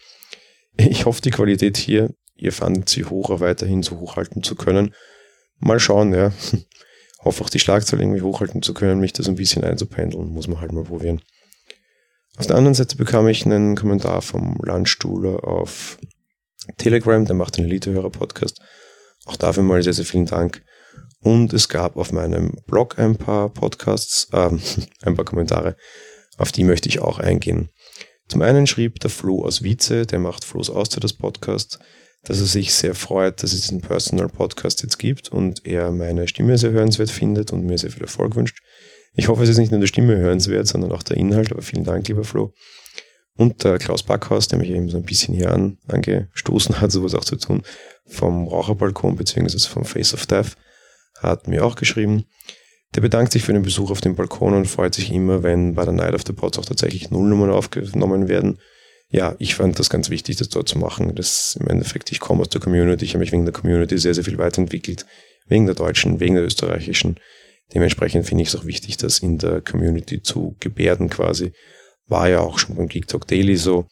Ich 0.77 1.05
hoffe, 1.05 1.23
die 1.23 1.31
Qualität 1.31 1.77
hier, 1.77 2.13
ihr 2.35 2.53
fandet 2.53 2.89
sie 2.89 3.05
hoch, 3.05 3.31
auch 3.31 3.41
weiterhin 3.41 3.83
so 3.83 4.01
hochhalten 4.01 4.43
zu 4.43 4.57
können. 4.57 4.93
Mal 5.61 5.79
schauen, 5.79 6.13
ja 6.13 6.33
hoffe 7.25 7.43
auch 7.43 7.49
die 7.49 7.59
Schlagzahl 7.59 8.01
irgendwie 8.01 8.23
hochhalten 8.23 8.63
zu 8.63 8.75
können, 8.75 9.01
mich 9.01 9.13
das 9.13 9.29
ein 9.29 9.37
bisschen 9.37 9.65
einzupendeln, 9.65 10.29
muss 10.29 10.49
man 10.49 10.61
halt 10.61 10.73
mal 10.73 10.85
probieren. 10.85 11.23
Auf 12.37 12.47
der 12.47 12.57
anderen 12.57 12.75
Seite 12.75 12.97
bekam 12.97 13.29
ich 13.29 13.47
einen 13.47 13.77
Kommentar 13.77 14.21
vom 14.21 14.59
Landstuhler 14.63 15.45
auf 15.45 15.99
Telegram, 16.79 17.25
der 17.25 17.37
macht 17.37 17.59
einen 17.59 17.69
Elite-Hörer-Podcast. 17.69 18.61
Auch 19.27 19.37
dafür 19.37 19.63
mal 19.63 19.83
sehr, 19.83 19.93
sehr 19.93 20.05
vielen 20.05 20.27
Dank. 20.27 20.63
Und 21.21 21.53
es 21.53 21.69
gab 21.69 21.97
auf 21.97 22.13
meinem 22.13 22.53
Blog 22.67 22.99
ein 22.99 23.17
paar 23.17 23.49
Podcasts, 23.49 24.29
äh, 24.33 24.51
ein 25.03 25.15
paar 25.15 25.25
Kommentare, 25.25 25.77
auf 26.37 26.53
die 26.53 26.65
möchte 26.65 26.89
ich 26.89 27.01
auch 27.01 27.19
eingehen. 27.19 27.71
Zum 28.29 28.43
einen 28.43 28.67
schrieb 28.67 29.01
der 29.01 29.11
Flo 29.11 29.45
aus 29.45 29.63
Wietze, 29.63 30.07
der 30.07 30.19
macht 30.19 30.45
Flo's 30.45 30.71
Auszeit 30.71 31.05
das 31.05 31.13
Podcast, 31.13 31.79
dass 32.25 32.41
er 32.41 32.47
sich 32.47 32.75
sehr 32.75 32.95
freut, 32.95 33.43
dass 33.43 33.53
es 33.53 33.63
diesen 33.63 33.81
Personal 33.81 34.29
Podcast 34.29 34.83
jetzt 34.83 34.99
gibt 34.99 35.29
und 35.31 35.67
er 35.67 35.91
meine 35.91 36.27
Stimme 36.27 36.59
sehr 36.59 36.71
hörenswert 36.71 37.11
findet 37.11 37.53
und 37.53 37.65
mir 37.65 37.79
sehr 37.79 37.91
viel 37.91 38.03
Erfolg 38.03 38.35
wünscht. 38.35 38.59
Ich 39.15 39.29
hoffe, 39.29 39.43
es 39.43 39.49
ist 39.51 39.59
nicht 39.59 39.71
nur 39.71 39.81
die 39.81 39.87
Stimme 39.87 40.17
hörenswert, 40.17 40.67
sondern 40.67 40.93
auch 40.93 41.03
der 41.03 41.17
Inhalt, 41.17 41.53
aber 41.53 41.63
vielen 41.63 41.85
Dank, 41.85 42.09
lieber 42.09 42.25
Flo. 42.25 42.53
Und 43.37 43.63
der 43.65 43.79
Klaus 43.79 44.03
Backhaus, 44.03 44.49
der 44.49 44.59
mich 44.59 44.71
eben 44.71 44.89
so 44.89 44.97
ein 44.97 45.05
bisschen 45.05 45.35
hier 45.35 45.53
an, 45.53 45.79
angestoßen 45.89 46.81
hat, 46.81 46.91
sowas 46.93 47.15
auch 47.15 47.25
zu 47.25 47.37
tun, 47.37 47.63
vom 48.07 48.49
Raucherbalkon 48.49 49.17
beziehungsweise 49.17 49.69
vom 49.69 49.85
Face 49.85 50.15
of 50.15 50.27
Death, 50.27 50.57
hat 51.21 51.47
mir 51.47 51.65
auch 51.65 51.77
geschrieben. 51.77 52.25
Der 52.95 53.01
bedankt 53.01 53.33
sich 53.33 53.43
für 53.43 53.53
den 53.53 53.63
Besuch 53.63 53.91
auf 53.91 54.01
dem 54.01 54.15
Balkon 54.15 54.55
und 54.55 54.67
freut 54.67 54.95
sich 54.95 55.13
immer, 55.13 55.43
wenn 55.43 55.75
bei 55.75 55.85
der 55.85 55.95
Night 55.95 56.15
of 56.15 56.23
the 56.27 56.33
Pots 56.33 56.59
auch 56.59 56.65
tatsächlich 56.65 57.11
Nullnummern 57.11 57.51
aufgenommen 57.51 58.29
werden 58.29 58.59
ja, 59.11 59.37
ich 59.39 59.55
fand 59.55 59.79
das 59.79 59.91
ganz 59.91 60.11
wichtig, 60.11 60.37
das 60.37 60.49
dort 60.49 60.69
zu 60.69 60.79
machen. 60.79 61.15
Das 61.15 61.57
im 61.61 61.69
Endeffekt, 61.69 62.11
ich 62.11 62.21
komme 62.21 62.41
aus 62.41 62.49
der 62.49 62.61
Community, 62.61 63.05
ich 63.05 63.13
habe 63.13 63.21
mich 63.21 63.33
wegen 63.33 63.45
der 63.45 63.55
Community 63.55 63.99
sehr, 63.99 64.15
sehr 64.15 64.25
viel 64.25 64.39
weiterentwickelt. 64.39 65.07
Wegen 65.47 65.67
der 65.67 65.75
deutschen, 65.75 66.21
wegen 66.21 66.35
der 66.35 66.45
österreichischen. 66.45 67.21
Dementsprechend 67.73 68.27
finde 68.27 68.43
ich 68.43 68.49
es 68.49 68.57
auch 68.57 68.65
wichtig, 68.65 68.97
das 68.97 69.19
in 69.19 69.39
der 69.39 69.61
Community 69.61 70.23
zu 70.23 70.57
gebärden 70.61 71.11
quasi. 71.11 71.53
War 72.07 72.29
ja 72.29 72.41
auch 72.41 72.59
schon 72.59 72.77
beim 72.77 72.89
Geek 72.89 73.09
Talk 73.09 73.27
Daily 73.27 73.57
so. 73.57 73.87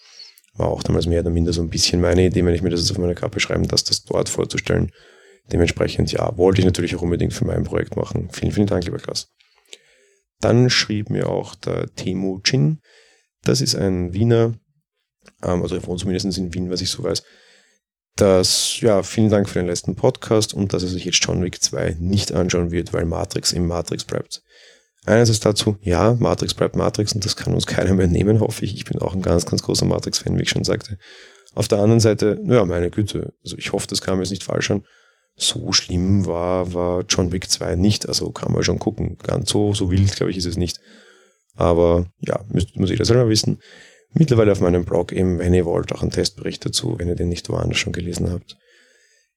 War 0.55 0.69
auch 0.69 0.83
damals 0.83 1.07
mehr 1.07 1.21
oder 1.21 1.31
minder 1.31 1.53
so 1.53 1.63
ein 1.63 1.71
bisschen 1.71 2.01
meine 2.01 2.27
Idee, 2.27 2.45
wenn 2.45 2.55
ich 2.55 2.63
mir 2.63 2.71
das 2.71 2.81
jetzt 2.81 2.91
auf 2.91 2.99
meine 2.99 3.15
Kappe 3.15 3.41
schreiben, 3.41 3.69
das 3.69 3.85
das 3.85 4.03
dort 4.03 4.29
vorzustellen. 4.29 4.93
Dementsprechend, 5.51 6.13
ja, 6.13 6.37
wollte 6.37 6.61
ich 6.61 6.65
natürlich 6.65 6.95
auch 6.95 7.03
unbedingt 7.03 7.33
für 7.33 7.45
mein 7.45 7.65
Projekt 7.65 7.97
machen. 7.97 8.29
Vielen, 8.33 8.53
vielen 8.53 8.67
Dank, 8.67 8.85
lieber 8.85 8.99
Klaus. 8.99 9.29
Dann 10.41 10.71
schrieb 10.71 11.11
mir 11.11 11.29
auch 11.29 11.55
der 11.55 11.95
Temu 11.95 12.41
Chin. 12.41 12.81
Das 13.43 13.61
ist 13.61 13.75
ein 13.75 14.13
Wiener 14.13 14.55
ähm, 15.43 15.63
also 15.63 15.85
wohnt 15.87 16.01
zumindest 16.01 16.39
in 16.39 16.55
Wien, 16.55 16.71
was 16.71 16.81
ich 16.81 16.91
so 16.91 17.03
weiß. 17.03 17.23
dass, 18.17 18.81
ja, 18.81 19.03
vielen 19.03 19.31
Dank 19.31 19.49
für 19.49 19.59
den 19.59 19.69
letzten 19.69 19.97
Podcast 19.97 20.53
und 20.53 20.75
dass 20.75 20.83
er 20.83 20.91
sich 20.91 21.07
jetzt 21.07 21.25
John 21.25 21.43
Wick 21.43 21.63
2 21.63 21.97
nicht 21.99 22.33
anschauen 22.33 22.71
wird, 22.71 22.93
weil 22.93 23.07
Matrix 23.07 23.53
im 23.53 23.67
Matrix 23.67 24.05
bleibt. 24.05 24.43
Einerseits 25.07 25.41
dazu, 25.41 25.79
ja, 25.81 26.15
Matrix 26.15 26.53
bleibt 26.53 26.77
Matrix 26.77 27.15
und 27.15 27.25
das 27.25 27.37
kann 27.37 27.55
uns 27.55 27.67
keiner 27.75 27.95
mehr 27.95 28.09
nehmen, 28.09 28.41
hoffe 28.41 28.65
ich. 28.65 28.75
Ich 28.75 28.85
bin 28.85 29.01
auch 29.01 29.15
ein 29.15 29.23
ganz, 29.23 29.47
ganz 29.47 29.63
großer 29.63 29.87
Matrix-Fan, 29.87 30.39
wie 30.39 30.43
ich 30.43 30.51
schon 30.51 30.65
sagte. 30.65 30.99
Auf 31.55 31.69
der 31.69 31.79
anderen 31.79 32.01
Seite, 32.01 32.39
naja, 32.43 32.65
meine 32.65 32.91
Güte, 32.91 33.33
also 33.43 33.57
ich 33.57 33.73
hoffe, 33.73 33.87
das 33.87 34.03
kam 34.03 34.21
jetzt 34.21 34.31
nicht 34.31 34.45
falsch 34.45 34.71
an. 34.71 34.85
So 35.35 35.73
schlimm 35.73 36.27
war, 36.27 36.75
war 36.75 37.05
John 37.09 37.33
Wick 37.33 37.51
2 37.51 37.77
nicht, 37.77 38.07
also 38.07 38.31
kann 38.31 38.53
man 38.53 38.63
schon 38.63 38.79
gucken. 38.79 39.17
Ganz 39.23 39.51
so, 39.51 39.73
so 39.73 39.91
wild, 39.91 40.15
glaube 40.15 40.31
ich, 40.31 40.37
ist 40.37 40.45
es 40.45 40.59
nicht. 40.59 40.81
Aber 41.55 42.07
ja, 42.21 42.41
müsste 42.49 42.79
muss 42.79 42.91
jeder 42.91 43.05
selber 43.05 43.29
wissen 43.29 43.59
mittlerweile 44.13 44.53
auf 44.53 44.61
meinem 44.61 44.85
Blog 44.85 45.13
eben, 45.13 45.39
wenn 45.39 45.55
ihr 45.55 45.65
wollt, 45.65 45.93
auch 45.93 46.03
einen 46.03 46.11
Testbericht 46.11 46.65
dazu, 46.65 46.99
wenn 46.99 47.09
ihr 47.09 47.15
den 47.15 47.29
nicht 47.29 47.49
woanders 47.49 47.79
schon 47.79 47.93
gelesen 47.93 48.31
habt. 48.31 48.57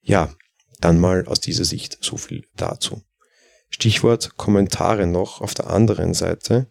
Ja, 0.02 0.34
dann 0.82 1.00
mal 1.00 1.26
aus 1.26 1.40
dieser 1.40 1.66
Sicht 1.66 1.98
so 2.02 2.18
viel 2.18 2.46
dazu. 2.56 3.02
Stichwort 3.70 4.38
Kommentare 4.38 5.08
noch 5.08 5.42
auf 5.42 5.54
der 5.54 5.70
anderen 5.70 6.14
Seite. 6.14 6.68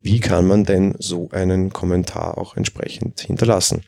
Wie 0.00 0.20
kann 0.20 0.46
man 0.46 0.64
denn 0.64 0.94
so 0.98 1.28
einen 1.30 1.72
Kommentar 1.72 2.38
auch 2.38 2.56
entsprechend 2.56 3.20
hinterlassen? 3.20 3.84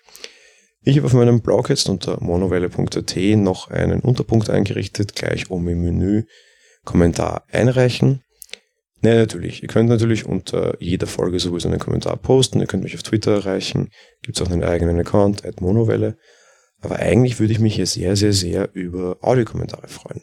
Ich 0.83 0.97
habe 0.97 1.07
auf 1.07 1.13
meinem 1.13 1.41
Blog 1.41 1.69
jetzt 1.69 1.89
unter 1.89 2.23
monowelle.at 2.23 3.17
noch 3.37 3.71
einen 3.71 4.01
Unterpunkt 4.01 4.49
eingerichtet, 4.51 5.15
gleich 5.15 5.51
oben 5.51 5.69
im 5.69 5.83
Menü 5.83 6.25
Kommentar 6.85 7.45
einreichen. 7.49 8.23
Nein, 9.03 9.17
natürlich. 9.17 9.63
Ihr 9.63 9.69
könnt 9.69 9.89
natürlich 9.89 10.27
unter 10.27 10.77
jeder 10.81 11.07
Folge 11.07 11.39
sowieso 11.41 11.69
einen 11.69 11.79
Kommentar 11.79 12.17
posten. 12.17 12.61
Ihr 12.61 12.67
könnt 12.67 12.83
mich 12.85 12.95
auf 12.95 13.03
Twitter 13.03 13.33
erreichen. 13.33 13.91
Gibt 14.23 14.39
es 14.39 14.47
auch 14.47 14.51
einen 14.51 14.63
eigenen 14.63 14.99
Account, 14.99 15.45
at 15.45 15.61
Monowelle. 15.61 16.19
Aber 16.81 16.97
eigentlich 16.97 17.41
würde 17.41 17.53
ich 17.53 17.61
mich 17.61 17.75
hier 17.77 17.87
sehr, 17.87 18.17
sehr, 18.17 18.33
sehr 18.33 18.71
über 18.75 19.19
Audiokommentare 19.23 19.89
freuen. 19.89 20.23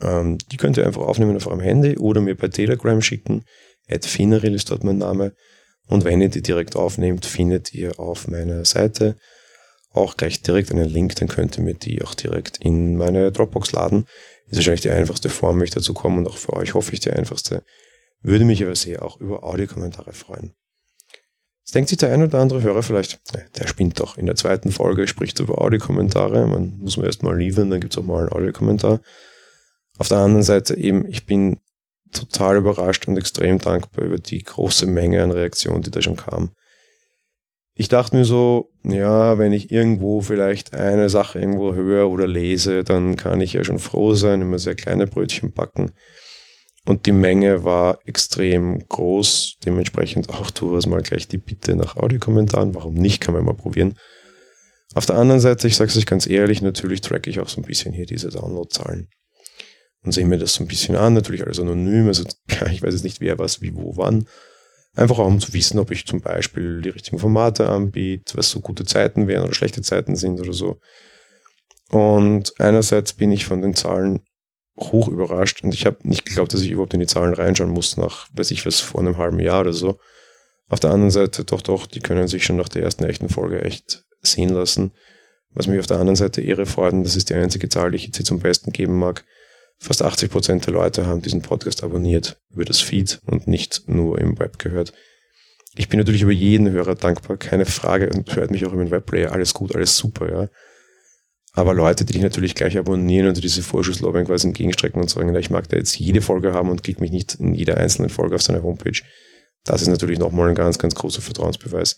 Ähm, 0.00 0.38
die 0.50 0.56
könnt 0.56 0.76
ihr 0.76 0.86
einfach 0.86 1.02
aufnehmen 1.02 1.36
auf 1.36 1.46
eurem 1.46 1.60
Handy 1.60 1.96
oder 1.98 2.20
mir 2.20 2.36
bei 2.36 2.48
Telegram 2.48 3.00
schicken. 3.00 3.44
At 3.88 4.04
Finneril 4.04 4.54
ist 4.54 4.70
dort 4.70 4.84
mein 4.84 4.98
Name. 4.98 5.34
Und 5.86 6.04
wenn 6.04 6.20
ihr 6.20 6.28
die 6.28 6.42
direkt 6.42 6.76
aufnehmt, 6.76 7.26
findet 7.26 7.74
ihr 7.74 7.98
auf 7.98 8.28
meiner 8.28 8.64
Seite 8.64 9.16
auch 9.92 10.16
gleich 10.16 10.42
direkt 10.42 10.72
einen 10.72 10.88
Link, 10.88 11.14
dann 11.16 11.28
könnt 11.28 11.56
ihr 11.56 11.64
mir 11.64 11.74
die 11.74 12.02
auch 12.02 12.14
direkt 12.14 12.58
in 12.58 12.96
meine 12.96 13.30
Dropbox 13.30 13.72
laden. 13.72 14.06
Ist 14.46 14.56
wahrscheinlich 14.56 14.82
die 14.82 14.90
einfachste 14.90 15.28
Form, 15.28 15.58
mich 15.58 15.70
dazu 15.70 15.94
kommen 15.94 16.18
und 16.18 16.28
auch 16.28 16.36
für 16.36 16.52
euch 16.52 16.74
hoffe 16.74 16.92
ich 16.92 17.00
die 17.00 17.10
einfachste. 17.10 17.64
Würde 18.22 18.44
mich 18.44 18.62
aber 18.62 18.74
sehr 18.74 19.02
auch 19.02 19.20
über 19.20 19.44
Audiokommentare 19.44 20.12
freuen. 20.12 20.54
Jetzt 21.60 21.74
denkt 21.74 21.88
sich 21.88 21.98
der 21.98 22.12
ein 22.12 22.22
oder 22.22 22.40
andere 22.40 22.62
Hörer 22.62 22.82
vielleicht, 22.82 23.20
der 23.58 23.66
spinnt 23.66 23.98
doch. 23.98 24.18
In 24.18 24.26
der 24.26 24.36
zweiten 24.36 24.70
Folge 24.70 25.08
spricht 25.08 25.40
er 25.40 25.44
über 25.44 25.62
Audiokommentare. 25.62 26.46
Man 26.46 26.78
muss 26.78 26.96
man 26.96 27.06
erst 27.06 27.22
mal 27.22 27.38
liefern, 27.38 27.70
dann 27.70 27.80
gibt 27.80 27.94
es 27.94 27.98
auch 27.98 28.04
mal 28.04 28.20
einen 28.20 28.32
Audiokommentar. 28.32 29.00
Auf 29.96 30.08
der 30.08 30.18
anderen 30.18 30.42
Seite 30.42 30.76
eben, 30.76 31.06
ich 31.08 31.24
bin 31.24 31.60
total 32.12 32.58
überrascht 32.58 33.08
und 33.08 33.16
extrem 33.16 33.58
dankbar 33.58 34.04
über 34.04 34.18
die 34.18 34.42
große 34.42 34.86
Menge 34.86 35.22
an 35.22 35.30
Reaktionen, 35.30 35.82
die 35.82 35.90
da 35.90 36.02
schon 36.02 36.16
kam. 36.16 36.50
Ich 37.76 37.88
dachte 37.88 38.16
mir 38.16 38.24
so, 38.24 38.70
ja, 38.84 39.36
wenn 39.36 39.52
ich 39.52 39.72
irgendwo 39.72 40.20
vielleicht 40.20 40.74
eine 40.74 41.08
Sache 41.08 41.40
irgendwo 41.40 41.74
höre 41.74 42.08
oder 42.08 42.28
lese, 42.28 42.84
dann 42.84 43.16
kann 43.16 43.40
ich 43.40 43.54
ja 43.54 43.64
schon 43.64 43.80
froh 43.80 44.14
sein, 44.14 44.42
immer 44.42 44.60
sehr 44.60 44.76
kleine 44.76 45.08
Brötchen 45.08 45.52
backen. 45.52 45.92
Und 46.86 47.06
die 47.06 47.12
Menge 47.12 47.64
war 47.64 47.98
extrem 48.04 48.86
groß. 48.88 49.56
Dementsprechend 49.64 50.28
auch 50.28 50.50
durchaus 50.50 50.86
mal 50.86 51.02
gleich 51.02 51.26
die 51.26 51.38
Bitte 51.38 51.74
nach 51.74 51.96
Audiokommentaren. 51.96 52.74
Warum 52.74 52.94
nicht? 52.94 53.20
Kann 53.20 53.34
man 53.34 53.44
mal 53.44 53.54
probieren. 53.54 53.98
Auf 54.94 55.06
der 55.06 55.16
anderen 55.16 55.40
Seite, 55.40 55.66
ich 55.66 55.76
sage 55.76 55.90
es 55.90 55.96
euch 55.96 56.06
ganz 56.06 56.26
ehrlich, 56.26 56.62
natürlich 56.62 57.00
tracke 57.00 57.30
ich 57.30 57.40
auch 57.40 57.48
so 57.48 57.60
ein 57.60 57.64
bisschen 57.64 57.92
hier 57.92 58.06
diese 58.06 58.28
Downloadzahlen. 58.28 59.08
Und 60.02 60.12
sehe 60.12 60.26
mir 60.26 60.38
das 60.38 60.54
so 60.54 60.62
ein 60.62 60.68
bisschen 60.68 60.94
an, 60.94 61.14
natürlich 61.14 61.42
alles 61.42 61.58
anonym. 61.58 62.06
Also 62.06 62.24
ich 62.70 62.82
weiß 62.82 62.92
jetzt 62.92 63.04
nicht, 63.04 63.20
wer 63.20 63.38
was, 63.38 63.62
wie, 63.62 63.74
wo, 63.74 63.96
wann. 63.96 64.26
Einfach 64.94 65.18
auch 65.18 65.26
um 65.26 65.40
zu 65.40 65.52
wissen, 65.52 65.78
ob 65.78 65.90
ich 65.90 66.06
zum 66.06 66.20
Beispiel 66.20 66.80
die 66.80 66.90
richtigen 66.90 67.18
Formate 67.18 67.68
anbiete, 67.68 68.36
was 68.36 68.50
so 68.50 68.60
gute 68.60 68.84
Zeiten 68.84 69.26
wären 69.26 69.44
oder 69.44 69.54
schlechte 69.54 69.82
Zeiten 69.82 70.14
sind 70.14 70.40
oder 70.40 70.52
so. 70.52 70.78
Und 71.90 72.58
einerseits 72.60 73.12
bin 73.12 73.32
ich 73.32 73.44
von 73.44 73.60
den 73.60 73.74
Zahlen 73.74 74.20
hoch 74.78 75.08
überrascht 75.08 75.62
und 75.62 75.74
ich 75.74 75.86
habe 75.86 75.98
nicht 76.02 76.24
geglaubt, 76.24 76.52
dass 76.52 76.62
ich 76.62 76.70
überhaupt 76.70 76.94
in 76.94 77.00
die 77.00 77.06
Zahlen 77.06 77.34
reinschauen 77.34 77.70
muss, 77.70 77.96
nach, 77.96 78.28
weiß 78.34 78.50
ich 78.50 78.66
was, 78.66 78.80
vor 78.80 79.00
einem 79.00 79.18
halben 79.18 79.40
Jahr 79.40 79.60
oder 79.60 79.72
so. 79.72 79.98
Auf 80.68 80.80
der 80.80 80.90
anderen 80.90 81.10
Seite, 81.10 81.44
doch, 81.44 81.62
doch, 81.62 81.86
die 81.86 82.00
können 82.00 82.26
sich 82.26 82.44
schon 82.44 82.56
nach 82.56 82.68
der 82.68 82.82
ersten 82.82 83.04
echten 83.04 83.28
Folge 83.28 83.62
echt 83.62 84.04
sehen 84.22 84.48
lassen. 84.48 84.92
Was 85.50 85.68
mich 85.68 85.78
auf 85.78 85.86
der 85.86 85.98
anderen 85.98 86.16
Seite 86.16 86.40
irre 86.40 86.66
freut, 86.66 86.92
und 86.92 87.04
das 87.04 87.14
ist 87.14 87.30
die 87.30 87.34
einzige 87.34 87.68
Zahl, 87.68 87.90
die 87.90 87.96
ich 87.96 88.06
jetzt 88.06 88.16
hier 88.16 88.26
zum 88.26 88.40
Besten 88.40 88.72
geben 88.72 88.98
mag. 88.98 89.24
Fast 89.78 90.02
80 90.02 90.30
Prozent 90.30 90.66
der 90.66 90.72
Leute 90.72 91.06
haben 91.06 91.22
diesen 91.22 91.42
Podcast 91.42 91.82
abonniert 91.82 92.40
über 92.50 92.64
das 92.64 92.80
Feed 92.80 93.20
und 93.26 93.46
nicht 93.46 93.88
nur 93.88 94.18
im 94.18 94.38
Web 94.38 94.58
gehört. 94.58 94.92
Ich 95.76 95.88
bin 95.88 95.98
natürlich 95.98 96.22
über 96.22 96.32
jeden 96.32 96.70
Hörer 96.70 96.94
dankbar, 96.94 97.36
keine 97.36 97.66
Frage, 97.66 98.08
und 98.10 98.34
hört 98.36 98.50
mich 98.50 98.64
auch 98.64 98.72
über 98.72 98.84
den 98.84 98.92
Webplayer. 98.92 99.32
Alles 99.32 99.54
gut, 99.54 99.74
alles 99.74 99.96
super, 99.96 100.30
ja. 100.30 100.48
Aber 101.52 101.74
Leute, 101.74 102.04
die 102.04 102.12
dich 102.12 102.22
natürlich 102.22 102.54
gleich 102.54 102.76
abonnieren 102.78 103.28
und 103.28 103.42
diese 103.42 103.62
Vorschusslorbeeren 103.62 104.26
quasi 104.26 104.48
entgegenstrecken 104.48 105.00
und 105.00 105.08
sagen, 105.08 105.34
ich 105.36 105.50
mag 105.50 105.68
da 105.68 105.76
jetzt 105.76 105.98
jede 105.98 106.20
Folge 106.20 106.52
haben 106.52 106.68
und 106.68 106.82
klick 106.82 107.00
mich 107.00 107.10
nicht 107.10 107.34
in 107.36 107.54
jeder 107.54 107.76
einzelnen 107.76 108.10
Folge 108.10 108.34
auf 108.34 108.42
seiner 108.42 108.62
Homepage. 108.62 109.00
Das 109.64 109.82
ist 109.82 109.88
natürlich 109.88 110.18
nochmal 110.18 110.48
ein 110.48 110.54
ganz, 110.54 110.78
ganz 110.78 110.94
großer 110.94 111.22
Vertrauensbeweis. 111.22 111.96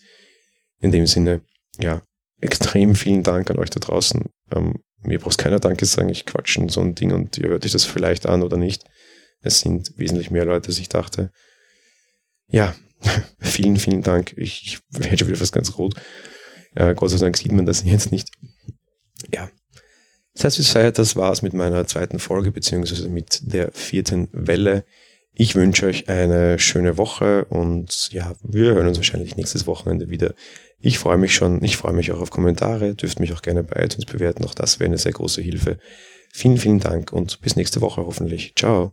In 0.79 0.91
dem 0.91 1.07
Sinne, 1.07 1.41
ja, 1.79 2.01
extrem 2.39 2.95
vielen 2.95 3.23
Dank 3.23 3.49
an 3.49 3.57
euch 3.57 3.69
da 3.69 3.79
draußen. 3.79 4.25
Ähm, 4.53 4.75
mir 5.01 5.19
braucht 5.19 5.37
keiner 5.37 5.59
Danke 5.59 5.85
sagen, 5.85 6.09
ich 6.09 6.25
quatsche 6.25 6.61
in 6.61 6.69
so 6.69 6.81
ein 6.81 6.95
Ding 6.95 7.11
und 7.13 7.37
ihr 7.37 7.49
hört 7.49 7.65
euch 7.65 7.71
das 7.71 7.85
vielleicht 7.85 8.25
an 8.25 8.43
oder 8.43 8.57
nicht. 8.57 8.83
Es 9.41 9.59
sind 9.59 9.93
wesentlich 9.97 10.31
mehr 10.31 10.45
Leute, 10.45 10.67
als 10.69 10.79
ich 10.79 10.89
dachte. 10.89 11.31
Ja, 12.47 12.75
vielen, 13.39 13.77
vielen 13.77 14.01
Dank. 14.01 14.33
Ich, 14.37 14.63
ich 14.63 14.79
werde 14.89 15.17
schon 15.17 15.27
wieder 15.27 15.37
fast 15.37 15.53
ganz 15.53 15.77
rot. 15.77 15.95
Äh, 16.75 16.95
Gott 16.95 17.11
sei 17.11 17.17
Dank 17.17 17.37
sieht 17.37 17.51
man 17.51 17.65
das 17.65 17.83
jetzt 17.83 18.11
nicht 18.11 18.29
ja. 19.33 19.49
Das 20.33 20.43
heißt, 20.43 20.63
sage, 20.63 20.91
das 20.91 21.15
war's 21.15 21.41
mit 21.41 21.53
meiner 21.53 21.87
zweiten 21.87 22.19
Folge, 22.19 22.51
beziehungsweise 22.51 23.09
mit 23.09 23.39
der 23.41 23.71
vierten 23.71 24.29
Welle. 24.31 24.85
Ich 25.33 25.55
wünsche 25.55 25.87
euch 25.87 26.09
eine 26.09 26.59
schöne 26.59 26.97
Woche 26.97 27.45
und 27.45 28.09
ja, 28.11 28.35
wir 28.43 28.73
hören 28.73 28.87
uns 28.87 28.97
wahrscheinlich 28.97 29.35
nächstes 29.35 29.67
Wochenende 29.67 30.09
wieder. 30.09 30.33
Ich 30.79 30.99
freue 30.99 31.17
mich 31.17 31.33
schon, 31.33 31.63
ich 31.63 31.75
freue 31.75 31.93
mich 31.93 32.11
auch 32.11 32.21
auf 32.21 32.29
Kommentare, 32.29 32.93
dürft 32.93 33.19
mich 33.19 33.33
auch 33.33 33.41
gerne 33.41 33.63
bei 33.63 33.83
iTunes 33.83 34.05
bewerten, 34.05 34.45
auch 34.45 34.53
das 34.53 34.79
wäre 34.79 34.87
eine 34.87 34.99
sehr 34.99 35.13
große 35.13 35.41
Hilfe. 35.41 35.79
Vielen, 36.31 36.57
vielen 36.57 36.79
Dank 36.79 37.11
und 37.11 37.41
bis 37.41 37.55
nächste 37.55 37.81
Woche 37.81 38.05
hoffentlich. 38.05 38.53
Ciao. 38.55 38.91